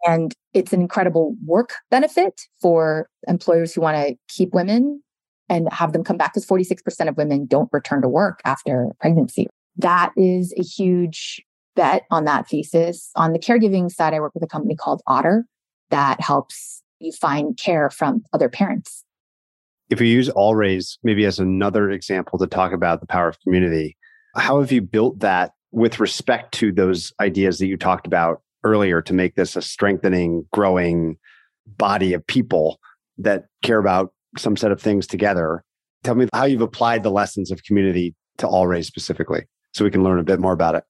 And 0.06 0.34
it's 0.54 0.72
an 0.72 0.80
incredible 0.80 1.36
work 1.46 1.74
benefit 1.92 2.44
for 2.62 3.10
employers 3.28 3.74
who 3.74 3.82
want 3.82 3.98
to 3.98 4.16
keep 4.30 4.54
women 4.54 5.04
and 5.50 5.72
have 5.72 5.94
them 5.94 6.04
come 6.04 6.18
back 6.18 6.34
because 6.34 6.46
46% 6.46 7.08
of 7.08 7.18
women 7.18 7.46
don't 7.46 7.70
return 7.72 8.02
to 8.02 8.10
work 8.10 8.42
after 8.46 8.90
pregnancy. 9.00 9.48
That 9.78 10.12
is 10.18 10.54
a 10.58 10.64
huge 10.64 11.42
bet 11.76 12.04
on 12.12 12.26
that 12.26 12.48
thesis. 12.50 13.12
On 13.16 13.34
the 13.34 13.40
caregiving 13.40 13.92
side, 13.92 14.14
I 14.14 14.20
work 14.20 14.34
with 14.34 14.44
a 14.44 14.48
company 14.48 14.76
called 14.76 15.02
Otter 15.08 15.46
that 15.90 16.20
helps 16.20 16.82
you 17.00 17.12
find 17.12 17.56
care 17.58 17.90
from 17.90 18.24
other 18.34 18.50
parents. 18.50 19.04
If 19.90 20.00
we 20.00 20.10
use 20.10 20.28
All 20.30 20.56
Raise 20.56 20.98
maybe 21.04 21.24
as 21.26 21.40
another 21.40 21.90
example 21.90 22.40
to 22.40 22.48
talk 22.48 22.74
about 22.74 23.00
the 23.00 23.08
power 23.08 23.30
of 23.30 23.40
community, 23.42 23.96
how 24.36 24.60
have 24.60 24.72
you 24.72 24.82
built 24.82 25.20
that 25.20 25.54
with 25.72 26.00
respect 26.00 26.54
to 26.56 26.72
those 26.72 27.14
ideas 27.20 27.60
that 27.60 27.68
you 27.68 27.78
talked 27.78 28.08
about 28.08 28.42
earlier 28.64 29.02
to 29.02 29.14
make 29.14 29.36
this 29.36 29.56
a 29.56 29.62
strengthening, 29.62 30.46
growing 30.52 31.18
body 31.66 32.14
of 32.14 32.26
people 32.26 32.80
that 33.18 33.46
care 33.64 33.80
about 33.80 34.14
some 34.40 34.58
set 34.58 34.72
of 34.72 34.82
things 34.82 35.08
together? 35.08 35.64
Tell 36.04 36.16
me 36.16 36.28
how 36.34 36.46
you've 36.46 36.62
applied 36.62 37.04
the 37.04 37.12
lessons 37.12 37.52
of 37.52 37.64
community 37.64 38.16
to 38.38 38.48
All 38.48 38.68
Raise 38.68 38.88
specifically 38.88 39.46
so 39.74 39.84
we 39.84 39.92
can 39.92 40.04
learn 40.04 40.20
a 40.20 40.24
bit 40.24 40.40
more 40.40 40.54
about 40.54 40.76
it 40.76 40.84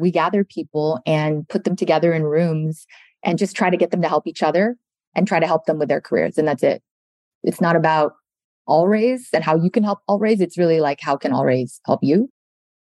we 0.00 0.10
gather 0.10 0.42
people 0.42 1.00
and 1.06 1.48
put 1.48 1.64
them 1.64 1.76
together 1.76 2.12
in 2.12 2.24
rooms 2.24 2.86
and 3.22 3.38
just 3.38 3.54
try 3.54 3.70
to 3.70 3.76
get 3.76 3.90
them 3.90 4.02
to 4.02 4.08
help 4.08 4.26
each 4.26 4.42
other 4.42 4.76
and 5.14 5.28
try 5.28 5.38
to 5.38 5.46
help 5.46 5.66
them 5.66 5.78
with 5.78 5.88
their 5.88 6.00
careers. 6.00 6.38
And 6.38 6.48
that's 6.48 6.62
it. 6.62 6.82
It's 7.42 7.60
not 7.60 7.76
about 7.76 8.14
All 8.66 8.88
Raise 8.88 9.28
and 9.32 9.44
how 9.44 9.56
you 9.56 9.70
can 9.70 9.84
help 9.84 10.00
All 10.08 10.18
Raise. 10.18 10.40
It's 10.40 10.58
really 10.58 10.80
like, 10.80 11.00
how 11.00 11.16
can 11.16 11.32
All 11.32 11.44
Raise 11.44 11.80
help 11.86 12.00
you? 12.02 12.30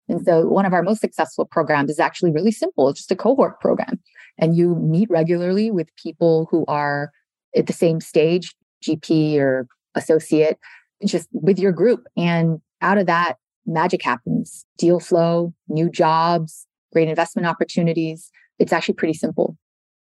And 0.07 0.23
so 0.23 0.47
one 0.47 0.65
of 0.65 0.73
our 0.73 0.81
most 0.81 1.01
successful 1.01 1.45
programs 1.45 1.91
is 1.91 1.99
actually 1.99 2.31
really 2.31 2.51
simple. 2.51 2.89
It's 2.89 2.99
just 2.99 3.11
a 3.11 3.15
cohort 3.15 3.59
program. 3.59 3.99
And 4.37 4.55
you 4.55 4.75
meet 4.75 5.09
regularly 5.09 5.69
with 5.69 5.95
people 5.95 6.47
who 6.49 6.65
are 6.67 7.11
at 7.55 7.67
the 7.67 7.73
same 7.73 8.01
stage, 8.01 8.55
GP 8.83 9.37
or 9.39 9.67
associate, 9.95 10.57
just 11.05 11.27
with 11.31 11.59
your 11.59 11.71
group. 11.71 12.05
And 12.17 12.61
out 12.81 12.97
of 12.97 13.05
that, 13.07 13.37
magic 13.65 14.03
happens 14.03 14.65
deal 14.77 14.99
flow, 14.99 15.53
new 15.67 15.89
jobs, 15.89 16.65
great 16.91 17.07
investment 17.07 17.47
opportunities. 17.47 18.31
It's 18.57 18.73
actually 18.73 18.95
pretty 18.95 19.13
simple. 19.13 19.57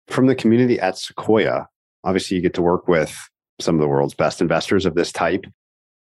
From 0.08 0.28
the 0.28 0.36
community 0.36 0.80
at 0.80 0.98
Sequoia, 0.98 1.68
obviously 2.04 2.38
you 2.38 2.44
get 2.44 2.54
to 2.56 2.62
work 2.62 2.88
with 2.88 3.18
some 3.60 3.76
of 3.76 3.82
the 3.82 3.88
world's 3.88 4.14
best 4.14 4.42
investors 4.42 4.86
of 4.86 4.96
this 4.96 5.12
type. 5.12 5.46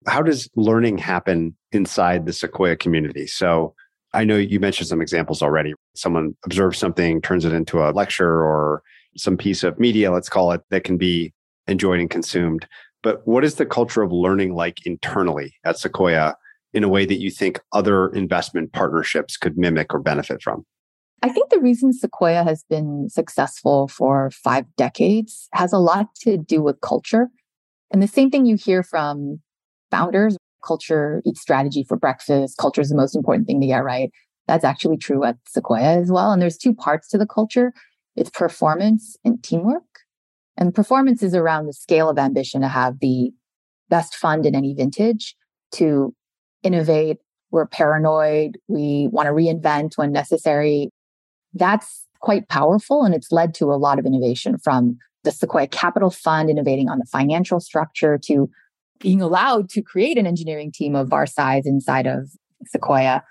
How 0.06 0.22
does 0.22 0.48
learning 0.56 0.98
happen 0.98 1.56
inside 1.72 2.26
the 2.26 2.32
Sequoia 2.32 2.76
community? 2.76 3.26
So 3.26 3.74
I 4.12 4.24
know 4.24 4.36
you 4.36 4.60
mentioned 4.60 4.88
some 4.88 5.00
examples 5.00 5.42
already. 5.42 5.74
Someone 5.94 6.36
observes 6.44 6.78
something, 6.78 7.20
turns 7.20 7.44
it 7.44 7.52
into 7.52 7.80
a 7.80 7.90
lecture 7.90 8.42
or 8.42 8.82
some 9.16 9.36
piece 9.36 9.62
of 9.62 9.78
media, 9.78 10.10
let's 10.10 10.28
call 10.28 10.52
it, 10.52 10.62
that 10.70 10.84
can 10.84 10.96
be 10.96 11.32
enjoyed 11.66 12.00
and 12.00 12.10
consumed. 12.10 12.66
But 13.04 13.20
what 13.28 13.44
is 13.44 13.56
the 13.56 13.66
culture 13.66 14.02
of 14.02 14.10
learning 14.10 14.54
like 14.54 14.84
internally 14.86 15.54
at 15.64 15.78
Sequoia 15.78 16.34
in 16.72 16.82
a 16.82 16.88
way 16.88 17.04
that 17.04 17.20
you 17.20 17.30
think 17.30 17.60
other 17.72 18.08
investment 18.08 18.72
partnerships 18.72 19.36
could 19.36 19.58
mimic 19.58 19.92
or 19.94 20.00
benefit 20.00 20.42
from? 20.42 20.64
I 21.22 21.28
think 21.28 21.50
the 21.50 21.60
reason 21.60 21.92
Sequoia 21.92 22.42
has 22.42 22.64
been 22.68 23.08
successful 23.10 23.88
for 23.88 24.30
five 24.32 24.64
decades 24.76 25.48
has 25.52 25.72
a 25.72 25.78
lot 25.78 26.14
to 26.22 26.38
do 26.38 26.62
with 26.62 26.80
culture. 26.80 27.28
And 27.92 28.02
the 28.02 28.08
same 28.08 28.30
thing 28.30 28.46
you 28.46 28.56
hear 28.56 28.82
from 28.82 29.40
founders 29.90 30.36
culture 30.64 31.20
eats 31.26 31.42
strategy 31.42 31.84
for 31.86 31.98
breakfast. 31.98 32.56
Culture 32.56 32.80
is 32.80 32.88
the 32.88 32.96
most 32.96 33.14
important 33.14 33.46
thing 33.46 33.60
to 33.60 33.66
get 33.66 33.84
right. 33.84 34.10
That's 34.48 34.64
actually 34.64 34.96
true 34.96 35.22
at 35.24 35.36
Sequoia 35.46 36.00
as 36.00 36.10
well. 36.10 36.32
And 36.32 36.40
there's 36.40 36.56
two 36.56 36.74
parts 36.74 37.08
to 37.08 37.18
the 37.18 37.26
culture 37.26 37.74
it's 38.16 38.30
performance 38.30 39.16
and 39.24 39.42
teamwork. 39.42 40.03
And 40.56 40.74
performance 40.74 41.22
is 41.22 41.34
around 41.34 41.66
the 41.66 41.72
scale 41.72 42.08
of 42.08 42.18
ambition 42.18 42.60
to 42.60 42.68
have 42.68 43.00
the 43.00 43.32
best 43.88 44.14
fund 44.14 44.46
in 44.46 44.54
any 44.54 44.74
vintage, 44.74 45.34
to 45.72 46.14
innovate. 46.62 47.18
We're 47.50 47.66
paranoid. 47.66 48.58
We 48.68 49.08
want 49.12 49.26
to 49.26 49.32
reinvent 49.32 49.96
when 49.96 50.12
necessary. 50.12 50.90
That's 51.52 52.06
quite 52.20 52.48
powerful. 52.48 53.04
And 53.04 53.14
it's 53.14 53.30
led 53.30 53.54
to 53.54 53.66
a 53.66 53.76
lot 53.76 53.98
of 53.98 54.06
innovation 54.06 54.58
from 54.58 54.96
the 55.24 55.30
Sequoia 55.30 55.66
Capital 55.66 56.10
Fund 56.10 56.50
innovating 56.50 56.88
on 56.88 56.98
the 56.98 57.06
financial 57.06 57.60
structure 57.60 58.18
to 58.26 58.48
being 59.00 59.20
allowed 59.20 59.68
to 59.70 59.82
create 59.82 60.18
an 60.18 60.26
engineering 60.26 60.72
team 60.72 60.94
of 60.94 61.12
our 61.12 61.26
size 61.26 61.66
inside 61.66 62.06
of 62.06 62.30
Sequoia 62.66 63.22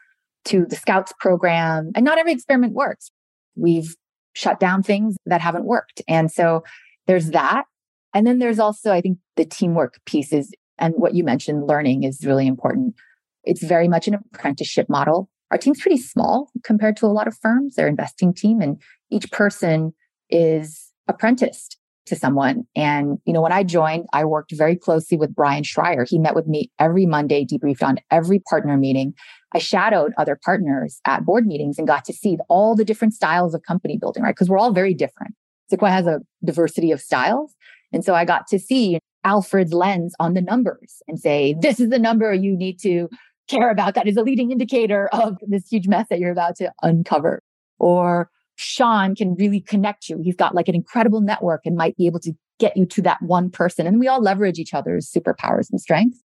to 0.45 0.65
the 0.65 0.75
Scouts 0.75 1.13
program. 1.19 1.91
And 1.95 2.03
not 2.05 2.17
every 2.17 2.33
experiment 2.33 2.73
works. 2.73 3.11
We've 3.55 3.95
shut 4.33 4.59
down 4.59 4.83
things 4.83 5.15
that 5.25 5.41
haven't 5.41 5.65
worked. 5.65 6.01
And 6.07 6.31
so 6.31 6.63
there's 7.07 7.31
that. 7.31 7.65
And 8.13 8.27
then 8.27 8.39
there's 8.39 8.59
also, 8.59 8.91
I 8.91 9.01
think, 9.01 9.17
the 9.35 9.45
teamwork 9.45 9.99
pieces 10.05 10.53
and 10.77 10.93
what 10.97 11.15
you 11.15 11.23
mentioned, 11.23 11.67
learning 11.67 12.03
is 12.03 12.25
really 12.25 12.47
important. 12.47 12.95
It's 13.43 13.63
very 13.63 13.87
much 13.87 14.07
an 14.07 14.15
apprenticeship 14.15 14.87
model. 14.89 15.29
Our 15.51 15.57
team's 15.57 15.81
pretty 15.81 15.97
small 15.97 16.49
compared 16.63 16.97
to 16.97 17.05
a 17.05 17.07
lot 17.07 17.27
of 17.27 17.37
firms, 17.41 17.75
their 17.75 17.87
investing 17.87 18.33
team, 18.33 18.61
and 18.61 18.81
each 19.11 19.31
person 19.31 19.93
is 20.29 20.91
apprenticed 21.07 21.77
to 22.05 22.15
someone. 22.15 22.63
And, 22.75 23.19
you 23.25 23.33
know, 23.33 23.41
when 23.41 23.51
I 23.51 23.63
joined, 23.63 24.07
I 24.13 24.25
worked 24.25 24.51
very 24.55 24.75
closely 24.75 25.17
with 25.17 25.35
Bryan 25.35 25.63
Schreier. 25.63 26.07
He 26.07 26.19
met 26.19 26.35
with 26.35 26.47
me 26.47 26.71
every 26.79 27.05
Monday, 27.05 27.45
debriefed 27.45 27.83
on 27.83 27.99
every 28.11 28.39
partner 28.49 28.77
meeting. 28.77 29.13
I 29.53 29.59
shadowed 29.59 30.11
other 30.17 30.37
partners 30.43 30.99
at 31.05 31.23
board 31.23 31.45
meetings 31.45 31.77
and 31.77 31.87
got 31.87 32.03
to 32.05 32.13
see 32.13 32.37
all 32.49 32.75
the 32.75 32.83
different 32.83 33.13
styles 33.13 33.53
of 33.53 33.61
company 33.63 33.97
building, 33.97 34.23
right? 34.23 34.35
Because 34.35 34.49
we're 34.49 34.57
all 34.57 34.73
very 34.73 34.93
different. 34.93 35.35
Sequoia 35.73 35.91
has 35.91 36.05
a 36.05 36.19
diversity 36.45 36.91
of 36.91 37.01
styles. 37.01 37.55
And 37.91 38.05
so 38.05 38.13
I 38.13 38.25
got 38.25 38.45
to 38.47 38.59
see 38.59 38.99
Alfred's 39.23 39.73
lens 39.73 40.13
on 40.19 40.35
the 40.35 40.41
numbers 40.41 41.01
and 41.07 41.19
say, 41.19 41.55
this 41.59 41.79
is 41.79 41.89
the 41.89 41.97
number 41.97 42.31
you 42.31 42.55
need 42.55 42.79
to 42.81 43.09
care 43.49 43.71
about. 43.71 43.95
That 43.95 44.07
is 44.07 44.15
a 44.15 44.21
leading 44.21 44.51
indicator 44.51 45.07
of 45.13 45.37
this 45.41 45.67
huge 45.67 45.87
mess 45.87 46.07
that 46.09 46.19
you're 46.19 46.31
about 46.31 46.55
to 46.57 46.71
uncover. 46.83 47.41
Or 47.79 48.29
Sean 48.55 49.15
can 49.15 49.33
really 49.33 49.59
connect 49.59 50.09
you. 50.09 50.19
He's 50.23 50.35
got 50.35 50.53
like 50.53 50.67
an 50.67 50.75
incredible 50.75 51.21
network 51.21 51.61
and 51.65 51.75
might 51.75 51.97
be 51.97 52.05
able 52.05 52.19
to 52.19 52.33
get 52.59 52.77
you 52.77 52.85
to 52.85 53.01
that 53.01 53.21
one 53.21 53.49
person. 53.49 53.87
And 53.87 53.99
we 53.99 54.07
all 54.07 54.21
leverage 54.21 54.59
each 54.59 54.75
other's 54.75 55.11
superpowers 55.11 55.71
and 55.71 55.81
strengths. 55.81 56.19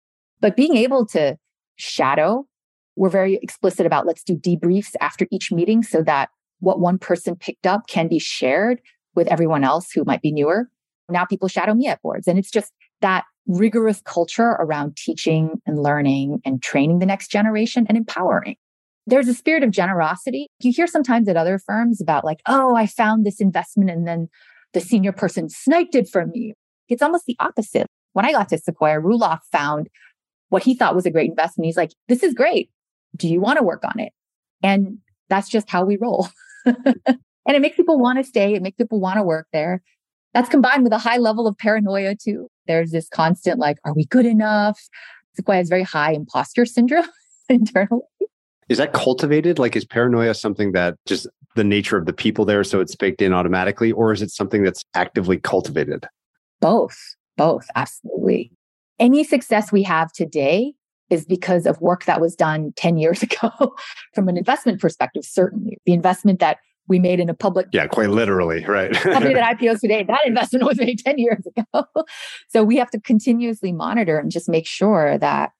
But 0.41 0.55
being 0.55 0.75
able 0.75 1.05
to 1.07 1.37
shadow, 1.75 2.47
we're 2.95 3.09
very 3.09 3.35
explicit 3.43 3.85
about 3.85 4.07
let's 4.07 4.23
do 4.23 4.35
debriefs 4.35 4.95
after 5.01 5.27
each 5.31 5.51
meeting 5.51 5.83
so 5.83 6.01
that 6.01 6.29
what 6.59 6.79
one 6.79 6.97
person 6.97 7.35
picked 7.35 7.67
up 7.67 7.87
can 7.87 8.07
be 8.07 8.17
shared 8.17 8.81
with 9.15 9.27
everyone 9.27 9.63
else 9.63 9.91
who 9.91 10.03
might 10.05 10.21
be 10.21 10.31
newer. 10.31 10.69
Now 11.09 11.25
people 11.25 11.47
shadow 11.47 11.73
me 11.73 11.87
at 11.87 12.01
boards. 12.01 12.27
And 12.27 12.39
it's 12.39 12.51
just 12.51 12.71
that 13.01 13.25
rigorous 13.47 14.01
culture 14.01 14.51
around 14.59 14.95
teaching 14.95 15.61
and 15.65 15.81
learning 15.81 16.41
and 16.45 16.61
training 16.63 16.99
the 16.99 17.05
next 17.05 17.29
generation 17.29 17.85
and 17.87 17.97
empowering 17.97 18.55
there's 19.07 19.27
a 19.27 19.33
spirit 19.33 19.63
of 19.63 19.71
generosity. 19.71 20.47
You 20.61 20.71
hear 20.71 20.87
sometimes 20.87 21.27
at 21.27 21.37
other 21.37 21.59
firms 21.59 22.01
about 22.01 22.25
like, 22.25 22.41
oh, 22.47 22.75
I 22.75 22.87
found 22.87 23.25
this 23.25 23.39
investment 23.39 23.89
and 23.89 24.07
then 24.07 24.29
the 24.73 24.81
senior 24.81 25.11
person 25.11 25.49
sniped 25.49 25.95
it 25.95 26.09
from 26.09 26.31
me. 26.31 26.53
It's 26.89 27.01
almost 27.01 27.25
the 27.25 27.35
opposite. 27.39 27.87
When 28.13 28.25
I 28.25 28.31
got 28.31 28.49
to 28.49 28.57
Sequoia, 28.57 29.01
Roelof 29.01 29.39
found 29.51 29.89
what 30.49 30.63
he 30.63 30.75
thought 30.75 30.95
was 30.95 31.05
a 31.05 31.11
great 31.11 31.29
investment. 31.29 31.65
He's 31.65 31.77
like, 31.77 31.91
this 32.07 32.23
is 32.23 32.33
great. 32.33 32.69
Do 33.15 33.27
you 33.27 33.39
want 33.39 33.57
to 33.57 33.63
work 33.63 33.83
on 33.83 33.99
it? 33.99 34.11
And 34.63 34.99
that's 35.29 35.49
just 35.49 35.69
how 35.69 35.85
we 35.85 35.97
roll. 35.97 36.27
and 37.45 37.55
it 37.55 37.61
makes 37.61 37.75
people 37.75 37.99
want 37.99 38.17
to 38.17 38.23
stay. 38.23 38.55
It 38.55 38.61
makes 38.61 38.77
people 38.77 38.99
want 38.99 39.17
to 39.17 39.23
work 39.23 39.47
there. 39.53 39.81
That's 40.33 40.49
combined 40.49 40.83
with 40.83 40.93
a 40.93 40.97
high 40.97 41.17
level 41.17 41.47
of 41.47 41.57
paranoia 41.57 42.15
too. 42.15 42.49
There's 42.67 42.91
this 42.91 43.07
constant 43.07 43.59
like, 43.59 43.77
are 43.85 43.93
we 43.93 44.05
good 44.05 44.25
enough? 44.25 44.79
Sequoia 45.35 45.57
has 45.57 45.69
very 45.69 45.83
high 45.83 46.13
imposter 46.13 46.65
syndrome 46.65 47.05
internally. 47.49 48.01
Is 48.67 48.79
that 48.79 48.93
cultivated? 48.93 49.59
Like, 49.59 49.75
is 49.75 49.85
paranoia 49.85 50.33
something 50.33 50.71
that 50.71 50.95
just 51.05 51.27
the 51.55 51.63
nature 51.63 51.97
of 51.97 52.05
the 52.05 52.13
people 52.13 52.45
there, 52.45 52.63
so 52.63 52.79
it's 52.79 52.95
baked 52.95 53.21
in 53.21 53.31
automatically, 53.31 53.91
or 53.91 54.11
is 54.11 54.21
it 54.21 54.31
something 54.31 54.63
that's 54.63 54.83
actively 54.95 55.37
cultivated? 55.37 56.05
Both, 56.61 56.97
both, 57.37 57.67
absolutely. 57.75 58.51
Any 58.99 59.23
success 59.23 59.71
we 59.71 59.83
have 59.83 60.11
today 60.11 60.73
is 61.09 61.25
because 61.25 61.65
of 61.65 61.79
work 61.79 62.05
that 62.05 62.19
was 62.19 62.35
done 62.35 62.73
10 62.75 62.97
years 62.97 63.21
ago 63.23 63.75
from 64.13 64.27
an 64.27 64.37
investment 64.37 64.81
perspective, 64.81 65.23
certainly. 65.23 65.77
The 65.85 65.93
investment 65.93 66.39
that 66.39 66.57
we 66.87 66.99
made 66.99 67.19
in 67.19 67.29
a 67.29 67.33
public 67.33 67.67
yeah 67.71 67.87
quite 67.87 68.09
literally 68.09 68.63
right 68.65 68.93
company 68.95 69.33
that 69.33 69.57
ipos 69.59 69.79
today 69.79 70.03
that 70.03 70.21
investment 70.25 70.65
was 70.65 70.77
made 70.79 70.99
10 71.05 71.17
years 71.17 71.43
ago 71.45 71.85
so 72.49 72.63
we 72.63 72.77
have 72.77 72.89
to 72.89 72.99
continuously 72.99 73.71
monitor 73.71 74.17
and 74.17 74.31
just 74.31 74.49
make 74.49 74.67
sure 74.67 75.17
that 75.17 75.51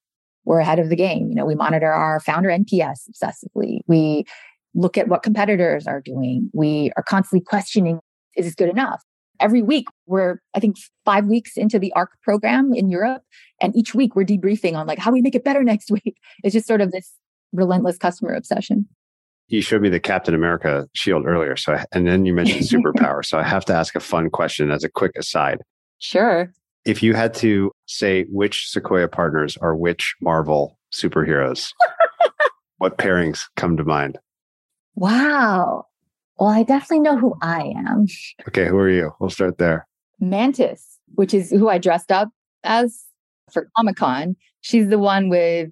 we're 0.46 0.60
ahead 0.60 0.78
of 0.78 0.88
the 0.88 0.96
game. 0.96 1.28
You 1.28 1.34
know, 1.34 1.44
we 1.44 1.54
monitor 1.54 1.92
our 1.92 2.20
founder 2.20 2.48
NPS 2.48 3.10
obsessively. 3.10 3.80
We 3.86 4.24
look 4.74 4.96
at 4.96 5.08
what 5.08 5.22
competitors 5.22 5.86
are 5.86 6.00
doing. 6.00 6.48
We 6.54 6.92
are 6.96 7.02
constantly 7.02 7.44
questioning, 7.44 7.98
is 8.36 8.46
this 8.46 8.54
good 8.54 8.70
enough? 8.70 9.02
Every 9.38 9.60
week, 9.60 9.86
we're, 10.06 10.38
I 10.54 10.60
think, 10.60 10.76
five 11.04 11.26
weeks 11.26 11.56
into 11.56 11.78
the 11.78 11.92
ARC 11.92 12.12
program 12.22 12.72
in 12.72 12.88
Europe. 12.88 13.22
And 13.60 13.76
each 13.76 13.94
week 13.94 14.16
we're 14.16 14.24
debriefing 14.24 14.74
on 14.74 14.86
like 14.86 14.98
how 14.98 15.10
we 15.10 15.20
make 15.20 15.34
it 15.34 15.44
better 15.44 15.62
next 15.62 15.90
week. 15.90 16.16
It's 16.42 16.54
just 16.54 16.66
sort 16.66 16.80
of 16.80 16.92
this 16.92 17.12
relentless 17.52 17.98
customer 17.98 18.32
obsession. 18.32 18.88
You 19.48 19.62
showed 19.62 19.82
me 19.82 19.88
the 19.88 20.00
Captain 20.00 20.34
America 20.34 20.88
shield 20.94 21.24
earlier. 21.24 21.56
So, 21.56 21.78
and 21.92 22.06
then 22.06 22.26
you 22.26 22.34
mentioned 22.34 22.62
superpower. 22.64 23.24
so 23.24 23.38
I 23.38 23.44
have 23.44 23.64
to 23.66 23.74
ask 23.74 23.94
a 23.94 24.00
fun 24.00 24.30
question 24.30 24.70
as 24.70 24.84
a 24.84 24.88
quick 24.88 25.12
aside. 25.16 25.62
Sure. 25.98 26.52
If 26.84 27.02
you 27.02 27.14
had 27.14 27.34
to 27.34 27.72
say 27.86 28.24
which 28.30 28.68
Sequoia 28.68 29.08
partners 29.08 29.56
are 29.58 29.74
which 29.76 30.14
Marvel 30.20 30.78
superheroes, 30.92 31.70
what 32.78 32.98
pairings 32.98 33.44
come 33.56 33.76
to 33.76 33.84
mind? 33.84 34.18
Wow. 34.94 35.86
Well, 36.38 36.50
I 36.50 36.62
definitely 36.62 37.00
know 37.00 37.18
who 37.18 37.34
I 37.40 37.72
am. 37.76 38.06
Okay, 38.48 38.66
who 38.66 38.76
are 38.78 38.90
you? 38.90 39.12
We'll 39.20 39.30
start 39.30 39.58
there. 39.58 39.86
Mantis, 40.20 40.98
which 41.14 41.32
is 41.32 41.50
who 41.50 41.68
I 41.68 41.78
dressed 41.78 42.12
up 42.12 42.28
as 42.62 43.04
for 43.50 43.68
Comic 43.76 43.96
Con. 43.96 44.36
She's 44.60 44.88
the 44.88 44.98
one 44.98 45.28
with 45.28 45.70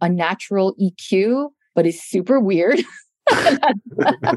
a 0.00 0.08
natural 0.08 0.74
EQ, 0.80 1.50
but 1.74 1.86
is 1.86 2.02
super 2.02 2.38
weird. 2.38 2.80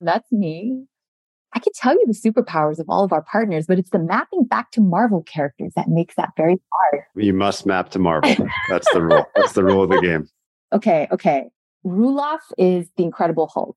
That's 0.00 0.30
me. 0.32 0.84
I 1.54 1.60
could 1.60 1.72
tell 1.74 1.94
you 1.94 2.04
the 2.06 2.12
superpowers 2.12 2.78
of 2.80 2.86
all 2.88 3.04
of 3.04 3.12
our 3.12 3.22
partners, 3.22 3.66
but 3.66 3.78
it's 3.78 3.90
the 3.90 4.00
mapping 4.00 4.44
back 4.44 4.72
to 4.72 4.80
Marvel 4.80 5.22
characters 5.22 5.72
that 5.76 5.88
makes 5.88 6.16
that 6.16 6.30
very 6.36 6.60
hard. 6.72 7.04
You 7.14 7.32
must 7.32 7.64
map 7.64 7.90
to 7.90 7.98
Marvel. 7.98 8.34
That's 8.68 8.92
the 8.92 9.02
rule. 9.02 9.24
That's 9.36 9.52
the 9.52 9.62
rule 9.62 9.82
of 9.82 9.90
the 9.90 10.00
game. 10.00 10.28
Okay, 10.72 11.06
okay. 11.12 11.50
Roelof 11.86 12.40
is 12.58 12.88
the 12.96 13.04
Incredible 13.04 13.46
Hulk. 13.46 13.76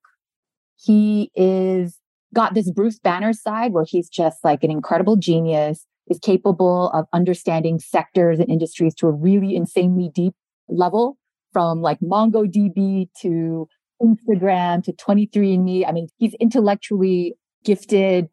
He 0.74 1.30
is 1.36 2.00
got 2.34 2.54
this 2.54 2.72
Bruce 2.72 2.98
Banner 2.98 3.32
side 3.32 3.72
where 3.72 3.84
he's 3.86 4.08
just 4.08 4.42
like 4.42 4.64
an 4.64 4.72
incredible 4.72 5.16
genius, 5.16 5.86
is 6.08 6.18
capable 6.18 6.90
of 6.90 7.06
understanding 7.12 7.78
sectors 7.78 8.38
and 8.38 8.48
industries 8.50 8.94
to 8.96 9.06
a 9.06 9.12
really 9.12 9.54
insanely 9.54 10.10
deep 10.12 10.34
level 10.68 11.18
from 11.52 11.80
like 11.80 12.00
MongoDB 12.00 13.08
to 13.20 13.68
Instagram 14.02 14.82
to 14.84 14.92
23andMe. 14.92 15.86
I 15.86 15.92
mean, 15.92 16.08
he's 16.16 16.34
intellectually 16.34 17.34
gifted, 17.64 18.28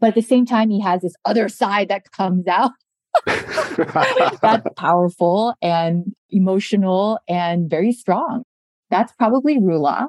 but 0.00 0.08
at 0.08 0.14
the 0.14 0.22
same 0.22 0.46
time, 0.46 0.70
he 0.70 0.80
has 0.80 1.02
this 1.02 1.14
other 1.24 1.48
side 1.48 1.88
that 1.88 2.10
comes 2.12 2.46
out. 2.46 2.72
that's 3.26 4.66
powerful 4.76 5.54
and 5.60 6.14
emotional 6.30 7.18
and 7.28 7.68
very 7.68 7.92
strong. 7.92 8.42
That's 8.90 9.12
probably 9.12 9.58
Roelof. 9.58 10.08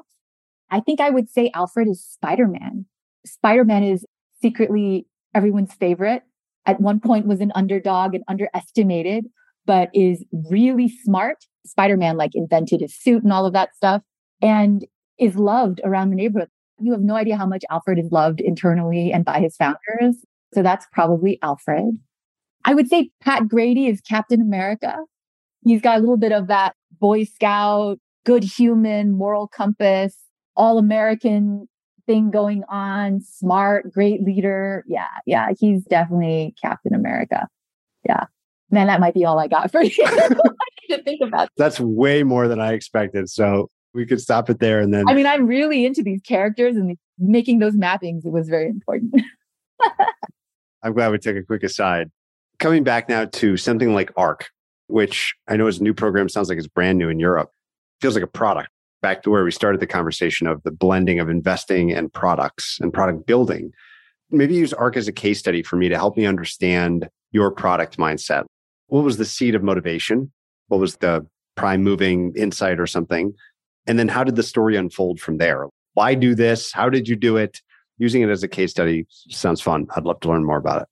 I 0.70 0.80
think 0.80 1.00
I 1.00 1.10
would 1.10 1.28
say 1.28 1.50
Alfred 1.54 1.88
is 1.88 2.02
Spider 2.02 2.48
Man. 2.48 2.86
Spider 3.26 3.64
Man 3.64 3.84
is 3.84 4.06
secretly 4.40 5.06
everyone's 5.34 5.74
favorite. 5.74 6.22
At 6.66 6.80
one 6.80 6.98
point 6.98 7.26
was 7.26 7.40
an 7.40 7.52
underdog 7.54 8.14
and 8.14 8.24
underestimated, 8.26 9.26
but 9.66 9.90
is 9.92 10.24
really 10.50 10.88
smart. 10.88 11.44
Spider 11.66 11.96
Man 11.96 12.16
like 12.16 12.32
invented 12.34 12.80
his 12.80 12.96
suit 12.98 13.22
and 13.22 13.32
all 13.32 13.44
of 13.44 13.52
that 13.52 13.74
stuff 13.76 14.02
and 14.42 14.84
is 15.18 15.36
loved 15.36 15.80
around 15.84 16.10
the 16.10 16.16
neighborhood. 16.16 16.48
You 16.80 16.92
have 16.92 17.02
no 17.02 17.14
idea 17.14 17.36
how 17.36 17.46
much 17.46 17.64
Alfred 17.70 17.98
is 17.98 18.10
loved 18.10 18.40
internally 18.40 19.12
and 19.12 19.24
by 19.24 19.40
his 19.40 19.56
founders. 19.56 20.16
So 20.52 20.62
that's 20.62 20.86
probably 20.92 21.38
Alfred. 21.42 21.98
I 22.64 22.74
would 22.74 22.88
say 22.88 23.10
Pat 23.20 23.48
Grady 23.48 23.86
is 23.86 24.00
Captain 24.00 24.40
America. 24.40 24.98
He's 25.64 25.82
got 25.82 25.98
a 25.98 26.00
little 26.00 26.16
bit 26.16 26.32
of 26.32 26.46
that 26.48 26.74
Boy 26.98 27.24
Scout, 27.24 27.98
good 28.24 28.44
human, 28.44 29.12
moral 29.12 29.46
compass, 29.48 30.16
all 30.56 30.78
American 30.78 31.68
thing 32.06 32.30
going 32.30 32.64
on, 32.68 33.20
smart, 33.20 33.92
great 33.92 34.22
leader. 34.22 34.84
Yeah, 34.86 35.06
yeah, 35.26 35.48
he's 35.58 35.84
definitely 35.84 36.54
Captain 36.60 36.94
America. 36.94 37.46
Yeah. 38.06 38.24
Man, 38.70 38.86
that 38.88 39.00
might 39.00 39.14
be 39.14 39.24
all 39.24 39.38
I 39.38 39.48
got 39.48 39.70
for 39.70 39.82
you 39.82 39.90
to 39.90 41.02
think 41.04 41.20
about. 41.22 41.48
That's 41.56 41.80
way 41.80 42.22
more 42.22 42.48
than 42.48 42.60
I 42.60 42.72
expected. 42.72 43.30
So 43.30 43.70
we 43.94 44.04
could 44.04 44.20
stop 44.20 44.50
it 44.50 44.58
there 44.58 44.80
and 44.80 44.92
then 44.92 45.08
I 45.08 45.14
mean, 45.14 45.26
I'm 45.26 45.46
really 45.46 45.86
into 45.86 46.02
these 46.02 46.20
characters 46.20 46.76
and 46.76 46.96
making 47.18 47.60
those 47.60 47.74
mappings 47.74 48.26
it 48.26 48.32
was 48.32 48.48
very 48.48 48.68
important. 48.68 49.14
I'm 50.82 50.92
glad 50.92 51.12
we 51.12 51.18
took 51.18 51.36
a 51.36 51.42
quick 51.42 51.62
aside. 51.62 52.10
Coming 52.58 52.84
back 52.84 53.08
now 53.08 53.24
to 53.24 53.56
something 53.56 53.94
like 53.94 54.12
ARC, 54.16 54.50
which 54.88 55.34
I 55.48 55.56
know 55.56 55.66
is 55.66 55.80
a 55.80 55.82
new 55.82 55.94
program, 55.94 56.28
sounds 56.28 56.48
like 56.48 56.58
it's 56.58 56.66
brand 56.66 56.98
new 56.98 57.08
in 57.08 57.18
Europe. 57.18 57.50
Feels 58.00 58.14
like 58.14 58.24
a 58.24 58.28
product. 58.28 58.68
Back 59.00 59.22
to 59.22 59.30
where 59.30 59.44
we 59.44 59.50
started 59.50 59.80
the 59.80 59.86
conversation 59.86 60.46
of 60.46 60.62
the 60.62 60.70
blending 60.70 61.20
of 61.20 61.28
investing 61.28 61.92
and 61.92 62.12
products 62.12 62.78
and 62.80 62.92
product 62.92 63.26
building. 63.26 63.72
Maybe 64.30 64.54
use 64.54 64.72
ARC 64.72 64.96
as 64.96 65.08
a 65.08 65.12
case 65.12 65.38
study 65.38 65.62
for 65.62 65.76
me 65.76 65.88
to 65.88 65.96
help 65.96 66.16
me 66.16 66.26
understand 66.26 67.08
your 67.32 67.50
product 67.50 67.96
mindset. 67.96 68.44
What 68.88 69.04
was 69.04 69.16
the 69.16 69.24
seed 69.24 69.54
of 69.54 69.62
motivation? 69.62 70.32
What 70.68 70.80
was 70.80 70.96
the 70.96 71.26
prime 71.56 71.82
moving 71.82 72.32
insight 72.36 72.80
or 72.80 72.86
something? 72.86 73.34
And 73.86 73.98
then 73.98 74.08
how 74.08 74.24
did 74.24 74.36
the 74.36 74.42
story 74.42 74.76
unfold 74.76 75.20
from 75.20 75.38
there? 75.38 75.66
Why 75.94 76.14
do 76.14 76.34
this? 76.34 76.72
How 76.72 76.88
did 76.88 77.08
you 77.08 77.16
do 77.16 77.36
it? 77.36 77.60
Using 77.98 78.22
it 78.22 78.28
as 78.28 78.42
a 78.42 78.48
case 78.48 78.72
study 78.72 79.06
sounds 79.28 79.60
fun. 79.60 79.86
I'd 79.94 80.04
love 80.04 80.20
to 80.20 80.28
learn 80.28 80.44
more 80.44 80.58
about 80.58 80.82
it. 80.82 80.88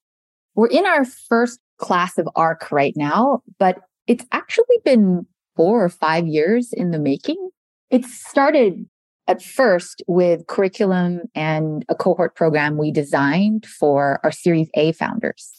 We're 0.55 0.69
in 0.69 0.87
our 0.87 1.05
first 1.05 1.59
class 1.79 2.17
of 2.19 2.29
ARC 2.37 2.71
right 2.71 2.93
now, 2.97 3.43
but 3.59 3.79
it's 4.07 4.25
actually 4.33 4.79
been 4.85 5.27
four 5.57 5.85
or 5.85 5.89
five 5.89 6.27
years 6.27 6.73
in 6.73 6.91
the 6.93 6.99
making. 6.99 7.51
It 7.91 8.05
started 8.05 8.87
at 9.27 9.43
first 9.43 10.03
with 10.07 10.47
curriculum 10.47 11.23
and 11.35 11.85
a 11.89 11.95
cohort 11.95 12.37
program 12.37 12.77
we 12.77 12.91
designed 12.91 13.67
for 13.67 14.21
our 14.23 14.33
Series 14.33 14.69
A 14.75 14.93
founders. 14.93 15.51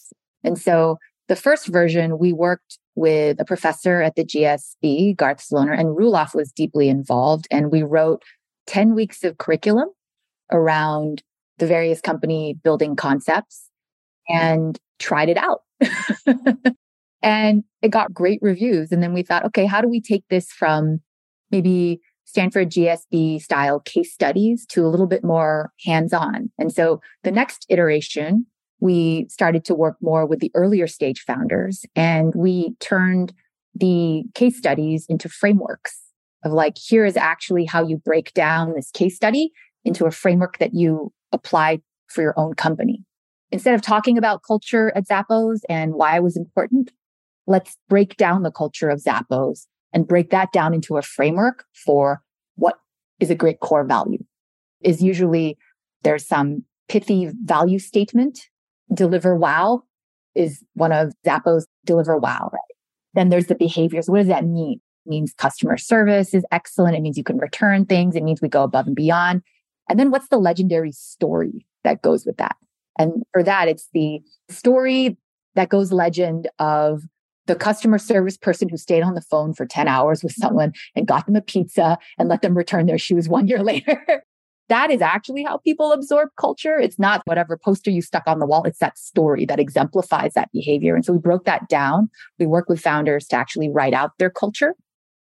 And 0.43 0.59
so 0.59 0.97
the 1.27 1.35
first 1.35 1.67
version, 1.67 2.17
we 2.19 2.33
worked 2.33 2.79
with 2.95 3.39
a 3.39 3.45
professor 3.45 4.01
at 4.01 4.15
the 4.15 4.25
GSB, 4.25 5.15
Garth 5.15 5.39
Saloner, 5.39 5.77
and 5.77 5.97
Roelof 5.97 6.35
was 6.35 6.51
deeply 6.51 6.89
involved. 6.89 7.47
And 7.49 7.71
we 7.71 7.83
wrote 7.83 8.23
10 8.67 8.93
weeks 8.93 9.23
of 9.23 9.37
curriculum 9.37 9.89
around 10.51 11.23
the 11.57 11.67
various 11.67 12.01
company 12.01 12.55
building 12.63 12.95
concepts 12.95 13.69
and 14.27 14.77
tried 14.99 15.29
it 15.29 15.37
out. 15.37 15.61
and 17.21 17.63
it 17.81 17.89
got 17.89 18.13
great 18.13 18.39
reviews. 18.41 18.91
And 18.91 19.01
then 19.01 19.13
we 19.13 19.23
thought, 19.23 19.45
okay, 19.45 19.65
how 19.65 19.81
do 19.81 19.87
we 19.87 20.01
take 20.01 20.23
this 20.29 20.51
from 20.51 20.99
maybe 21.51 21.99
Stanford 22.25 22.69
GSB 22.69 23.41
style 23.41 23.79
case 23.79 24.13
studies 24.13 24.65
to 24.67 24.85
a 24.85 24.89
little 24.89 25.07
bit 25.07 25.23
more 25.23 25.71
hands 25.85 26.13
on? 26.13 26.51
And 26.57 26.71
so 26.71 27.01
the 27.23 27.31
next 27.31 27.65
iteration, 27.69 28.45
we 28.83 29.25
started 29.29 29.63
to 29.63 29.73
work 29.73 29.95
more 30.01 30.25
with 30.25 30.41
the 30.41 30.51
earlier 30.55 30.87
stage 30.87 31.21
founders 31.21 31.85
and 31.95 32.35
we 32.35 32.75
turned 32.81 33.31
the 33.73 34.23
case 34.35 34.57
studies 34.57 35.05
into 35.07 35.29
frameworks 35.29 36.01
of 36.43 36.51
like, 36.51 36.77
here 36.77 37.05
is 37.05 37.15
actually 37.15 37.63
how 37.63 37.81
you 37.81 37.95
break 37.95 38.33
down 38.33 38.73
this 38.73 38.91
case 38.91 39.15
study 39.15 39.53
into 39.85 40.05
a 40.05 40.11
framework 40.11 40.57
that 40.57 40.73
you 40.73 41.13
apply 41.31 41.79
for 42.07 42.21
your 42.21 42.37
own 42.37 42.55
company. 42.55 43.01
Instead 43.53 43.73
of 43.73 43.81
talking 43.81 44.17
about 44.17 44.43
culture 44.45 44.91
at 44.97 45.07
Zappos 45.07 45.61
and 45.69 45.93
why 45.93 46.17
it 46.17 46.23
was 46.23 46.35
important, 46.35 46.91
let's 47.47 47.77
break 47.87 48.17
down 48.17 48.43
the 48.43 48.51
culture 48.51 48.89
of 48.89 49.01
Zappos 49.01 49.65
and 49.93 50.05
break 50.05 50.29
that 50.31 50.51
down 50.51 50.73
into 50.73 50.97
a 50.97 51.01
framework 51.01 51.63
for 51.85 52.21
what 52.55 52.75
is 53.21 53.29
a 53.29 53.35
great 53.35 53.61
core 53.61 53.85
value. 53.85 54.25
Is 54.81 55.01
usually 55.01 55.57
there's 56.03 56.27
some 56.27 56.65
pithy 56.89 57.31
value 57.45 57.79
statement. 57.79 58.49
Deliver 58.93 59.35
wow 59.35 59.83
is 60.35 60.63
one 60.73 60.91
of 60.91 61.13
Zappos 61.25 61.63
deliver 61.85 62.17
wow, 62.17 62.49
right? 62.51 62.61
Then 63.13 63.29
there's 63.29 63.47
the 63.47 63.55
behaviors. 63.55 64.09
What 64.09 64.17
does 64.17 64.27
that 64.27 64.45
mean? 64.45 64.79
It 65.05 65.09
means 65.09 65.33
customer 65.33 65.77
service 65.77 66.33
is 66.33 66.45
excellent. 66.51 66.95
It 66.95 67.01
means 67.01 67.17
you 67.17 67.23
can 67.23 67.37
return 67.37 67.85
things. 67.85 68.15
It 68.15 68.23
means 68.23 68.41
we 68.41 68.49
go 68.49 68.63
above 68.63 68.87
and 68.87 68.95
beyond. 68.95 69.43
And 69.89 69.99
then 69.99 70.11
what's 70.11 70.29
the 70.29 70.37
legendary 70.37 70.91
story 70.91 71.65
that 71.83 72.01
goes 72.01 72.25
with 72.25 72.37
that? 72.37 72.55
And 72.97 73.23
for 73.31 73.43
that, 73.43 73.67
it's 73.67 73.89
the 73.93 74.21
story 74.49 75.17
that 75.55 75.69
goes 75.69 75.91
legend 75.91 76.49
of 76.59 77.03
the 77.45 77.55
customer 77.55 77.97
service 77.97 78.37
person 78.37 78.69
who 78.69 78.77
stayed 78.77 79.03
on 79.03 79.15
the 79.15 79.21
phone 79.21 79.53
for 79.53 79.65
10 79.65 79.87
hours 79.87 80.23
with 80.23 80.31
someone 80.33 80.73
and 80.95 81.07
got 81.07 81.25
them 81.25 81.35
a 81.35 81.41
pizza 81.41 81.97
and 82.17 82.29
let 82.29 82.41
them 82.41 82.57
return 82.57 82.85
their 82.85 82.97
shoes 82.97 83.27
one 83.27 83.47
year 83.47 83.61
later. 83.63 84.23
That 84.73 84.89
is 84.89 85.01
actually 85.01 85.43
how 85.43 85.57
people 85.57 85.91
absorb 85.91 86.29
culture. 86.39 86.79
It's 86.79 86.97
not 86.97 87.21
whatever 87.25 87.59
poster 87.63 87.91
you 87.91 88.01
stuck 88.01 88.23
on 88.25 88.39
the 88.39 88.47
wall. 88.47 88.63
It's 88.63 88.79
that 88.79 88.97
story 88.97 89.45
that 89.45 89.59
exemplifies 89.59 90.33
that 90.33 90.51
behavior. 90.51 90.95
And 90.95 91.05
so 91.05 91.13
we 91.13 91.19
broke 91.19 91.45
that 91.45 91.69
down. 91.69 92.09
We 92.39 92.47
work 92.47 92.69
with 92.69 92.81
founders 92.81 93.27
to 93.27 93.35
actually 93.35 93.69
write 93.69 93.93
out 93.93 94.17
their 94.17 94.31
culture. 94.31 94.73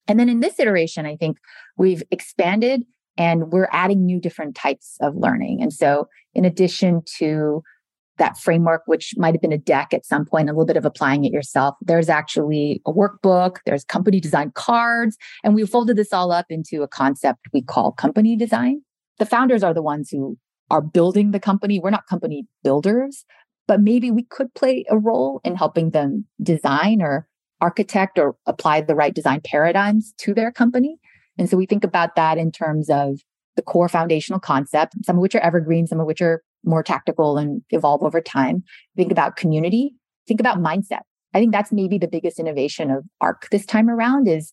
And 0.08 0.18
then 0.18 0.30
in 0.30 0.40
this 0.40 0.58
iteration, 0.58 1.04
I 1.04 1.16
think 1.16 1.36
we've 1.76 2.02
expanded 2.10 2.84
and 3.18 3.52
we're 3.52 3.68
adding 3.72 4.06
new 4.06 4.18
different 4.18 4.54
types 4.54 4.96
of 5.02 5.16
learning. 5.16 5.60
And 5.60 5.70
so 5.70 6.08
in 6.32 6.46
addition 6.46 7.02
to 7.18 7.62
that 8.16 8.38
framework, 8.38 8.82
which 8.86 9.12
might 9.18 9.34
have 9.34 9.42
been 9.42 9.52
a 9.52 9.58
deck 9.58 9.92
at 9.92 10.06
some 10.06 10.24
point, 10.24 10.48
a 10.48 10.52
little 10.52 10.64
bit 10.64 10.78
of 10.78 10.86
applying 10.86 11.24
it 11.24 11.32
yourself. 11.32 11.74
There's 11.82 12.08
actually 12.08 12.80
a 12.86 12.92
workbook, 12.92 13.56
there's 13.66 13.84
company 13.84 14.18
design 14.18 14.50
cards, 14.54 15.18
and 15.44 15.54
we 15.54 15.66
folded 15.66 15.96
this 15.96 16.12
all 16.12 16.32
up 16.32 16.46
into 16.48 16.82
a 16.82 16.88
concept 16.88 17.40
we 17.52 17.62
call 17.62 17.92
company 17.92 18.34
design. 18.34 18.82
The 19.22 19.26
founders 19.26 19.62
are 19.62 19.72
the 19.72 19.82
ones 19.82 20.10
who 20.10 20.36
are 20.68 20.82
building 20.82 21.30
the 21.30 21.38
company. 21.38 21.78
We're 21.78 21.90
not 21.90 22.08
company 22.08 22.44
builders, 22.64 23.24
but 23.68 23.80
maybe 23.80 24.10
we 24.10 24.24
could 24.24 24.52
play 24.54 24.84
a 24.90 24.98
role 24.98 25.40
in 25.44 25.54
helping 25.54 25.90
them 25.90 26.26
design 26.42 27.00
or 27.00 27.28
architect 27.60 28.18
or 28.18 28.34
apply 28.46 28.80
the 28.80 28.96
right 28.96 29.14
design 29.14 29.40
paradigms 29.44 30.12
to 30.22 30.34
their 30.34 30.50
company. 30.50 30.98
And 31.38 31.48
so 31.48 31.56
we 31.56 31.66
think 31.66 31.84
about 31.84 32.16
that 32.16 32.36
in 32.36 32.50
terms 32.50 32.90
of 32.90 33.20
the 33.54 33.62
core 33.62 33.88
foundational 33.88 34.40
concept, 34.40 34.96
some 35.04 35.18
of 35.18 35.22
which 35.22 35.36
are 35.36 35.40
evergreen, 35.40 35.86
some 35.86 36.00
of 36.00 36.06
which 36.08 36.20
are 36.20 36.42
more 36.64 36.82
tactical 36.82 37.38
and 37.38 37.62
evolve 37.70 38.02
over 38.02 38.20
time. 38.20 38.64
Think 38.96 39.12
about 39.12 39.36
community, 39.36 39.94
think 40.26 40.40
about 40.40 40.58
mindset. 40.58 41.02
I 41.32 41.38
think 41.38 41.52
that's 41.52 41.70
maybe 41.70 41.96
the 41.96 42.08
biggest 42.08 42.40
innovation 42.40 42.90
of 42.90 43.04
ARC 43.20 43.48
this 43.50 43.66
time 43.66 43.88
around 43.88 44.26
is, 44.26 44.52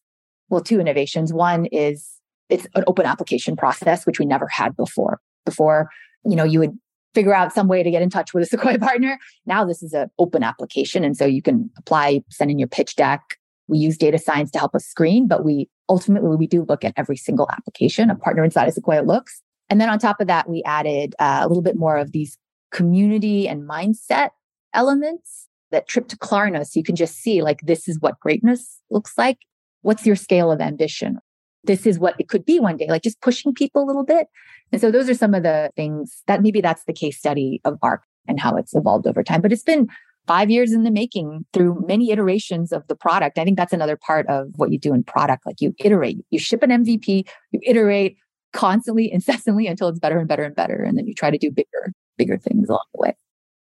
well, 0.49 0.61
two 0.61 0.79
innovations. 0.79 1.33
One 1.33 1.65
is 1.71 2.18
it's 2.49 2.67
an 2.75 2.83
open 2.87 3.05
application 3.05 3.55
process, 3.55 4.05
which 4.05 4.19
we 4.19 4.25
never 4.25 4.47
had 4.47 4.75
before. 4.75 5.19
Before, 5.45 5.89
you 6.25 6.35
know, 6.35 6.43
you 6.43 6.59
would 6.59 6.77
figure 7.13 7.33
out 7.33 7.53
some 7.53 7.67
way 7.67 7.81
to 7.83 7.91
get 7.91 8.01
in 8.01 8.09
touch 8.09 8.33
with 8.33 8.43
a 8.43 8.45
Sequoia 8.49 8.79
partner. 8.79 9.17
Now 9.45 9.65
this 9.65 9.81
is 9.81 9.93
an 9.93 10.09
open 10.19 10.43
application. 10.43 11.03
And 11.03 11.15
so 11.15 11.25
you 11.25 11.41
can 11.41 11.69
apply, 11.77 12.21
send 12.29 12.51
in 12.51 12.59
your 12.59 12.67
pitch 12.67 12.95
deck. 12.95 13.21
We 13.67 13.77
use 13.77 13.97
data 13.97 14.17
science 14.17 14.51
to 14.51 14.59
help 14.59 14.73
us 14.73 14.85
screen, 14.85 15.27
but 15.27 15.45
we 15.45 15.69
ultimately 15.89 16.35
we 16.35 16.47
do 16.47 16.65
look 16.67 16.83
at 16.83 16.93
every 16.97 17.17
single 17.17 17.47
application 17.51 18.09
a 18.09 18.15
partner 18.15 18.43
inside 18.43 18.67
of 18.67 18.73
Sequoia 18.73 19.01
looks. 19.01 19.41
And 19.69 19.79
then 19.79 19.89
on 19.89 19.99
top 19.99 20.19
of 20.19 20.27
that, 20.27 20.49
we 20.49 20.63
added 20.65 21.13
uh, 21.19 21.41
a 21.41 21.47
little 21.47 21.61
bit 21.61 21.75
more 21.75 21.97
of 21.97 22.11
these 22.11 22.37
community 22.71 23.47
and 23.47 23.67
mindset 23.67 24.29
elements 24.73 25.47
that 25.71 25.87
trip 25.87 26.07
to 26.07 26.17
Klarna. 26.17 26.65
So 26.65 26.79
you 26.79 26.83
can 26.83 26.95
just 26.95 27.17
see 27.17 27.43
like, 27.43 27.61
this 27.61 27.87
is 27.87 27.99
what 27.99 28.19
greatness 28.19 28.79
looks 28.89 29.17
like. 29.17 29.37
What's 29.81 30.05
your 30.05 30.15
scale 30.15 30.51
of 30.51 30.61
ambition? 30.61 31.19
This 31.63 31.85
is 31.85 31.99
what 31.99 32.15
it 32.19 32.29
could 32.29 32.45
be 32.45 32.59
one 32.59 32.77
day, 32.77 32.87
like 32.87 33.03
just 33.03 33.21
pushing 33.21 33.53
people 33.53 33.83
a 33.83 33.85
little 33.85 34.05
bit. 34.05 34.27
And 34.71 34.79
so 34.79 34.91
those 34.91 35.09
are 35.09 35.13
some 35.13 35.33
of 35.33 35.43
the 35.43 35.71
things 35.75 36.23
that 36.27 36.41
maybe 36.41 36.61
that's 36.61 36.85
the 36.85 36.93
case 36.93 37.17
study 37.17 37.59
of 37.65 37.77
ARC 37.81 38.03
and 38.27 38.39
how 38.39 38.55
it's 38.55 38.73
evolved 38.73 39.07
over 39.07 39.23
time. 39.23 39.41
But 39.41 39.51
it's 39.51 39.63
been 39.63 39.87
five 40.27 40.49
years 40.49 40.71
in 40.71 40.83
the 40.83 40.91
making 40.91 41.45
through 41.53 41.83
many 41.87 42.11
iterations 42.11 42.71
of 42.71 42.87
the 42.87 42.95
product. 42.95 43.39
I 43.39 43.43
think 43.43 43.57
that's 43.57 43.73
another 43.73 43.97
part 43.97 44.27
of 44.27 44.49
what 44.55 44.71
you 44.71 44.77
do 44.77 44.93
in 44.93 45.03
product. 45.03 45.45
Like 45.45 45.59
you 45.59 45.73
iterate, 45.79 46.17
you 46.29 46.39
ship 46.39 46.61
an 46.61 46.69
MVP, 46.69 47.27
you 47.51 47.59
iterate, 47.63 48.15
constantly, 48.53 49.11
incessantly 49.11 49.67
until 49.67 49.87
it's 49.87 49.99
better 49.99 50.19
and 50.19 50.27
better 50.27 50.43
and 50.43 50.55
better. 50.55 50.83
And 50.83 50.97
then 50.97 51.07
you 51.07 51.13
try 51.13 51.31
to 51.31 51.37
do 51.37 51.51
bigger, 51.51 51.93
bigger 52.17 52.37
things 52.37 52.69
along 52.69 52.85
the 52.93 53.01
way. 53.01 53.15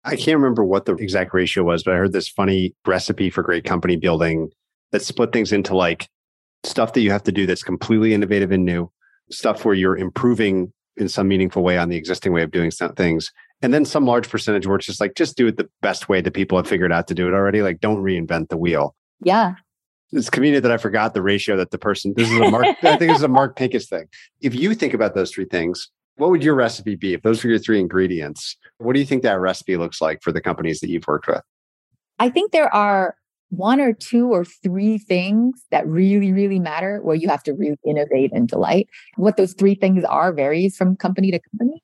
I 0.03 0.17
can't 0.17 0.39
remember 0.39 0.65
what 0.65 0.87
the 0.87 0.95
exact 0.95 1.35
ratio 1.35 1.63
was, 1.63 1.83
but 1.83 1.95
I 1.95 1.99
heard 1.99 2.13
this 2.13 2.29
funny 2.29 2.75
recipe 2.87 3.31
for 3.31 3.43
great 3.43 3.65
company 3.65 3.97
building 3.97 4.51
that 4.93 5.03
split 5.03 5.33
things 5.33 5.53
into 5.53 5.77
like 5.77 6.09
stuff 6.65 6.93
that 6.93 7.01
you 7.01 7.11
have 7.11 7.23
to 7.25 7.33
do 7.33 7.47
that's 7.47 7.63
completely 7.63 8.15
innovative 8.15 8.53
and 8.53 8.65
new, 8.65 8.91
stuff 9.31 9.65
where 9.65 9.75
you're 9.75 9.97
improving 9.97 10.73
in 10.97 11.09
some 11.09 11.29
meaningful 11.29 11.63
way 11.63 11.79
on 11.79 11.89
the 11.89 11.97
existing 11.97 12.33
way 12.33 12.43
of 12.43 12.51
doing 12.51 12.71
things. 12.71 13.33
And 13.63 13.73
then 13.73 13.85
some 13.85 14.07
large 14.07 14.29
percentage 14.29 14.67
where 14.67 14.77
it's 14.77 14.87
just 14.87 15.01
like, 15.01 15.15
just 15.15 15.37
do 15.37 15.47
it 15.47 15.57
the 15.57 15.69
best 15.83 16.09
way 16.09 16.21
that 16.21 16.35
people 16.35 16.59
have 16.59 16.67
figured 16.67 16.93
out 16.93 17.09
to 17.09 17.15
do 17.15 17.29
it 17.29 17.35
already. 17.35 17.63
Like, 17.63 17.81
don't 17.81 18.03
reinvent 18.03 18.49
the 18.49 18.57
wheel. 18.57 18.95
Yeah 19.23 19.55
it's 20.13 20.31
convenient 20.31 20.63
that 20.63 20.73
I 20.73 20.77
forgot 20.77 21.15
the 21.15 21.23
ratio 21.23 21.57
that 21.57 21.71
the 21.71 21.79
person. 21.79 22.15
This 22.17 22.31
is 22.31 22.39
a 22.39 22.51
Mark. 22.51 22.67
I 22.83 22.97
think 22.97 23.01
this 23.01 23.19
is 23.19 23.23
a 23.23 23.29
Mark 23.29 23.57
Pincus 23.57 23.89
thing. 23.89 24.07
If 24.41 24.55
you 24.55 24.75
think 24.75 24.95
about 24.95 25.15
those 25.15 25.31
three 25.31 25.45
things, 25.45 25.89
what 26.17 26.31
would 26.31 26.43
your 26.43 26.55
recipe 26.55 26.97
be? 26.97 27.15
If 27.15 27.23
those 27.23 27.43
were 27.43 27.51
your 27.51 27.59
three 27.59 27.81
ingredients, 27.81 28.57
what 28.79 28.95
do 28.95 29.01
you 29.01 29.07
think 29.07 29.23
that 29.23 29.41
recipe 29.41 29.77
looks 29.77 30.01
like 30.01 30.23
for 30.23 30.33
the 30.33 30.41
companies 30.41 30.81
that 30.81 30.91
you've 30.91 31.07
worked 31.07 31.29
with? 31.29 31.43
I 32.19 32.29
think 32.29 32.53
there 32.53 32.73
are 32.75 33.15
one 33.51 33.81
or 33.81 33.93
two 33.93 34.29
or 34.33 34.45
three 34.45 34.99
things 34.99 35.65
that 35.71 35.87
really, 35.87 36.33
really 36.33 36.59
matter 36.59 37.01
where 37.03 37.17
you 37.17 37.29
have 37.29 37.43
to 37.43 37.53
really 37.53 37.79
innovate 37.85 38.33
and 38.33 38.49
delight. 38.49 38.89
What 39.17 39.37
those 39.37 39.53
three 39.53 39.75
things 39.75 40.05
are 40.05 40.33
varies 40.33 40.77
from 40.77 40.97
company 40.97 41.31
to 41.33 41.41
company. 41.51 41.83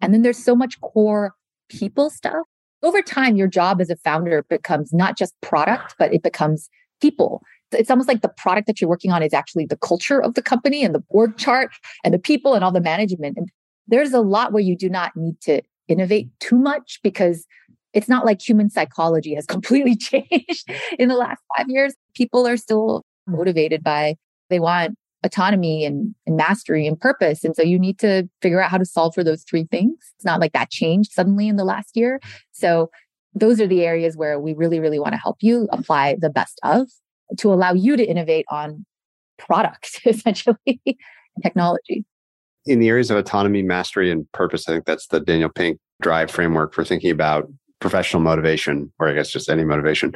And 0.00 0.14
then 0.14 0.22
there's 0.22 0.42
so 0.42 0.54
much 0.54 0.80
core 0.80 1.34
people 1.68 2.08
stuff. 2.10 2.46
Over 2.82 3.02
time, 3.02 3.36
your 3.36 3.48
job 3.48 3.80
as 3.80 3.90
a 3.90 3.96
founder 3.96 4.44
becomes 4.48 4.92
not 4.92 5.18
just 5.18 5.34
product, 5.40 5.96
but 5.98 6.14
it 6.14 6.22
becomes 6.22 6.68
people 7.00 7.42
it's 7.72 7.90
almost 7.90 8.08
like 8.08 8.22
the 8.22 8.28
product 8.28 8.66
that 8.66 8.80
you're 8.80 8.88
working 8.88 9.12
on 9.12 9.22
is 9.22 9.34
actually 9.34 9.66
the 9.66 9.76
culture 9.76 10.22
of 10.22 10.34
the 10.34 10.42
company 10.42 10.84
and 10.84 10.94
the 10.94 11.02
org 11.08 11.36
chart 11.36 11.70
and 12.04 12.14
the 12.14 12.18
people 12.18 12.54
and 12.54 12.64
all 12.64 12.72
the 12.72 12.80
management. 12.80 13.36
And 13.36 13.48
there's 13.86 14.12
a 14.12 14.20
lot 14.20 14.52
where 14.52 14.62
you 14.62 14.76
do 14.76 14.88
not 14.88 15.12
need 15.16 15.40
to 15.42 15.62
innovate 15.88 16.28
too 16.40 16.58
much 16.58 17.00
because 17.02 17.46
it's 17.92 18.08
not 18.08 18.24
like 18.24 18.46
human 18.46 18.70
psychology 18.70 19.34
has 19.34 19.46
completely 19.46 19.96
changed 19.96 20.70
in 20.98 21.08
the 21.08 21.16
last 21.16 21.40
five 21.56 21.68
years. 21.68 21.94
People 22.14 22.46
are 22.46 22.56
still 22.56 23.04
hmm. 23.26 23.36
motivated 23.36 23.82
by, 23.82 24.16
they 24.50 24.60
want 24.60 24.96
autonomy 25.24 25.84
and, 25.84 26.14
and 26.26 26.36
mastery 26.36 26.86
and 26.86 26.98
purpose. 27.00 27.42
And 27.42 27.56
so 27.56 27.62
you 27.62 27.78
need 27.78 27.98
to 27.98 28.28
figure 28.40 28.60
out 28.60 28.70
how 28.70 28.78
to 28.78 28.84
solve 28.84 29.14
for 29.14 29.24
those 29.24 29.42
three 29.42 29.64
things. 29.64 29.96
It's 30.16 30.24
not 30.24 30.40
like 30.40 30.52
that 30.52 30.70
changed 30.70 31.12
suddenly 31.12 31.48
in 31.48 31.56
the 31.56 31.64
last 31.64 31.96
year. 31.96 32.20
Hmm. 32.22 32.28
So 32.52 32.90
those 33.34 33.60
are 33.60 33.66
the 33.66 33.84
areas 33.84 34.16
where 34.16 34.40
we 34.40 34.54
really, 34.54 34.80
really 34.80 34.98
want 34.98 35.12
to 35.12 35.20
help 35.20 35.36
you 35.40 35.68
apply 35.72 36.16
the 36.20 36.30
best 36.30 36.60
of 36.62 36.88
to 37.38 37.52
allow 37.52 37.72
you 37.72 37.96
to 37.96 38.04
innovate 38.04 38.46
on 38.50 38.84
product, 39.38 40.00
essentially, 40.06 40.80
technology. 41.42 42.04
In 42.66 42.80
the 42.80 42.88
areas 42.88 43.10
of 43.10 43.16
autonomy, 43.16 43.62
mastery, 43.62 44.10
and 44.10 44.30
purpose, 44.32 44.68
I 44.68 44.72
think 44.72 44.84
that's 44.84 45.06
the 45.06 45.20
Daniel 45.20 45.48
Pink 45.48 45.78
drive 46.02 46.30
framework 46.30 46.74
for 46.74 46.84
thinking 46.84 47.10
about 47.10 47.48
professional 47.80 48.22
motivation, 48.22 48.92
or 48.98 49.08
I 49.08 49.14
guess 49.14 49.30
just 49.30 49.48
any 49.48 49.64
motivation. 49.64 50.12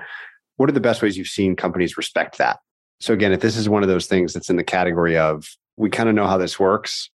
What 0.57 0.69
are 0.69 0.73
the 0.73 0.81
best 0.81 1.03
ways 1.03 1.17
you've 1.17 1.29
seen 1.29 1.57
companies 1.57 1.97
respect 1.97 2.39
that? 2.39 2.59
So, 3.01 3.13
again, 3.13 3.33
if 3.33 3.41
this 3.41 3.57
is 3.57 3.69
one 3.69 3.83
of 3.83 3.89
those 3.89 4.07
things 4.07 4.33
that's 4.33 4.51
in 4.51 4.57
the 4.57 4.65
category 4.65 5.17
of 5.17 5.49
we 5.77 5.91
kind 5.91 6.09
of 6.09 6.15
know 6.15 6.27
how 6.27 6.39
this 6.39 6.59
works, 6.61 7.11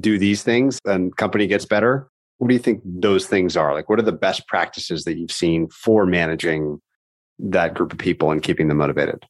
do 0.00 0.18
these 0.18 0.42
things 0.42 0.78
and 0.84 1.16
company 1.16 1.46
gets 1.46 1.64
better. 1.64 2.08
What 2.38 2.48
do 2.48 2.54
you 2.54 2.60
think 2.60 2.80
those 2.84 3.26
things 3.26 3.56
are? 3.56 3.74
Like, 3.74 3.88
what 3.88 3.98
are 3.98 4.02
the 4.02 4.12
best 4.12 4.46
practices 4.46 5.04
that 5.04 5.18
you've 5.18 5.32
seen 5.32 5.68
for 5.68 6.06
managing 6.06 6.80
that 7.38 7.74
group 7.74 7.92
of 7.92 7.98
people 7.98 8.30
and 8.30 8.42
keeping 8.42 8.68
them 8.68 8.78
motivated? 8.78 9.24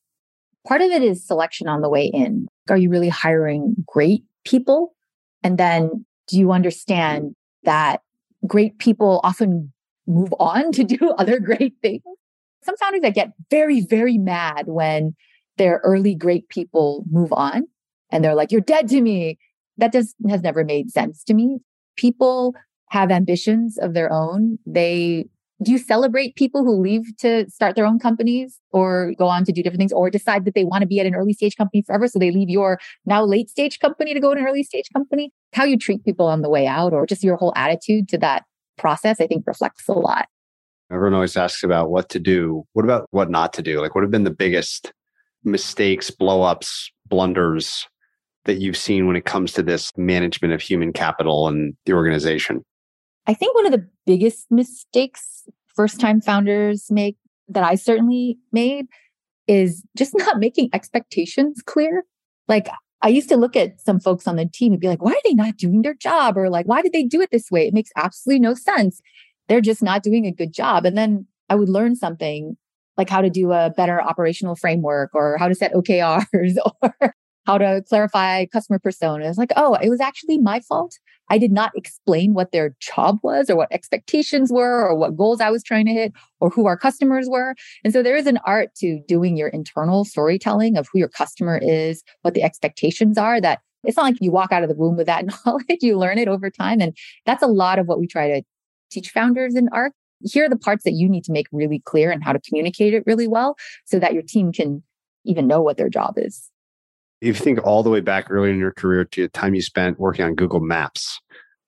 Part 0.67 0.83
of 0.83 0.91
it 0.91 1.03
is 1.03 1.27
selection 1.27 1.69
on 1.69 1.81
the 1.81 1.89
way 1.89 2.07
in. 2.07 2.49
Are 2.69 2.77
you 2.77 2.91
really 2.91 3.09
hiring 3.09 3.75
great 3.87 4.25
people? 4.45 4.95
And 5.43 5.57
then 5.57 6.05
do 6.27 6.39
you 6.39 6.53
understand 6.53 7.35
that 7.65 8.03
great 8.47 8.79
people 8.79 9.21
often 9.25 9.73
move 10.09 10.35
on 10.41 10.73
to 10.73 10.85
do 10.85 11.11
other 11.19 11.39
great 11.39 11.75
things? 11.83 12.03
Some 12.65 12.77
founders 12.77 13.03
that 13.03 13.15
get 13.15 13.33
very, 13.51 13.81
very 13.81 14.19
mad 14.19 14.65
when 14.67 15.15
their 15.59 15.81
early 15.85 16.15
great 16.15 16.49
people 16.49 17.05
move 17.11 17.33
on 17.33 17.65
and 18.11 18.25
they're 18.25 18.35
like, 18.35 18.51
you're 18.51 18.61
dead 18.61 18.89
to 18.89 19.01
me. 19.01 19.39
That 19.77 19.93
just 19.93 20.17
has 20.29 20.43
never 20.43 20.65
made 20.65 20.91
sense 20.91 21.23
to 21.25 21.35
me. 21.35 21.59
People 21.97 22.55
have 22.91 23.11
ambitions 23.11 23.79
of 23.79 23.95
their 23.95 24.13
own. 24.13 24.59
They 24.67 25.27
do 25.61 25.73
you 25.73 25.79
celebrate 25.79 26.37
people 26.37 26.65
who 26.65 26.81
leave 26.81 27.17
to 27.19 27.51
start 27.51 27.75
their 27.75 27.85
own 27.85 27.99
companies 27.99 28.61
or 28.71 29.13
go 29.19 29.27
on 29.27 29.45
to 29.45 29.51
do 29.51 29.61
different 29.61 29.81
things 29.81 29.93
or 29.93 30.09
decide 30.09 30.45
that 30.45 30.55
they 30.55 30.65
want 30.65 30.83
to 30.83 30.87
be 30.87 31.01
at 31.01 31.07
an 31.07 31.17
early 31.17 31.33
stage 31.33 31.57
company 31.57 31.83
forever? 31.83 32.07
So 32.07 32.21
they 32.21 32.31
leave 32.31 32.49
your 32.49 32.79
now 33.07 33.25
late 33.25 33.51
stage 33.51 33.81
company 33.81 34.15
to 34.15 34.21
go 34.21 34.35
to 34.35 34.41
an 34.41 34.47
early 34.47 34.63
stage 34.63 34.89
company. 34.93 35.33
How 35.53 35.65
you 35.65 35.77
treat 35.77 36.05
people 36.05 36.27
on 36.27 36.43
the 36.43 36.49
way 36.49 36.67
out 36.69 36.93
or 36.93 37.07
just 37.07 37.25
your 37.25 37.37
whole 37.37 37.53
attitude 37.57 38.09
to 38.11 38.19
that 38.19 38.45
process, 38.79 39.21
I 39.21 39.27
think 39.27 39.45
reflects 39.47 39.89
a 39.89 39.93
lot. 39.93 40.29
Everyone 40.91 41.15
always 41.15 41.37
asks 41.37 41.63
about 41.63 41.91
what 41.91 42.09
to 42.11 42.19
do. 42.19 42.65
What 42.73 42.85
about 42.85 43.09
what 43.11 43.31
not 43.31 43.53
to 43.55 43.63
do? 43.63 43.81
Like, 43.81 43.95
what 43.95 44.03
have 44.03 44.11
been 44.11 44.25
the 44.25 44.31
biggest 44.31 44.93
mistakes, 45.45 46.11
blowups, 46.11 46.91
blunders 47.07 47.87
that 48.45 48.61
you've 48.61 48.77
seen 48.77 49.07
when 49.07 49.17
it 49.17 49.27
comes 49.27 49.53
to 49.53 49.63
this 49.63 49.93
management 49.97 50.55
of 50.55 50.63
human 50.63 50.93
capital 50.93 51.47
and 51.49 51.75
the 51.85 51.93
organization? 51.93 52.65
I 53.27 53.35
think 53.35 53.55
one 53.55 53.67
of 53.67 53.73
the 53.73 53.87
biggest 54.07 54.47
mistakes 54.51 55.45
first 55.77 56.01
time 56.01 56.21
founders 56.21 56.91
make 56.91 57.17
that 57.49 57.63
I 57.63 57.75
certainly 57.75 58.39
made 58.53 58.87
is 59.47 59.85
just 59.97 60.15
not 60.17 60.39
making 60.39 60.71
expectations 60.73 61.63
clear. 61.65 62.05
Like 62.49 62.69
I 63.03 63.09
used 63.09 63.29
to 63.29 63.37
look 63.37 63.57
at 63.57 63.81
some 63.81 64.01
folks 64.01 64.27
on 64.27 64.37
the 64.37 64.47
team 64.47 64.73
and 64.73 64.81
be 64.81 64.89
like, 64.89 65.03
why 65.03 65.13
are 65.13 65.23
they 65.25 65.35
not 65.35 65.57
doing 65.57 65.83
their 65.83 65.95
job? 65.95 66.37
Or 66.37 66.51
like, 66.51 66.67
why 66.67 66.83
did 66.83 66.93
they 66.93 67.05
do 67.05 67.21
it 67.21 67.31
this 67.31 67.51
way? 67.51 67.67
It 67.67 67.75
makes 67.75 67.91
absolutely 67.97 68.41
no 68.41 68.55
sense. 68.55 69.01
They're 69.49 69.61
just 69.61 69.83
not 69.83 70.03
doing 70.03 70.27
a 70.27 70.33
good 70.33 70.53
job. 70.53 70.85
And 70.85 70.97
then 70.97 71.27
I 71.49 71.55
would 71.55 71.69
learn 71.69 71.95
something 71.95 72.57
like 72.97 73.09
how 73.09 73.21
to 73.21 73.31
do 73.31 73.53
a 73.53 73.71
better 73.71 74.03
operational 74.03 74.57
framework 74.57 75.15
or 75.15 75.37
how 75.39 75.49
to 75.49 75.55
set 75.55 75.73
OKRs 75.75 76.57
or 77.01 77.15
how 77.49 77.57
to 77.57 77.83
clarify 77.89 78.45
customer 78.45 78.79
personas. 78.79 79.39
Like, 79.39 79.53
oh, 79.57 79.73
it 79.81 79.89
was 79.89 80.03
actually 80.03 80.37
my 80.37 80.61
fault. 80.61 80.99
I 81.31 81.39
did 81.39 81.51
not 81.51 81.73
explain 81.75 82.35
what 82.35 82.53
their 82.53 82.77
job 82.79 83.21
was 83.23 83.49
or 83.49 83.57
what 83.57 83.73
expectations 83.73 84.53
were 84.53 84.87
or 84.87 84.95
what 84.95 85.17
goals 85.17 85.41
I 85.41 85.51
was 85.51 85.63
trying 85.63 85.87
to 85.87 85.93
hit 85.93 86.13
or 86.41 86.51
who 86.51 86.67
our 86.67 86.77
customers 86.77 87.27
were. 87.27 87.55
And 87.85 87.93
so 87.93 88.03
there 88.03 88.17
is 88.17 88.27
an 88.27 88.39
art 88.45 88.75
to 88.81 89.01
doing 89.09 89.39
your 89.39 89.49
internal 89.49 90.05
storytelling 90.05 90.77
of 90.77 90.89
who 90.93 90.99
your 90.99 91.09
customer 91.09 91.59
is, 91.63 92.03
what 92.21 92.35
the 92.35 92.43
expectations 92.43 93.17
are 93.17 93.41
that 93.41 93.61
it's 93.83 93.97
not 93.97 94.03
like 94.03 94.21
you 94.21 94.31
walk 94.31 94.53
out 94.53 94.63
of 94.63 94.69
the 94.69 94.75
room 94.75 94.99
with 94.99 95.07
that 95.07 95.25
knowledge, 95.47 95.79
you 95.81 95.97
learn 95.97 96.19
it 96.19 96.29
over 96.29 96.51
time. 96.51 96.83
And 96.83 96.95
that's 97.25 97.43
a 97.43 97.47
lot 97.47 97.79
of 97.79 97.87
what 97.87 97.99
we 97.99 98.07
try 98.07 98.29
to 98.29 98.43
teach 98.91 99.09
founders 99.09 99.55
in 99.55 99.71
ARC. 99.73 99.95
Here 100.21 100.45
are 100.45 100.51
the 100.51 100.59
parts 100.59 100.85
that 100.85 100.93
you 100.93 101.09
need 101.09 101.25
to 101.25 101.33
make 101.33 101.47
really 101.51 101.81
clear 101.87 102.11
and 102.11 102.23
how 102.23 102.35
to 102.35 102.41
communicate 102.41 102.93
it 102.93 103.05
really 103.07 103.29
well 103.29 103.57
so 103.87 103.99
that 104.01 104.13
your 104.13 104.23
team 104.23 104.53
can 104.53 104.83
even 105.25 105.47
know 105.47 105.63
what 105.63 105.79
their 105.79 105.89
job 105.89 106.15
is 106.19 106.51
if 107.21 107.39
you 107.39 107.45
think 107.45 107.65
all 107.65 107.83
the 107.83 107.91
way 107.91 108.01
back 108.01 108.31
early 108.31 108.51
in 108.51 108.59
your 108.59 108.73
career 108.73 109.05
to 109.05 109.23
the 109.23 109.29
time 109.29 109.55
you 109.55 109.63
spent 109.63 109.99
working 109.99 110.25
on 110.25 110.35
Google 110.35 110.61
Maps, 110.61 111.21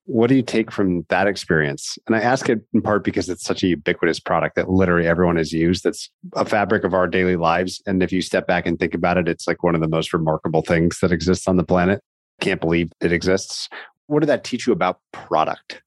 what 0.04 0.28
do 0.28 0.34
you 0.34 0.42
take 0.42 0.70
from 0.70 1.04
that 1.08 1.26
experience? 1.26 1.96
And 2.06 2.16
I 2.16 2.20
ask 2.20 2.48
it 2.48 2.60
in 2.72 2.82
part 2.82 3.04
because 3.04 3.28
it's 3.28 3.44
such 3.44 3.62
a 3.62 3.68
ubiquitous 3.68 4.18
product 4.18 4.56
that 4.56 4.68
literally 4.68 5.06
everyone 5.06 5.36
has 5.36 5.52
used. 5.52 5.84
That's 5.84 6.10
a 6.34 6.44
fabric 6.44 6.84
of 6.84 6.94
our 6.94 7.06
daily 7.06 7.36
lives. 7.36 7.80
And 7.86 8.02
if 8.02 8.10
you 8.10 8.22
step 8.22 8.46
back 8.46 8.66
and 8.66 8.78
think 8.78 8.94
about 8.94 9.18
it, 9.18 9.28
it's 9.28 9.46
like 9.46 9.62
one 9.62 9.74
of 9.74 9.80
the 9.80 9.88
most 9.88 10.12
remarkable 10.12 10.62
things 10.62 10.98
that 11.00 11.12
exists 11.12 11.46
on 11.46 11.56
the 11.56 11.64
planet. 11.64 12.02
Can't 12.40 12.60
believe 12.60 12.90
it 13.00 13.12
exists. 13.12 13.68
What 14.06 14.20
did 14.20 14.28
that 14.28 14.42
teach 14.42 14.66
you 14.66 14.72
about 14.72 15.00
product? 15.12 15.82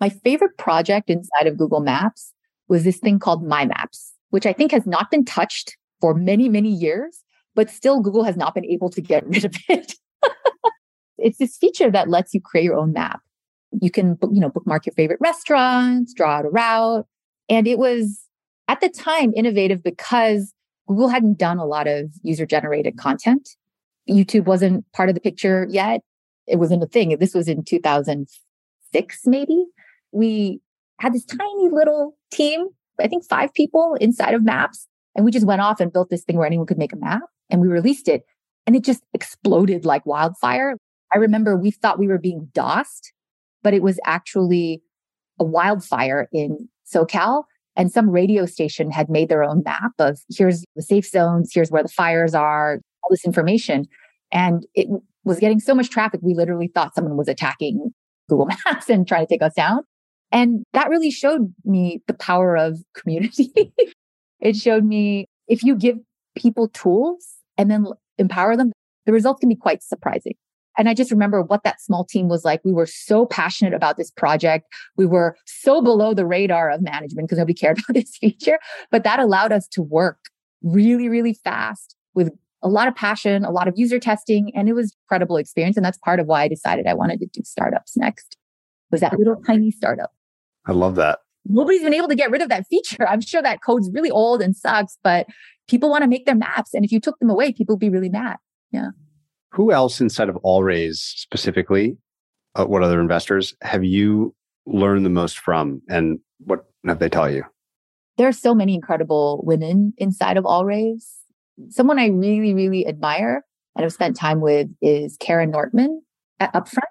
My 0.00 0.08
favorite 0.08 0.56
project 0.56 1.10
inside 1.10 1.46
of 1.46 1.58
Google 1.58 1.80
Maps 1.80 2.32
was 2.68 2.84
this 2.84 2.98
thing 2.98 3.18
called 3.18 3.44
My 3.44 3.66
Maps, 3.66 4.14
which 4.30 4.46
I 4.46 4.52
think 4.52 4.70
has 4.72 4.86
not 4.86 5.10
been 5.10 5.24
touched 5.24 5.76
for 6.00 6.14
many, 6.14 6.48
many 6.48 6.70
years 6.70 7.24
but 7.58 7.70
still 7.70 8.00
Google 8.00 8.22
has 8.22 8.36
not 8.36 8.54
been 8.54 8.64
able 8.64 8.88
to 8.88 9.00
get 9.00 9.26
rid 9.26 9.44
of 9.44 9.52
it. 9.68 9.94
it's 11.18 11.38
this 11.38 11.56
feature 11.56 11.90
that 11.90 12.08
lets 12.08 12.32
you 12.32 12.40
create 12.40 12.62
your 12.62 12.76
own 12.76 12.92
map. 12.92 13.20
You 13.82 13.90
can, 13.90 14.16
you 14.30 14.38
know, 14.38 14.48
bookmark 14.48 14.86
your 14.86 14.92
favorite 14.92 15.18
restaurants, 15.20 16.14
draw 16.14 16.36
out 16.36 16.44
a 16.44 16.50
route. 16.50 17.06
And 17.48 17.66
it 17.66 17.76
was 17.76 18.20
at 18.68 18.80
the 18.80 18.88
time 18.88 19.32
innovative 19.34 19.82
because 19.82 20.54
Google 20.86 21.08
hadn't 21.08 21.36
done 21.36 21.58
a 21.58 21.64
lot 21.64 21.88
of 21.88 22.12
user 22.22 22.46
generated 22.46 22.96
content. 22.96 23.48
YouTube 24.08 24.44
wasn't 24.44 24.84
part 24.92 25.08
of 25.08 25.16
the 25.16 25.20
picture 25.20 25.66
yet. 25.68 26.02
It 26.46 26.60
wasn't 26.60 26.84
a 26.84 26.86
thing. 26.86 27.16
This 27.18 27.34
was 27.34 27.48
in 27.48 27.64
2006, 27.64 29.20
maybe. 29.26 29.64
We 30.12 30.60
had 31.00 31.12
this 31.12 31.24
tiny 31.24 31.70
little 31.72 32.16
team, 32.30 32.68
I 33.00 33.08
think 33.08 33.24
five 33.24 33.52
people 33.52 33.96
inside 34.00 34.34
of 34.34 34.44
Maps. 34.44 34.86
And 35.16 35.24
we 35.24 35.32
just 35.32 35.44
went 35.44 35.60
off 35.60 35.80
and 35.80 35.92
built 35.92 36.08
this 36.08 36.22
thing 36.22 36.36
where 36.36 36.46
anyone 36.46 36.68
could 36.68 36.78
make 36.78 36.92
a 36.92 36.96
map 36.96 37.22
and 37.50 37.60
we 37.60 37.68
released 37.68 38.08
it 38.08 38.22
and 38.68 38.76
it 38.76 38.84
just 38.84 39.02
exploded 39.14 39.86
like 39.86 40.04
wildfire. 40.04 40.76
I 41.12 41.16
remember 41.16 41.56
we 41.56 41.70
thought 41.70 41.98
we 41.98 42.06
were 42.06 42.18
being 42.18 42.50
DOSed, 42.52 43.12
but 43.62 43.72
it 43.72 43.82
was 43.82 43.98
actually 44.04 44.82
a 45.40 45.44
wildfire 45.44 46.28
in 46.32 46.68
SoCal. 46.86 47.44
And 47.76 47.90
some 47.90 48.10
radio 48.10 48.44
station 48.44 48.90
had 48.90 49.08
made 49.08 49.30
their 49.30 49.42
own 49.42 49.62
map 49.64 49.92
of 49.98 50.20
here's 50.36 50.64
the 50.76 50.82
safe 50.82 51.06
zones, 51.06 51.50
here's 51.54 51.70
where 51.70 51.82
the 51.82 51.88
fires 51.88 52.34
are, 52.34 52.80
all 53.02 53.08
this 53.10 53.24
information. 53.24 53.86
And 54.32 54.66
it 54.74 54.88
was 55.24 55.38
getting 55.38 55.60
so 55.60 55.74
much 55.74 55.88
traffic, 55.88 56.20
we 56.22 56.34
literally 56.34 56.68
thought 56.68 56.94
someone 56.94 57.16
was 57.16 57.28
attacking 57.28 57.94
Google 58.28 58.46
Maps 58.66 58.90
and 58.90 59.08
trying 59.08 59.26
to 59.26 59.32
take 59.32 59.42
us 59.42 59.54
down. 59.54 59.84
And 60.30 60.62
that 60.74 60.90
really 60.90 61.10
showed 61.10 61.54
me 61.64 62.02
the 62.06 62.12
power 62.12 62.54
of 62.54 62.80
community. 62.94 63.72
it 64.40 64.56
showed 64.56 64.84
me 64.84 65.24
if 65.46 65.62
you 65.62 65.74
give 65.74 65.96
people 66.36 66.68
tools 66.68 67.37
and 67.58 67.70
then 67.70 67.86
empower 68.16 68.56
them, 68.56 68.72
the 69.04 69.12
results 69.12 69.40
can 69.40 69.48
be 69.48 69.56
quite 69.56 69.82
surprising. 69.82 70.34
And 70.78 70.88
I 70.88 70.94
just 70.94 71.10
remember 71.10 71.42
what 71.42 71.64
that 71.64 71.80
small 71.80 72.04
team 72.04 72.28
was 72.28 72.44
like. 72.44 72.64
We 72.64 72.72
were 72.72 72.86
so 72.86 73.26
passionate 73.26 73.74
about 73.74 73.96
this 73.96 74.12
project. 74.12 74.72
We 74.96 75.06
were 75.06 75.36
so 75.44 75.82
below 75.82 76.14
the 76.14 76.24
radar 76.24 76.70
of 76.70 76.80
management 76.80 77.28
because 77.28 77.38
nobody 77.38 77.54
cared 77.60 77.78
about 77.78 77.94
this 77.94 78.16
feature, 78.16 78.60
but 78.90 79.02
that 79.04 79.18
allowed 79.18 79.52
us 79.52 79.66
to 79.72 79.82
work 79.82 80.18
really, 80.62 81.08
really 81.08 81.34
fast 81.34 81.96
with 82.14 82.30
a 82.62 82.68
lot 82.68 82.88
of 82.88 82.94
passion, 82.94 83.44
a 83.44 83.50
lot 83.50 83.68
of 83.68 83.74
user 83.76 83.98
testing, 83.98 84.52
and 84.54 84.68
it 84.68 84.72
was 84.72 84.94
incredible 85.04 85.36
experience. 85.36 85.76
And 85.76 85.84
that's 85.84 85.98
part 85.98 86.20
of 86.20 86.26
why 86.26 86.42
I 86.42 86.48
decided 86.48 86.86
I 86.86 86.94
wanted 86.94 87.20
to 87.20 87.26
do 87.26 87.42
startups 87.44 87.96
next. 87.96 88.36
Was 88.90 89.00
that 89.00 89.18
little 89.18 89.36
tiny 89.46 89.70
startup? 89.70 90.12
I 90.66 90.72
love 90.72 90.94
that. 90.96 91.20
Nobody's 91.44 91.82
been 91.82 91.94
able 91.94 92.08
to 92.08 92.14
get 92.14 92.30
rid 92.30 92.42
of 92.42 92.48
that 92.48 92.66
feature. 92.68 93.08
I'm 93.08 93.20
sure 93.20 93.42
that 93.42 93.62
code's 93.62 93.90
really 93.92 94.10
old 94.10 94.42
and 94.42 94.54
sucks, 94.54 94.98
but 95.02 95.26
people 95.68 95.90
want 95.90 96.02
to 96.02 96.08
make 96.08 96.26
their 96.26 96.34
maps. 96.34 96.74
And 96.74 96.84
if 96.84 96.92
you 96.92 97.00
took 97.00 97.18
them 97.18 97.30
away, 97.30 97.52
people 97.52 97.76
would 97.76 97.80
be 97.80 97.90
really 97.90 98.08
mad. 98.08 98.36
Yeah. 98.70 98.90
Who 99.52 99.72
else 99.72 100.00
inside 100.00 100.28
of 100.28 100.36
All 100.38 100.62
Raise 100.62 101.00
specifically, 101.00 101.96
uh, 102.54 102.66
what 102.66 102.82
other 102.82 103.00
investors 103.00 103.54
have 103.62 103.84
you 103.84 104.34
learned 104.66 105.06
the 105.06 105.10
most 105.10 105.38
from 105.38 105.80
and 105.88 106.18
what 106.38 106.66
have 106.86 106.98
they 106.98 107.08
tell 107.08 107.30
you? 107.30 107.44
There 108.18 108.28
are 108.28 108.32
so 108.32 108.54
many 108.54 108.74
incredible 108.74 109.42
women 109.44 109.94
inside 109.96 110.36
of 110.36 110.44
All 110.44 110.64
Raise. 110.64 111.14
Someone 111.70 111.98
I 111.98 112.08
really, 112.08 112.52
really 112.52 112.86
admire 112.86 113.44
and 113.76 113.84
have 113.84 113.92
spent 113.92 114.16
time 114.16 114.40
with 114.40 114.68
is 114.82 115.16
Kara 115.18 115.46
Nortman 115.46 116.02
at 116.40 116.52
Upfront. 116.52 116.82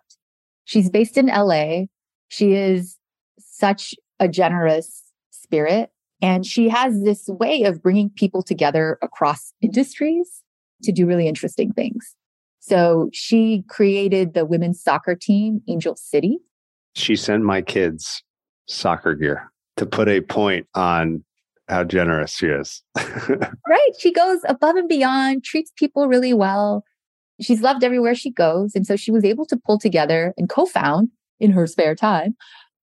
She's 0.64 0.90
based 0.90 1.18
in 1.18 1.28
LA. 1.28 1.84
She 2.30 2.54
is 2.54 2.98
such 3.40 3.94
a 4.20 4.28
generous 4.28 5.04
spirit 5.32 5.92
and 6.22 6.46
she 6.46 6.70
has 6.70 7.04
this 7.04 7.28
way 7.28 7.64
of 7.64 7.82
bringing 7.82 8.10
people 8.10 8.42
together 8.42 8.98
across 9.02 9.54
industries 9.62 10.42
to 10.84 10.92
do 10.92 11.06
really 11.06 11.28
interesting 11.28 11.72
things. 11.74 12.16
So 12.60 13.10
she 13.14 13.64
created 13.70 14.34
the 14.34 14.46
women's 14.46 14.82
soccer 14.82 15.16
team, 15.16 15.62
Angel 15.68 15.96
City. 15.96 16.40
She 16.96 17.16
sent 17.16 17.44
my 17.44 17.62
kids 17.62 18.24
soccer 18.68 19.14
gear 19.14 19.52
to 19.78 19.86
put 19.86 20.10
a 20.10 20.22
point 20.22 20.68
on 20.74 21.24
how 21.68 21.84
generous 21.84 22.36
she 22.36 22.48
is. 22.48 22.82
right. 22.98 23.92
She 24.00 24.12
goes 24.12 24.40
above 24.48 24.76
and 24.76 24.90
beyond, 24.90 25.44
treats 25.44 25.72
people 25.76 26.08
really 26.08 26.34
well. 26.34 26.84
She's 27.40 27.62
loved 27.62 27.84
everywhere 27.84 28.16
she 28.16 28.32
goes. 28.32 28.74
And 28.74 28.88
so 28.88 28.96
she 28.96 29.12
was 29.12 29.24
able 29.24 29.46
to 29.46 29.58
pull 29.58 29.78
together 29.78 30.34
and 30.38 30.50
co 30.50 30.66
found 30.66 31.10
in 31.40 31.52
her 31.52 31.68
spare 31.68 31.94
time 31.94 32.36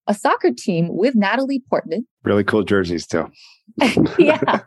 a 0.06 0.14
soccer 0.14 0.50
team 0.52 0.88
with 0.90 1.14
Natalie 1.14 1.62
Portman. 1.68 2.06
Really 2.24 2.44
cool 2.44 2.62
jerseys, 2.62 3.06
too. 3.06 3.30
yeah. 4.18 4.60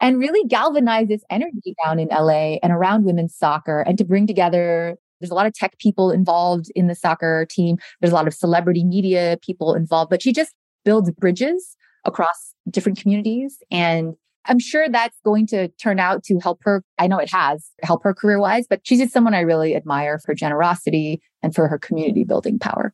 And 0.00 0.18
really 0.18 0.46
galvanize 0.48 1.08
this 1.08 1.22
energy 1.30 1.74
down 1.84 1.98
in 1.98 2.08
LA 2.08 2.56
and 2.62 2.72
around 2.72 3.04
women's 3.04 3.34
soccer 3.34 3.80
and 3.80 3.96
to 3.96 4.04
bring 4.04 4.26
together 4.26 4.96
There's 5.20 5.30
a 5.30 5.34
lot 5.34 5.46
of 5.46 5.54
tech 5.54 5.78
people 5.78 6.10
involved 6.10 6.66
in 6.74 6.88
the 6.88 6.94
soccer 6.94 7.46
team. 7.48 7.78
There's 8.00 8.12
a 8.12 8.16
lot 8.16 8.26
of 8.26 8.34
celebrity 8.34 8.84
media 8.84 9.38
people 9.40 9.74
involved, 9.74 10.10
but 10.10 10.20
she 10.20 10.32
just 10.32 10.52
builds 10.84 11.10
bridges 11.12 11.76
across 12.04 12.54
different 12.70 13.00
communities. 13.00 13.58
And 13.70 14.14
I'm 14.46 14.58
sure 14.58 14.88
that's 14.88 15.18
going 15.24 15.46
to 15.48 15.68
turn 15.68 15.98
out 15.98 16.22
to 16.24 16.38
help 16.38 16.60
her. 16.64 16.82
I 16.98 17.06
know 17.06 17.18
it 17.18 17.30
has 17.30 17.70
help 17.82 18.02
her 18.04 18.12
career 18.12 18.38
wise, 18.38 18.66
but 18.68 18.80
she's 18.84 18.98
just 18.98 19.12
someone 19.12 19.34
I 19.34 19.40
really 19.40 19.74
admire 19.74 20.18
for 20.18 20.34
generosity 20.34 21.22
and 21.42 21.54
for 21.54 21.66
her 21.68 21.78
community 21.78 22.24
building 22.24 22.58
power. 22.58 22.92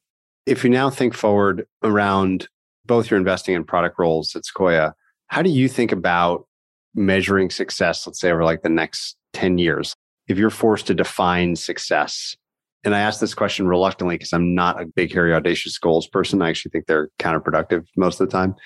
If 0.51 0.65
you 0.65 0.71
now 0.71 0.91
think 0.91 1.15
forward 1.15 1.65
around 1.85 2.49
both 2.85 3.09
your 3.09 3.19
investing 3.19 3.55
and 3.55 3.65
product 3.65 4.01
roles 4.01 4.35
at 4.35 4.45
Sequoia, 4.45 4.95
how 5.29 5.43
do 5.43 5.51
you 5.51 5.69
think 5.69 5.93
about 5.93 6.49
measuring 6.93 7.51
success, 7.51 8.05
let's 8.05 8.19
say 8.19 8.33
over 8.33 8.43
like 8.43 8.63
the 8.63 8.69
next 8.69 9.17
10 9.35 9.59
years? 9.59 9.95
If 10.27 10.39
you're 10.39 10.51
forced 10.51 10.89
to 10.89 10.95
define 10.95 11.55
success, 11.55 12.37
and 12.83 12.97
I 12.97 12.99
ask 12.99 13.21
this 13.21 13.33
question 13.33 13.69
reluctantly 13.69 14.17
because 14.17 14.33
I'm 14.33 14.57
not 14.57 14.83
a 14.83 14.87
big, 14.87 15.13
hairy, 15.13 15.33
audacious 15.33 15.79
goals 15.79 16.09
person. 16.09 16.43
I 16.43 16.49
actually 16.49 16.71
think 16.71 16.87
they're 16.87 17.11
counterproductive 17.21 17.87
most 17.97 18.21
of 18.21 18.29
the 18.29 18.33
time. 18.33 18.57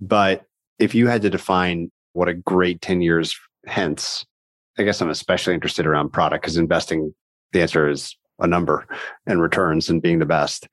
But 0.00 0.42
if 0.80 0.96
you 0.96 1.06
had 1.06 1.22
to 1.22 1.30
define 1.30 1.92
what 2.14 2.28
a 2.28 2.34
great 2.34 2.80
10 2.80 3.02
years 3.02 3.38
hence, 3.66 4.26
I 4.78 4.82
guess 4.82 5.00
I'm 5.00 5.10
especially 5.10 5.54
interested 5.54 5.86
around 5.86 6.12
product 6.12 6.42
because 6.42 6.56
investing, 6.56 7.14
the 7.52 7.62
answer 7.62 7.88
is 7.88 8.16
a 8.40 8.48
number 8.48 8.84
and 9.28 9.40
returns 9.40 9.88
and 9.88 10.02
being 10.02 10.18
the 10.18 10.26
best. 10.26 10.66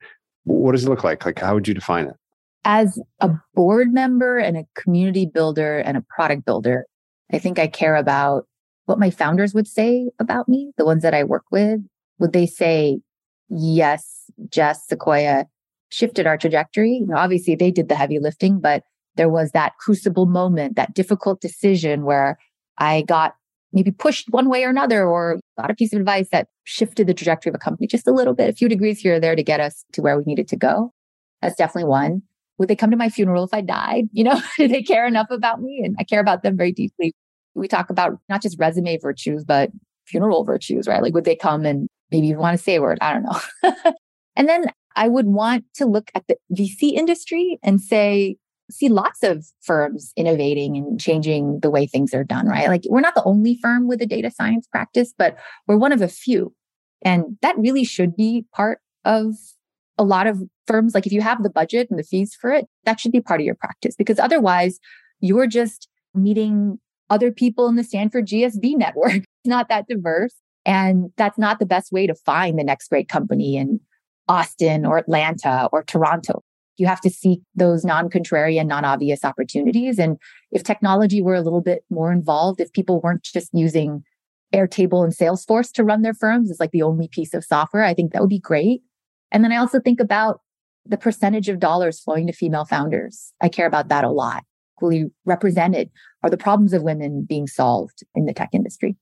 What 0.44 0.72
does 0.72 0.84
it 0.84 0.88
look 0.88 1.04
like? 1.04 1.24
Like, 1.24 1.38
how 1.38 1.54
would 1.54 1.68
you 1.68 1.74
define 1.74 2.06
it? 2.06 2.16
As 2.64 3.00
a 3.20 3.30
board 3.54 3.92
member 3.92 4.38
and 4.38 4.56
a 4.56 4.64
community 4.76 5.26
builder 5.26 5.78
and 5.78 5.96
a 5.96 6.04
product 6.08 6.44
builder, 6.44 6.86
I 7.32 7.38
think 7.38 7.58
I 7.58 7.66
care 7.66 7.96
about 7.96 8.46
what 8.86 8.98
my 8.98 9.10
founders 9.10 9.54
would 9.54 9.68
say 9.68 10.10
about 10.18 10.48
me, 10.48 10.72
the 10.76 10.84
ones 10.84 11.02
that 11.02 11.14
I 11.14 11.24
work 11.24 11.44
with. 11.50 11.80
Would 12.18 12.32
they 12.32 12.46
say, 12.46 13.00
yes, 13.48 14.30
Jess, 14.48 14.86
Sequoia 14.88 15.46
shifted 15.88 16.26
our 16.26 16.36
trajectory? 16.36 16.98
You 17.00 17.06
know, 17.06 17.16
obviously 17.16 17.54
they 17.54 17.70
did 17.70 17.88
the 17.88 17.94
heavy 17.94 18.18
lifting, 18.18 18.60
but 18.60 18.82
there 19.16 19.28
was 19.28 19.52
that 19.52 19.76
crucible 19.78 20.26
moment, 20.26 20.76
that 20.76 20.94
difficult 20.94 21.40
decision 21.40 22.04
where 22.04 22.38
I 22.78 23.02
got 23.02 23.34
maybe 23.72 23.90
pushed 23.90 24.28
one 24.30 24.48
way 24.48 24.64
or 24.64 24.70
another 24.70 25.04
or 25.04 25.40
got 25.58 25.70
a 25.70 25.74
piece 25.74 25.92
of 25.92 26.00
advice 26.00 26.28
that 26.32 26.48
shifted 26.64 27.06
the 27.06 27.14
trajectory 27.14 27.50
of 27.50 27.54
a 27.54 27.58
company 27.58 27.86
just 27.86 28.06
a 28.06 28.12
little 28.12 28.34
bit, 28.34 28.48
a 28.48 28.52
few 28.52 28.68
degrees 28.68 29.00
here 29.00 29.16
or 29.16 29.20
there 29.20 29.36
to 29.36 29.42
get 29.42 29.60
us 29.60 29.84
to 29.92 30.02
where 30.02 30.16
we 30.16 30.24
needed 30.24 30.48
to 30.48 30.56
go. 30.56 30.92
That's 31.40 31.56
definitely 31.56 31.88
one. 31.88 32.22
Would 32.58 32.68
they 32.68 32.76
come 32.76 32.90
to 32.90 32.96
my 32.96 33.08
funeral 33.08 33.44
if 33.44 33.52
I 33.52 33.60
died? 33.60 34.08
You 34.12 34.24
know, 34.24 34.40
do 34.56 34.68
they 34.68 34.82
care 34.82 35.06
enough 35.06 35.28
about 35.30 35.60
me? 35.60 35.82
And 35.84 35.96
I 35.98 36.04
care 36.04 36.20
about 36.20 36.42
them 36.42 36.56
very 36.56 36.72
deeply. 36.72 37.12
We 37.54 37.68
talk 37.68 37.90
about 37.90 38.18
not 38.28 38.42
just 38.42 38.58
resume 38.58 38.98
virtues, 38.98 39.44
but 39.44 39.70
funeral 40.06 40.44
virtues, 40.44 40.86
right? 40.86 41.02
Like, 41.02 41.14
would 41.14 41.24
they 41.24 41.36
come 41.36 41.64
and 41.66 41.88
maybe 42.10 42.28
even 42.28 42.40
want 42.40 42.56
to 42.56 42.62
say 42.62 42.76
a 42.76 42.82
word? 42.82 42.98
I 43.00 43.12
don't 43.12 43.24
know. 43.24 43.72
and 44.36 44.48
then 44.48 44.66
I 44.96 45.08
would 45.08 45.26
want 45.26 45.64
to 45.74 45.86
look 45.86 46.10
at 46.14 46.24
the 46.28 46.36
VC 46.52 46.92
industry 46.92 47.58
and 47.62 47.80
say, 47.80 48.36
see 48.72 48.88
lots 48.88 49.22
of 49.22 49.46
firms 49.60 50.12
innovating 50.16 50.76
and 50.76 51.00
changing 51.00 51.60
the 51.60 51.70
way 51.70 51.86
things 51.86 52.14
are 52.14 52.24
done, 52.24 52.46
right? 52.46 52.68
Like 52.68 52.82
we're 52.88 53.00
not 53.00 53.14
the 53.14 53.24
only 53.24 53.58
firm 53.62 53.88
with 53.88 54.00
a 54.02 54.06
data 54.06 54.30
science 54.30 54.66
practice, 54.66 55.14
but 55.16 55.36
we're 55.66 55.76
one 55.76 55.92
of 55.92 56.02
a 56.02 56.08
few. 56.08 56.54
And 57.02 57.36
that 57.42 57.58
really 57.58 57.84
should 57.84 58.16
be 58.16 58.44
part 58.52 58.80
of 59.04 59.34
a 59.98 60.04
lot 60.04 60.26
of 60.26 60.42
firms. 60.66 60.94
Like 60.94 61.06
if 61.06 61.12
you 61.12 61.20
have 61.20 61.42
the 61.42 61.50
budget 61.50 61.88
and 61.90 61.98
the 61.98 62.04
fees 62.04 62.34
for 62.34 62.50
it, 62.50 62.66
that 62.84 63.00
should 63.00 63.12
be 63.12 63.20
part 63.20 63.40
of 63.40 63.44
your 63.44 63.54
practice 63.54 63.94
because 63.96 64.18
otherwise 64.18 64.78
you're 65.20 65.46
just 65.46 65.88
meeting 66.14 66.78
other 67.10 67.30
people 67.30 67.68
in 67.68 67.76
the 67.76 67.84
Stanford 67.84 68.26
GSB 68.26 68.76
network. 68.76 69.22
It's 69.44 69.48
not 69.48 69.68
that 69.70 69.88
diverse. 69.88 70.36
And 70.64 71.10
that's 71.16 71.36
not 71.36 71.58
the 71.58 71.66
best 71.66 71.90
way 71.90 72.06
to 72.06 72.14
find 72.14 72.56
the 72.56 72.62
next 72.62 72.86
great 72.86 73.08
company 73.08 73.56
in 73.56 73.80
Austin 74.28 74.86
or 74.86 74.98
Atlanta 74.98 75.68
or 75.72 75.82
Toronto. 75.82 76.44
You 76.78 76.86
have 76.86 77.00
to 77.02 77.10
seek 77.10 77.40
those 77.54 77.84
non 77.84 78.08
contrarian, 78.08 78.66
non 78.66 78.84
obvious 78.84 79.24
opportunities. 79.24 79.98
And 79.98 80.18
if 80.50 80.62
technology 80.62 81.22
were 81.22 81.34
a 81.34 81.42
little 81.42 81.60
bit 81.60 81.84
more 81.90 82.12
involved, 82.12 82.60
if 82.60 82.72
people 82.72 83.00
weren't 83.00 83.22
just 83.22 83.50
using 83.52 84.02
Airtable 84.52 85.04
and 85.04 85.14
Salesforce 85.14 85.72
to 85.72 85.84
run 85.84 86.02
their 86.02 86.14
firms 86.14 86.50
as 86.50 86.60
like 86.60 86.70
the 86.70 86.82
only 86.82 87.08
piece 87.08 87.34
of 87.34 87.44
software, 87.44 87.84
I 87.84 87.94
think 87.94 88.12
that 88.12 88.20
would 88.20 88.28
be 88.28 88.38
great. 88.38 88.82
And 89.30 89.42
then 89.42 89.52
I 89.52 89.56
also 89.56 89.80
think 89.80 90.00
about 90.00 90.40
the 90.84 90.98
percentage 90.98 91.48
of 91.48 91.58
dollars 91.58 92.00
flowing 92.00 92.26
to 92.26 92.32
female 92.32 92.64
founders. 92.64 93.32
I 93.40 93.48
care 93.48 93.66
about 93.66 93.88
that 93.88 94.04
a 94.04 94.10
lot. 94.10 94.44
Equally 94.78 95.10
represented 95.24 95.90
are 96.22 96.30
the 96.30 96.36
problems 96.36 96.72
of 96.72 96.82
women 96.82 97.24
being 97.28 97.46
solved 97.46 98.02
in 98.14 98.26
the 98.26 98.34
tech 98.34 98.50
industry. 98.52 98.96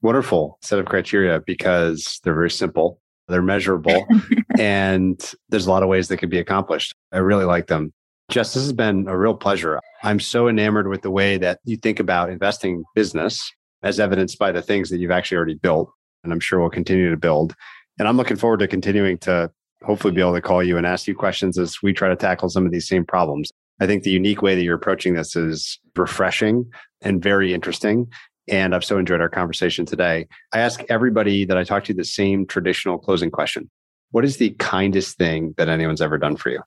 Wonderful 0.00 0.58
set 0.62 0.78
of 0.78 0.86
criteria 0.86 1.40
because 1.44 2.20
they're 2.22 2.34
very 2.34 2.50
simple, 2.50 3.00
they're 3.28 3.42
measurable, 3.42 4.06
and 4.58 5.34
there's 5.48 5.66
a 5.66 5.70
lot 5.70 5.82
of 5.82 5.88
ways 5.88 6.08
they 6.08 6.16
could 6.16 6.30
be 6.30 6.38
accomplished. 6.38 6.94
I 7.12 7.18
really 7.18 7.44
like 7.44 7.66
them. 7.66 7.92
Jess, 8.30 8.52
this 8.52 8.62
has 8.62 8.72
been 8.72 9.08
a 9.08 9.16
real 9.16 9.34
pleasure. 9.34 9.80
I'm 10.02 10.20
so 10.20 10.48
enamored 10.48 10.88
with 10.88 11.02
the 11.02 11.10
way 11.10 11.38
that 11.38 11.60
you 11.64 11.76
think 11.76 11.98
about 11.98 12.30
investing 12.30 12.84
business 12.94 13.50
as 13.82 13.98
evidenced 13.98 14.38
by 14.38 14.52
the 14.52 14.60
things 14.60 14.90
that 14.90 14.98
you've 14.98 15.10
actually 15.10 15.36
already 15.36 15.54
built. 15.54 15.90
And 16.24 16.32
I'm 16.32 16.40
sure 16.40 16.60
we'll 16.60 16.68
continue 16.68 17.10
to 17.10 17.16
build. 17.16 17.54
And 17.98 18.06
I'm 18.06 18.16
looking 18.16 18.36
forward 18.36 18.60
to 18.60 18.68
continuing 18.68 19.18
to 19.18 19.50
hopefully 19.82 20.12
be 20.12 20.20
able 20.20 20.34
to 20.34 20.42
call 20.42 20.62
you 20.62 20.76
and 20.76 20.86
ask 20.86 21.06
you 21.06 21.14
questions 21.14 21.58
as 21.58 21.82
we 21.82 21.92
try 21.92 22.08
to 22.08 22.16
tackle 22.16 22.48
some 22.48 22.66
of 22.66 22.72
these 22.72 22.88
same 22.88 23.04
problems. 23.04 23.50
I 23.80 23.86
think 23.86 24.02
the 24.02 24.10
unique 24.10 24.42
way 24.42 24.54
that 24.54 24.62
you're 24.62 24.76
approaching 24.76 25.14
this 25.14 25.36
is 25.36 25.78
refreshing 25.96 26.70
and 27.00 27.22
very 27.22 27.54
interesting. 27.54 28.08
And 28.48 28.74
I've 28.74 28.84
so 28.84 28.98
enjoyed 28.98 29.20
our 29.20 29.28
conversation 29.28 29.84
today. 29.84 30.26
I 30.52 30.60
ask 30.60 30.82
everybody 30.88 31.44
that 31.44 31.58
I 31.58 31.64
talk 31.64 31.84
to 31.84 31.94
the 31.94 32.04
same 32.04 32.46
traditional 32.46 32.98
closing 32.98 33.30
question 33.30 33.70
What 34.10 34.24
is 34.24 34.38
the 34.38 34.50
kindest 34.58 35.16
thing 35.18 35.54
that 35.56 35.68
anyone's 35.68 36.00
ever 36.00 36.18
done 36.18 36.36
for 36.36 36.50
you? 36.50 36.62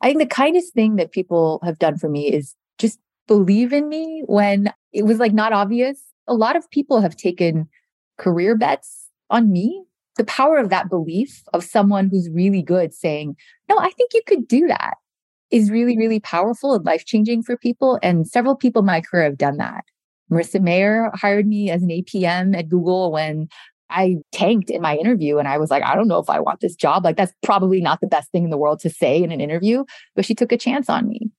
I 0.00 0.08
think 0.08 0.18
the 0.18 0.26
kindest 0.26 0.74
thing 0.74 0.96
that 0.96 1.12
people 1.12 1.60
have 1.62 1.78
done 1.78 1.96
for 1.96 2.08
me 2.08 2.32
is 2.32 2.56
just 2.78 2.98
believe 3.28 3.72
in 3.72 3.88
me 3.88 4.22
when 4.26 4.72
it 4.92 5.04
was 5.04 5.18
like 5.18 5.32
not 5.32 5.52
obvious. 5.52 6.00
A 6.26 6.34
lot 6.34 6.56
of 6.56 6.70
people 6.70 7.00
have 7.00 7.16
taken 7.16 7.68
career 8.18 8.56
bets 8.56 9.08
on 9.30 9.50
me. 9.50 9.84
The 10.16 10.24
power 10.24 10.58
of 10.58 10.68
that 10.70 10.90
belief 10.90 11.42
of 11.54 11.64
someone 11.64 12.08
who's 12.10 12.28
really 12.28 12.62
good 12.62 12.92
saying, 12.92 13.36
No, 13.68 13.78
I 13.78 13.90
think 13.90 14.12
you 14.12 14.22
could 14.26 14.46
do 14.46 14.66
that 14.66 14.94
is 15.50 15.70
really, 15.70 15.96
really 15.96 16.18
powerful 16.18 16.74
and 16.74 16.84
life 16.84 17.04
changing 17.04 17.42
for 17.42 17.56
people. 17.56 17.98
And 18.02 18.26
several 18.26 18.56
people 18.56 18.80
in 18.80 18.86
my 18.86 19.02
career 19.02 19.24
have 19.24 19.38
done 19.38 19.58
that. 19.58 19.84
Marissa 20.30 20.60
Mayer 20.60 21.10
hired 21.14 21.46
me 21.46 21.70
as 21.70 21.82
an 21.82 21.88
APM 21.88 22.56
at 22.56 22.68
Google 22.68 23.12
when 23.12 23.48
I 23.90 24.16
tanked 24.32 24.70
in 24.70 24.80
my 24.80 24.96
interview 24.96 25.38
and 25.38 25.46
I 25.46 25.58
was 25.58 25.70
like, 25.70 25.82
I 25.82 25.94
don't 25.94 26.08
know 26.08 26.18
if 26.18 26.30
I 26.30 26.40
want 26.40 26.60
this 26.60 26.74
job. 26.74 27.04
Like, 27.04 27.16
that's 27.16 27.34
probably 27.42 27.80
not 27.80 28.00
the 28.00 28.06
best 28.06 28.30
thing 28.32 28.44
in 28.44 28.50
the 28.50 28.58
world 28.58 28.80
to 28.80 28.90
say 28.90 29.22
in 29.22 29.30
an 29.30 29.40
interview, 29.40 29.84
but 30.16 30.24
she 30.24 30.34
took 30.34 30.52
a 30.52 30.56
chance 30.56 30.88
on 30.88 31.08
me. 31.08 31.30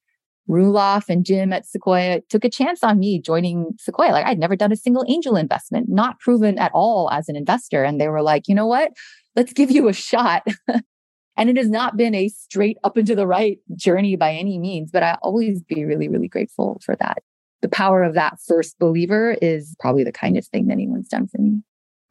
Roelof 0.50 1.06
and 1.08 1.26
Jim 1.26 1.54
at 1.54 1.66
Sequoia 1.66 2.22
took 2.30 2.44
a 2.44 2.50
chance 2.50 2.84
on 2.84 3.00
me 3.00 3.20
joining 3.20 3.72
Sequoia. 3.80 4.12
Like, 4.12 4.26
I'd 4.26 4.40
never 4.40 4.56
done 4.56 4.72
a 4.72 4.78
single 4.78 5.06
angel 5.08 5.36
investment, 5.36 5.88
not 5.90 6.20
proven 6.20 6.60
at 6.60 6.72
all 6.74 7.10
as 7.12 7.30
an 7.30 7.36
investor. 7.36 7.84
And 7.84 8.00
they 8.00 8.10
were 8.10 8.22
like, 8.22 8.48
you 8.48 8.56
know 8.56 8.68
what? 8.68 8.92
Let's 9.36 9.54
give 9.54 9.72
you 9.72 9.88
a 9.88 9.94
shot. 9.94 10.46
and 11.38 11.50
it 11.50 11.58
has 11.58 11.70
not 11.70 11.98
been 11.98 12.14
a 12.14 12.28
straight 12.28 12.78
up 12.84 12.98
and 12.98 13.08
to 13.08 13.16
the 13.16 13.26
right 13.26 13.58
journey 13.76 14.16
by 14.16 14.34
any 14.34 14.60
means, 14.60 14.92
but 14.92 15.02
I 15.02 15.18
always 15.22 15.64
be 15.64 15.86
really, 15.86 16.10
really 16.10 16.28
grateful 16.28 16.80
for 16.86 16.96
that. 16.98 17.24
The 17.64 17.70
power 17.70 18.04
of 18.04 18.14
that 18.14 18.38
first 18.48 18.78
believer 18.78 19.36
is 19.42 19.76
probably 19.80 20.04
the 20.04 20.12
kindest 20.12 20.52
thing 20.52 20.68
that 20.68 20.74
anyone's 20.74 21.08
done 21.08 21.28
for 21.28 21.42
me 21.42 21.64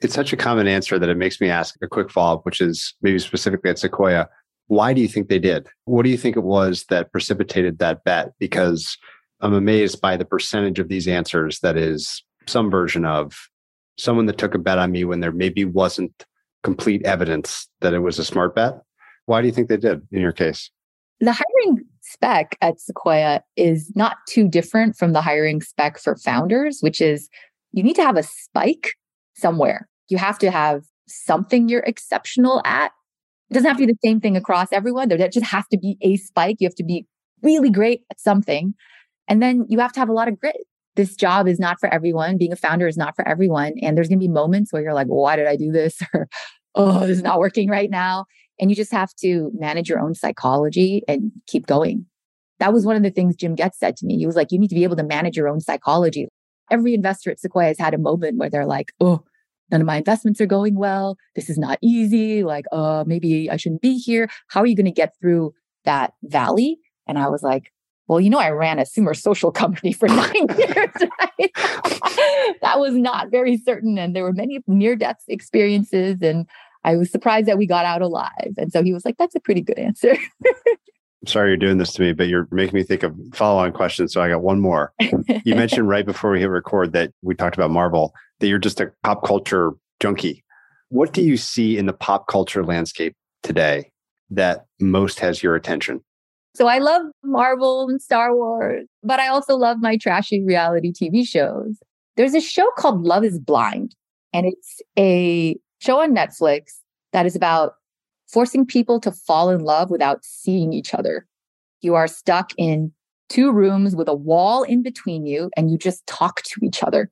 it's 0.03 0.15
such 0.15 0.33
a 0.33 0.37
common 0.37 0.67
answer 0.67 0.99
that 0.99 1.09
it 1.09 1.17
makes 1.17 1.41
me 1.41 1.49
ask 1.49 1.77
a 1.81 1.87
quick 1.87 2.11
follow 2.11 2.39
up, 2.39 2.45
which 2.45 2.61
is 2.61 2.95
maybe 3.03 3.19
specifically 3.19 3.71
at 3.71 3.79
Sequoia. 3.79 4.29
Why 4.67 4.93
do 4.93 5.01
you 5.01 5.09
think 5.09 5.29
they 5.29 5.39
did? 5.39 5.69
What 5.85 6.03
do 6.03 6.11
you 6.11 6.17
think 6.19 6.37
it 6.37 6.43
was 6.43 6.85
that 6.91 7.13
precipitated 7.13 7.79
that 7.79 8.03
bet? 8.05 8.33
Because 8.39 8.97
I'm 9.41 9.55
amazed 9.55 10.01
by 10.01 10.17
the 10.17 10.25
percentage 10.25 10.79
of 10.79 10.89
these 10.89 11.07
answers 11.07 11.61
that 11.61 11.77
is 11.77 12.23
some 12.47 12.71
version 12.71 13.05
of 13.05 13.49
someone 13.97 14.27
that 14.27 14.39
took 14.39 14.55
a 14.55 14.59
bet 14.59 14.79
on 14.79 14.91
me 14.91 15.05
when 15.05 15.21
there 15.21 15.33
maybe 15.33 15.65
wasn't 15.65 16.25
complete 16.65 17.05
evidence 17.05 17.69
that 17.81 17.95
it 17.95 18.01
was 18.01 18.19
a 18.19 18.25
smart 18.25 18.55
bet. 18.55 18.81
Why 19.27 19.41
do 19.41 19.47
you 19.47 19.53
think 19.53 19.69
they 19.69 19.77
did 19.77 20.03
in 20.11 20.21
your 20.21 20.33
case? 20.33 20.71
The 21.21 21.33
hiring 21.33 21.85
spec 22.13 22.57
at 22.61 22.81
Sequoia 22.81 23.43
is 23.57 23.91
not 23.95 24.17
too 24.29 24.49
different 24.49 24.97
from 24.97 25.13
the 25.13 25.23
hiring 25.23 25.61
spec 25.63 25.99
for 25.99 26.17
founders, 26.17 26.79
which 26.81 27.01
is 27.01 27.29
you 27.73 27.83
need 27.83 27.97
to 27.97 28.03
have 28.05 28.17
a 28.17 28.23
spike 28.23 28.95
somewhere 29.35 29.89
you 30.13 30.19
have 30.19 30.39
to 30.39 30.51
have 30.51 30.85
something 31.09 31.69
you're 31.69 31.81
exceptional 31.81 32.61
at. 32.65 32.93
It 33.51 33.55
doesn't 33.55 33.69
have 33.69 33.79
to 33.79 33.87
be 33.87 33.93
the 33.93 33.99
same 34.09 34.21
thing 34.21 34.37
across 34.37 34.69
everyone. 34.71 35.09
There 35.09 35.19
just 35.29 35.47
has 35.47 35.65
to 35.73 35.79
be 35.79 35.97
a 36.03 36.17
spike. 36.17 36.57
You 36.61 36.67
have 36.67 36.75
to 36.77 36.85
be 36.85 37.07
really 37.43 37.71
great 37.71 38.03
at 38.11 38.21
something. 38.21 38.75
And 39.27 39.43
then 39.43 39.65
you 39.69 39.79
have 39.81 39.93
to 39.93 40.01
have 40.01 40.09
a 40.09 40.13
lot 40.13 40.29
of 40.29 40.39
grit. 40.39 40.57
This 40.97 41.17
job 41.17 41.49
is 41.49 41.59
not 41.59 41.81
for 41.81 41.93
everyone. 41.93 42.37
Being 42.37 42.53
a 42.53 42.57
founder 42.57 42.87
is 42.87 42.99
not 42.99 43.17
for 43.17 43.27
everyone. 43.27 43.73
And 43.81 43.97
there's 43.97 44.09
going 44.09 44.19
to 44.19 44.25
be 44.25 44.29
moments 44.29 44.73
where 44.73 44.83
you're 44.83 44.93
like, 44.93 45.07
why 45.07 45.37
did 45.37 45.47
I 45.47 45.57
do 45.57 45.73
this? 45.73 45.99
Or, 46.75 46.87
oh, 46.87 47.01
this 47.01 47.19
is 47.19 47.23
not 47.23 47.39
working 47.39 47.69
right 47.69 47.91
now. 47.91 48.25
And 48.61 48.71
you 48.71 48.77
just 48.77 48.93
have 48.93 49.15
to 49.17 49.51
manage 49.55 49.89
your 49.89 50.01
own 50.01 50.15
psychology 50.15 51.03
and 51.09 51.33
keep 51.47 51.67
going. 51.67 52.07
That 52.59 52.73
was 52.73 52.87
one 52.87 52.97
of 52.97 53.03
the 53.03 53.11
things 53.11 53.35
Jim 53.35 53.55
Goetz 53.55 53.79
said 53.79 53.97
to 53.97 54.07
me. 54.07 54.19
He 54.19 54.27
was 54.27 54.37
like, 54.37 54.53
you 54.53 54.59
need 54.59 54.69
to 54.69 54.75
be 54.75 54.85
able 54.85 54.97
to 54.97 55.03
manage 55.03 55.37
your 55.37 55.49
own 55.49 55.61
psychology. 55.61 56.29
Every 56.71 56.95
investor 56.95 57.31
at 57.31 57.41
Sequoia 57.41 57.69
has 57.69 57.79
had 57.79 57.95
a 57.95 57.99
moment 57.99 58.39
where 58.39 58.51
they're 58.51 58.67
like, 58.67 58.93
oh, 59.01 59.25
none 59.71 59.81
of 59.81 59.87
my 59.87 59.97
investments 59.97 60.41
are 60.41 60.47
going 60.47 60.77
well. 60.77 61.17
This 61.35 61.51
is 61.51 61.59
not 61.59 61.79
easy. 61.83 62.45
Like, 62.45 62.67
uh, 62.71 63.05
maybe 63.07 63.51
I 63.51 63.57
shouldn't 63.57 63.83
be 63.83 63.99
here. 63.99 64.29
How 64.49 64.61
are 64.61 64.67
you 64.67 64.77
going 64.77 64.87
to 64.87 64.93
get 64.93 65.15
through 65.21 65.55
that 65.85 66.13
valley? 66.23 66.79
And 67.09 67.19
I 67.19 67.29
was 67.29 67.43
like, 67.43 67.73
well, 68.07 68.21
you 68.21 68.31
know, 68.31 68.39
I 68.39 68.51
ran 68.51 68.79
a 68.79 68.87
Sumer 68.87 69.15
social 69.15 69.51
company 69.63 69.93
for 69.93 70.09
nine 70.09 70.47
years. 70.59 70.91
Right? 71.21 71.51
that 72.63 72.79
was 72.79 72.95
not 72.95 73.31
very 73.31 73.57
certain. 73.57 73.99
And 73.99 74.15
there 74.15 74.23
were 74.23 74.33
many 74.33 74.61
near 74.67 74.97
death 74.97 75.23
experiences. 75.29 76.19
And 76.23 76.47
I 76.85 76.97
was 76.97 77.11
surprised 77.11 77.47
that 77.47 77.59
we 77.59 77.67
got 77.67 77.85
out 77.85 78.03
alive. 78.03 78.55
And 78.57 78.73
so 78.73 78.83
he 78.83 78.93
was 78.93 79.05
like, 79.05 79.17
that's 79.17 79.35
a 79.35 79.41
pretty 79.41 79.61
good 79.61 79.79
answer. 79.79 80.17
I'm 80.45 81.27
sorry 81.27 81.51
you're 81.51 81.57
doing 81.57 81.79
this 81.79 81.93
to 81.95 82.03
me, 82.03 82.13
but 82.13 82.29
you're 82.29 82.49
making 82.51 82.77
me 82.77 82.83
think 82.83 83.03
of 83.03 83.15
follow 83.33 83.61
on 83.61 83.73
questions. 83.73 84.13
So 84.13 84.21
I 84.21 84.29
got 84.29 84.43
one 84.43 84.61
more. 84.61 84.93
You 85.45 85.55
mentioned 85.55 85.89
right 85.89 86.05
before 86.05 86.31
we 86.31 86.41
hit 86.41 86.51
record 86.51 86.93
that 86.93 87.13
we 87.23 87.35
talked 87.35 87.57
about 87.57 87.71
Marvel, 87.71 88.13
that 88.41 88.49
you're 88.49 88.59
just 88.59 88.81
a 88.81 88.93
pop 89.03 89.25
culture 89.25 89.73
junkie. 90.01 90.45
What 90.89 91.13
do 91.13 91.23
you 91.23 91.37
see 91.37 91.79
in 91.79 91.87
the 91.87 91.93
pop 91.93 92.27
culture 92.27 92.65
landscape 92.65 93.15
today 93.43 93.93
that 94.31 94.67
most 94.81 95.21
has 95.21 95.43
your 95.43 95.55
attention? 95.55 96.01
So 96.55 96.67
I 96.67 96.79
love 96.79 97.07
Marvel 97.25 97.89
and 97.89 98.03
Star 98.03 98.35
Wars, 98.35 98.87
but 99.03 99.19
I 99.19 99.29
also 99.29 99.57
love 99.57 99.79
my 99.81 99.97
trashy 99.97 100.45
reality 100.45 100.93
TV 100.93 101.27
shows. 101.27 101.79
There's 102.17 102.35
a 102.35 102.43
show 102.43 102.67
called 102.77 103.03
Love 103.03 103.25
is 103.25 103.39
Blind, 103.39 103.95
and 104.35 104.45
it's 104.45 104.83
a 104.99 105.57
show 105.83 106.01
on 106.01 106.15
Netflix 106.15 106.79
that 107.13 107.27
is 107.27 107.35
about 107.35 107.75
forcing 108.29 108.65
people 108.65 109.01
to 109.01 109.11
fall 109.11 109.51
in 109.51 109.61
love 109.61 109.91
without 109.91 110.25
seeing 110.25 110.73
each 110.73 110.95
other. 110.95 111.27
You 111.81 111.95
are 111.95 112.07
stuck 112.07 112.53
in 112.57 112.93
two 113.29 113.53
rooms 113.53 113.97
with 113.97 114.09
a 114.09 114.15
wall 114.15 114.63
in 114.63 114.83
between 114.83 115.27
you, 115.27 115.51
and 115.57 115.71
you 115.71 115.79
just 115.79 116.07
talk 116.07 116.43
to 116.43 116.61
each 116.63 116.83
other. 116.83 117.11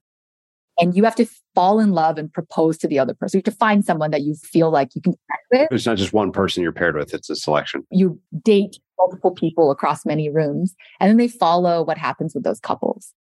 And 0.78 0.96
you 0.96 1.04
have 1.04 1.16
to 1.16 1.26
fall 1.54 1.80
in 1.80 1.92
love 1.92 2.16
and 2.16 2.32
propose 2.32 2.78
to 2.78 2.88
the 2.88 2.98
other 2.98 3.12
person. 3.12 3.38
You 3.38 3.42
have 3.44 3.52
to 3.52 3.58
find 3.58 3.84
someone 3.84 4.12
that 4.12 4.22
you 4.22 4.34
feel 4.34 4.70
like 4.70 4.94
you 4.94 5.02
can 5.02 5.12
connect 5.12 5.70
with. 5.70 5.76
It's 5.76 5.86
not 5.86 5.98
just 5.98 6.12
one 6.12 6.32
person 6.32 6.62
you're 6.62 6.72
paired 6.72 6.96
with, 6.96 7.12
it's 7.12 7.28
a 7.28 7.36
selection. 7.36 7.86
You 7.90 8.20
date 8.42 8.78
multiple 8.98 9.32
people 9.32 9.70
across 9.70 10.06
many 10.06 10.30
rooms, 10.30 10.74
and 11.00 11.10
then 11.10 11.16
they 11.16 11.28
follow 11.28 11.82
what 11.82 11.98
happens 11.98 12.34
with 12.34 12.44
those 12.44 12.60
couples. 12.60 13.12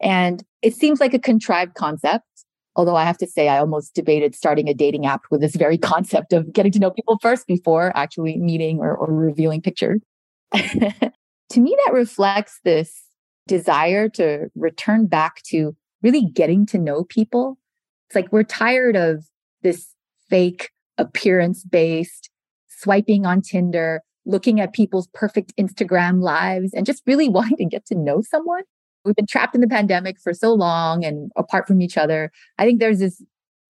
And 0.00 0.42
it 0.62 0.74
seems 0.74 1.00
like 1.00 1.14
a 1.14 1.18
contrived 1.18 1.74
concept. 1.74 2.24
Although 2.74 2.96
I 2.96 3.04
have 3.04 3.18
to 3.18 3.26
say, 3.26 3.48
I 3.48 3.58
almost 3.58 3.94
debated 3.94 4.34
starting 4.34 4.68
a 4.68 4.74
dating 4.74 5.06
app 5.06 5.22
with 5.30 5.40
this 5.40 5.56
very 5.56 5.78
concept 5.92 6.32
of 6.32 6.52
getting 6.52 6.72
to 6.72 6.78
know 6.78 6.90
people 6.90 7.18
first 7.20 7.46
before 7.46 7.92
actually 7.96 8.38
meeting 8.38 8.78
or, 8.78 8.96
or 8.96 9.12
revealing 9.12 9.60
pictures. 9.60 10.00
to 10.54 11.60
me, 11.60 11.76
that 11.84 11.92
reflects 11.92 12.60
this 12.64 13.04
desire 13.46 14.08
to 14.08 14.48
return 14.54 15.06
back 15.06 15.42
to 15.44 15.76
really 16.02 16.24
getting 16.24 16.66
to 16.66 16.78
know 16.78 17.04
people. 17.04 17.58
It's 18.08 18.16
like 18.16 18.32
we're 18.32 18.42
tired 18.42 18.96
of 18.96 19.24
this 19.62 19.94
fake 20.28 20.70
appearance 20.98 21.64
based 21.64 22.30
swiping 22.68 23.26
on 23.26 23.40
Tinder, 23.40 24.02
looking 24.26 24.60
at 24.60 24.72
people's 24.72 25.08
perfect 25.14 25.52
Instagram 25.56 26.22
lives 26.22 26.72
and 26.74 26.86
just 26.86 27.02
really 27.06 27.28
wanting 27.38 27.56
to 27.58 27.64
get 27.64 27.86
to 27.86 27.94
know 27.94 28.20
someone. 28.20 28.62
We've 29.04 29.16
been 29.16 29.26
trapped 29.26 29.54
in 29.54 29.60
the 29.60 29.68
pandemic 29.68 30.20
for 30.20 30.32
so 30.32 30.52
long 30.52 31.04
and 31.04 31.30
apart 31.36 31.66
from 31.66 31.80
each 31.80 31.96
other. 31.96 32.30
I 32.58 32.64
think 32.64 32.80
there's 32.80 33.00
this 33.00 33.22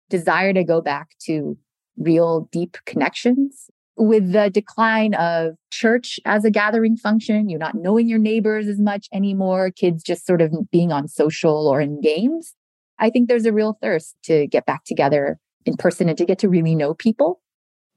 desire 0.09 0.53
to 0.53 0.63
go 0.63 0.81
back 0.81 1.09
to 1.25 1.57
real 1.97 2.49
deep 2.51 2.77
connections 2.85 3.69
with 4.01 4.31
the 4.31 4.49
decline 4.49 5.13
of 5.15 5.53
church 5.71 6.19
as 6.25 6.43
a 6.43 6.51
gathering 6.51 6.97
function, 6.97 7.49
you're 7.49 7.59
not 7.59 7.75
knowing 7.75 8.07
your 8.07 8.19
neighbors 8.19 8.67
as 8.67 8.79
much 8.79 9.07
anymore, 9.13 9.71
kids 9.71 10.03
just 10.03 10.25
sort 10.25 10.41
of 10.41 10.51
being 10.71 10.91
on 10.91 11.07
social 11.07 11.67
or 11.67 11.81
in 11.81 12.01
games. 12.01 12.55
I 12.99 13.09
think 13.09 13.27
there's 13.27 13.45
a 13.45 13.53
real 13.53 13.77
thirst 13.81 14.15
to 14.23 14.47
get 14.47 14.65
back 14.65 14.85
together 14.85 15.37
in 15.65 15.75
person 15.75 16.09
and 16.09 16.17
to 16.17 16.25
get 16.25 16.39
to 16.39 16.49
really 16.49 16.75
know 16.75 16.93
people. 16.93 17.41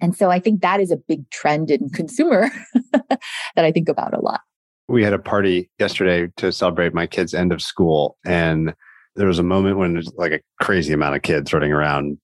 And 0.01 0.17
so 0.17 0.31
I 0.31 0.41
think 0.41 0.61
that 0.61 0.81
is 0.81 0.91
a 0.91 0.97
big 0.97 1.31
trend 1.31 1.71
in 1.71 1.89
consumer 1.89 2.51
that 2.93 3.21
I 3.57 3.73
think 3.73 3.89
about 3.89 4.13
a 4.15 4.21
lot. 4.21 4.41
We 4.89 5.03
had 5.03 5.13
a 5.13 5.19
party 5.19 5.71
yesterday 5.79 6.31
to 6.37 6.53
celebrate 6.53 6.95
my 6.95 7.07
kids' 7.07 7.35
end 7.35 7.53
of 7.53 7.63
school. 7.63 8.17
And 8.25 8.75
there 9.17 9.27
was 9.27 9.39
a 9.39 9.45
moment 9.45 9.79
when 9.79 9.95
there's 9.95 10.13
like 10.17 10.33
a 10.33 10.41
crazy 10.63 10.93
amount 10.93 11.17
of 11.17 11.23
kids 11.23 11.53
running 11.53 11.73
around, 11.73 12.19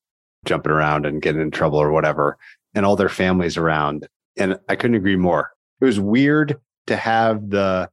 jumping 0.44 0.72
around 0.72 1.06
and 1.06 1.22
getting 1.22 1.40
in 1.40 1.50
trouble 1.50 1.78
or 1.78 1.90
whatever, 1.90 2.36
and 2.74 2.84
all 2.84 2.96
their 2.96 3.08
families 3.08 3.56
around. 3.56 4.06
And 4.36 4.58
I 4.68 4.76
couldn't 4.76 4.96
agree 4.96 5.16
more. 5.16 5.52
It 5.80 5.84
was 5.84 6.00
weird 6.00 6.60
to 6.86 6.96
have 6.96 7.50
the 7.50 7.88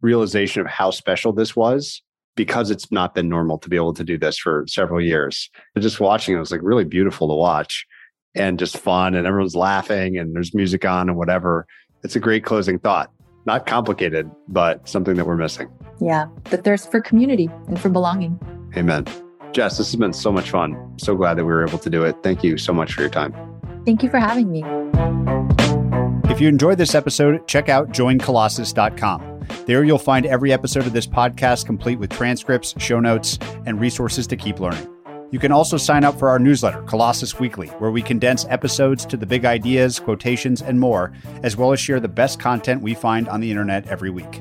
realization 0.00 0.60
of 0.60 0.66
how 0.66 0.90
special 0.90 1.32
this 1.32 1.56
was 1.56 2.02
because 2.36 2.70
it's 2.70 2.92
not 2.92 3.14
been 3.14 3.28
normal 3.28 3.58
to 3.58 3.68
be 3.68 3.76
able 3.76 3.94
to 3.94 4.04
do 4.04 4.18
this 4.18 4.38
for 4.38 4.64
several 4.68 5.00
years. 5.00 5.50
But 5.74 5.82
just 5.82 6.00
watching 6.00 6.36
it 6.36 6.38
was 6.38 6.52
like 6.52 6.60
really 6.62 6.84
beautiful 6.84 7.28
to 7.28 7.34
watch 7.34 7.86
and 8.34 8.58
just 8.58 8.78
fun 8.78 9.14
and 9.14 9.26
everyone's 9.26 9.56
laughing 9.56 10.18
and 10.18 10.34
there's 10.34 10.54
music 10.54 10.84
on 10.84 11.08
and 11.08 11.18
whatever. 11.18 11.66
It's 12.04 12.16
a 12.16 12.20
great 12.20 12.44
closing 12.44 12.78
thought. 12.78 13.10
Not 13.46 13.66
complicated, 13.66 14.30
but 14.48 14.86
something 14.88 15.14
that 15.16 15.26
we're 15.26 15.36
missing. 15.36 15.68
Yeah, 16.00 16.26
the 16.50 16.56
thirst 16.56 16.90
for 16.90 17.00
community 17.00 17.48
and 17.68 17.80
for 17.80 17.88
belonging. 17.88 18.38
Amen. 18.76 19.06
Jess, 19.52 19.78
this 19.78 19.90
has 19.90 19.96
been 19.96 20.12
so 20.12 20.30
much 20.30 20.50
fun. 20.50 20.76
So 20.98 21.14
glad 21.14 21.34
that 21.38 21.44
we 21.44 21.52
were 21.52 21.66
able 21.66 21.78
to 21.78 21.88
do 21.88 22.04
it. 22.04 22.16
Thank 22.22 22.44
you 22.44 22.58
so 22.58 22.72
much 22.72 22.92
for 22.92 23.00
your 23.00 23.10
time. 23.10 23.34
Thank 23.86 24.02
you 24.02 24.10
for 24.10 24.18
having 24.18 24.50
me. 24.50 24.64
If 26.30 26.40
you 26.40 26.48
enjoyed 26.48 26.76
this 26.76 26.94
episode, 26.94 27.46
check 27.46 27.68
out 27.68 27.90
joincolossus.com. 27.90 29.40
There 29.64 29.84
you'll 29.84 29.98
find 29.98 30.26
every 30.26 30.52
episode 30.52 30.86
of 30.86 30.92
this 30.92 31.06
podcast 31.06 31.66
complete 31.66 31.98
with 31.98 32.10
transcripts, 32.10 32.74
show 32.78 33.00
notes, 33.00 33.38
and 33.64 33.80
resources 33.80 34.26
to 34.26 34.36
keep 34.36 34.60
learning. 34.60 34.95
You 35.32 35.40
can 35.40 35.50
also 35.50 35.76
sign 35.76 36.04
up 36.04 36.18
for 36.18 36.28
our 36.28 36.38
newsletter, 36.38 36.82
Colossus 36.82 37.40
Weekly, 37.40 37.68
where 37.78 37.90
we 37.90 38.00
condense 38.00 38.44
episodes 38.48 39.04
to 39.06 39.16
the 39.16 39.26
big 39.26 39.44
ideas, 39.44 39.98
quotations, 39.98 40.62
and 40.62 40.78
more, 40.78 41.12
as 41.42 41.56
well 41.56 41.72
as 41.72 41.80
share 41.80 41.98
the 41.98 42.08
best 42.08 42.38
content 42.38 42.80
we 42.80 42.94
find 42.94 43.28
on 43.28 43.40
the 43.40 43.50
internet 43.50 43.88
every 43.88 44.10
week. 44.10 44.40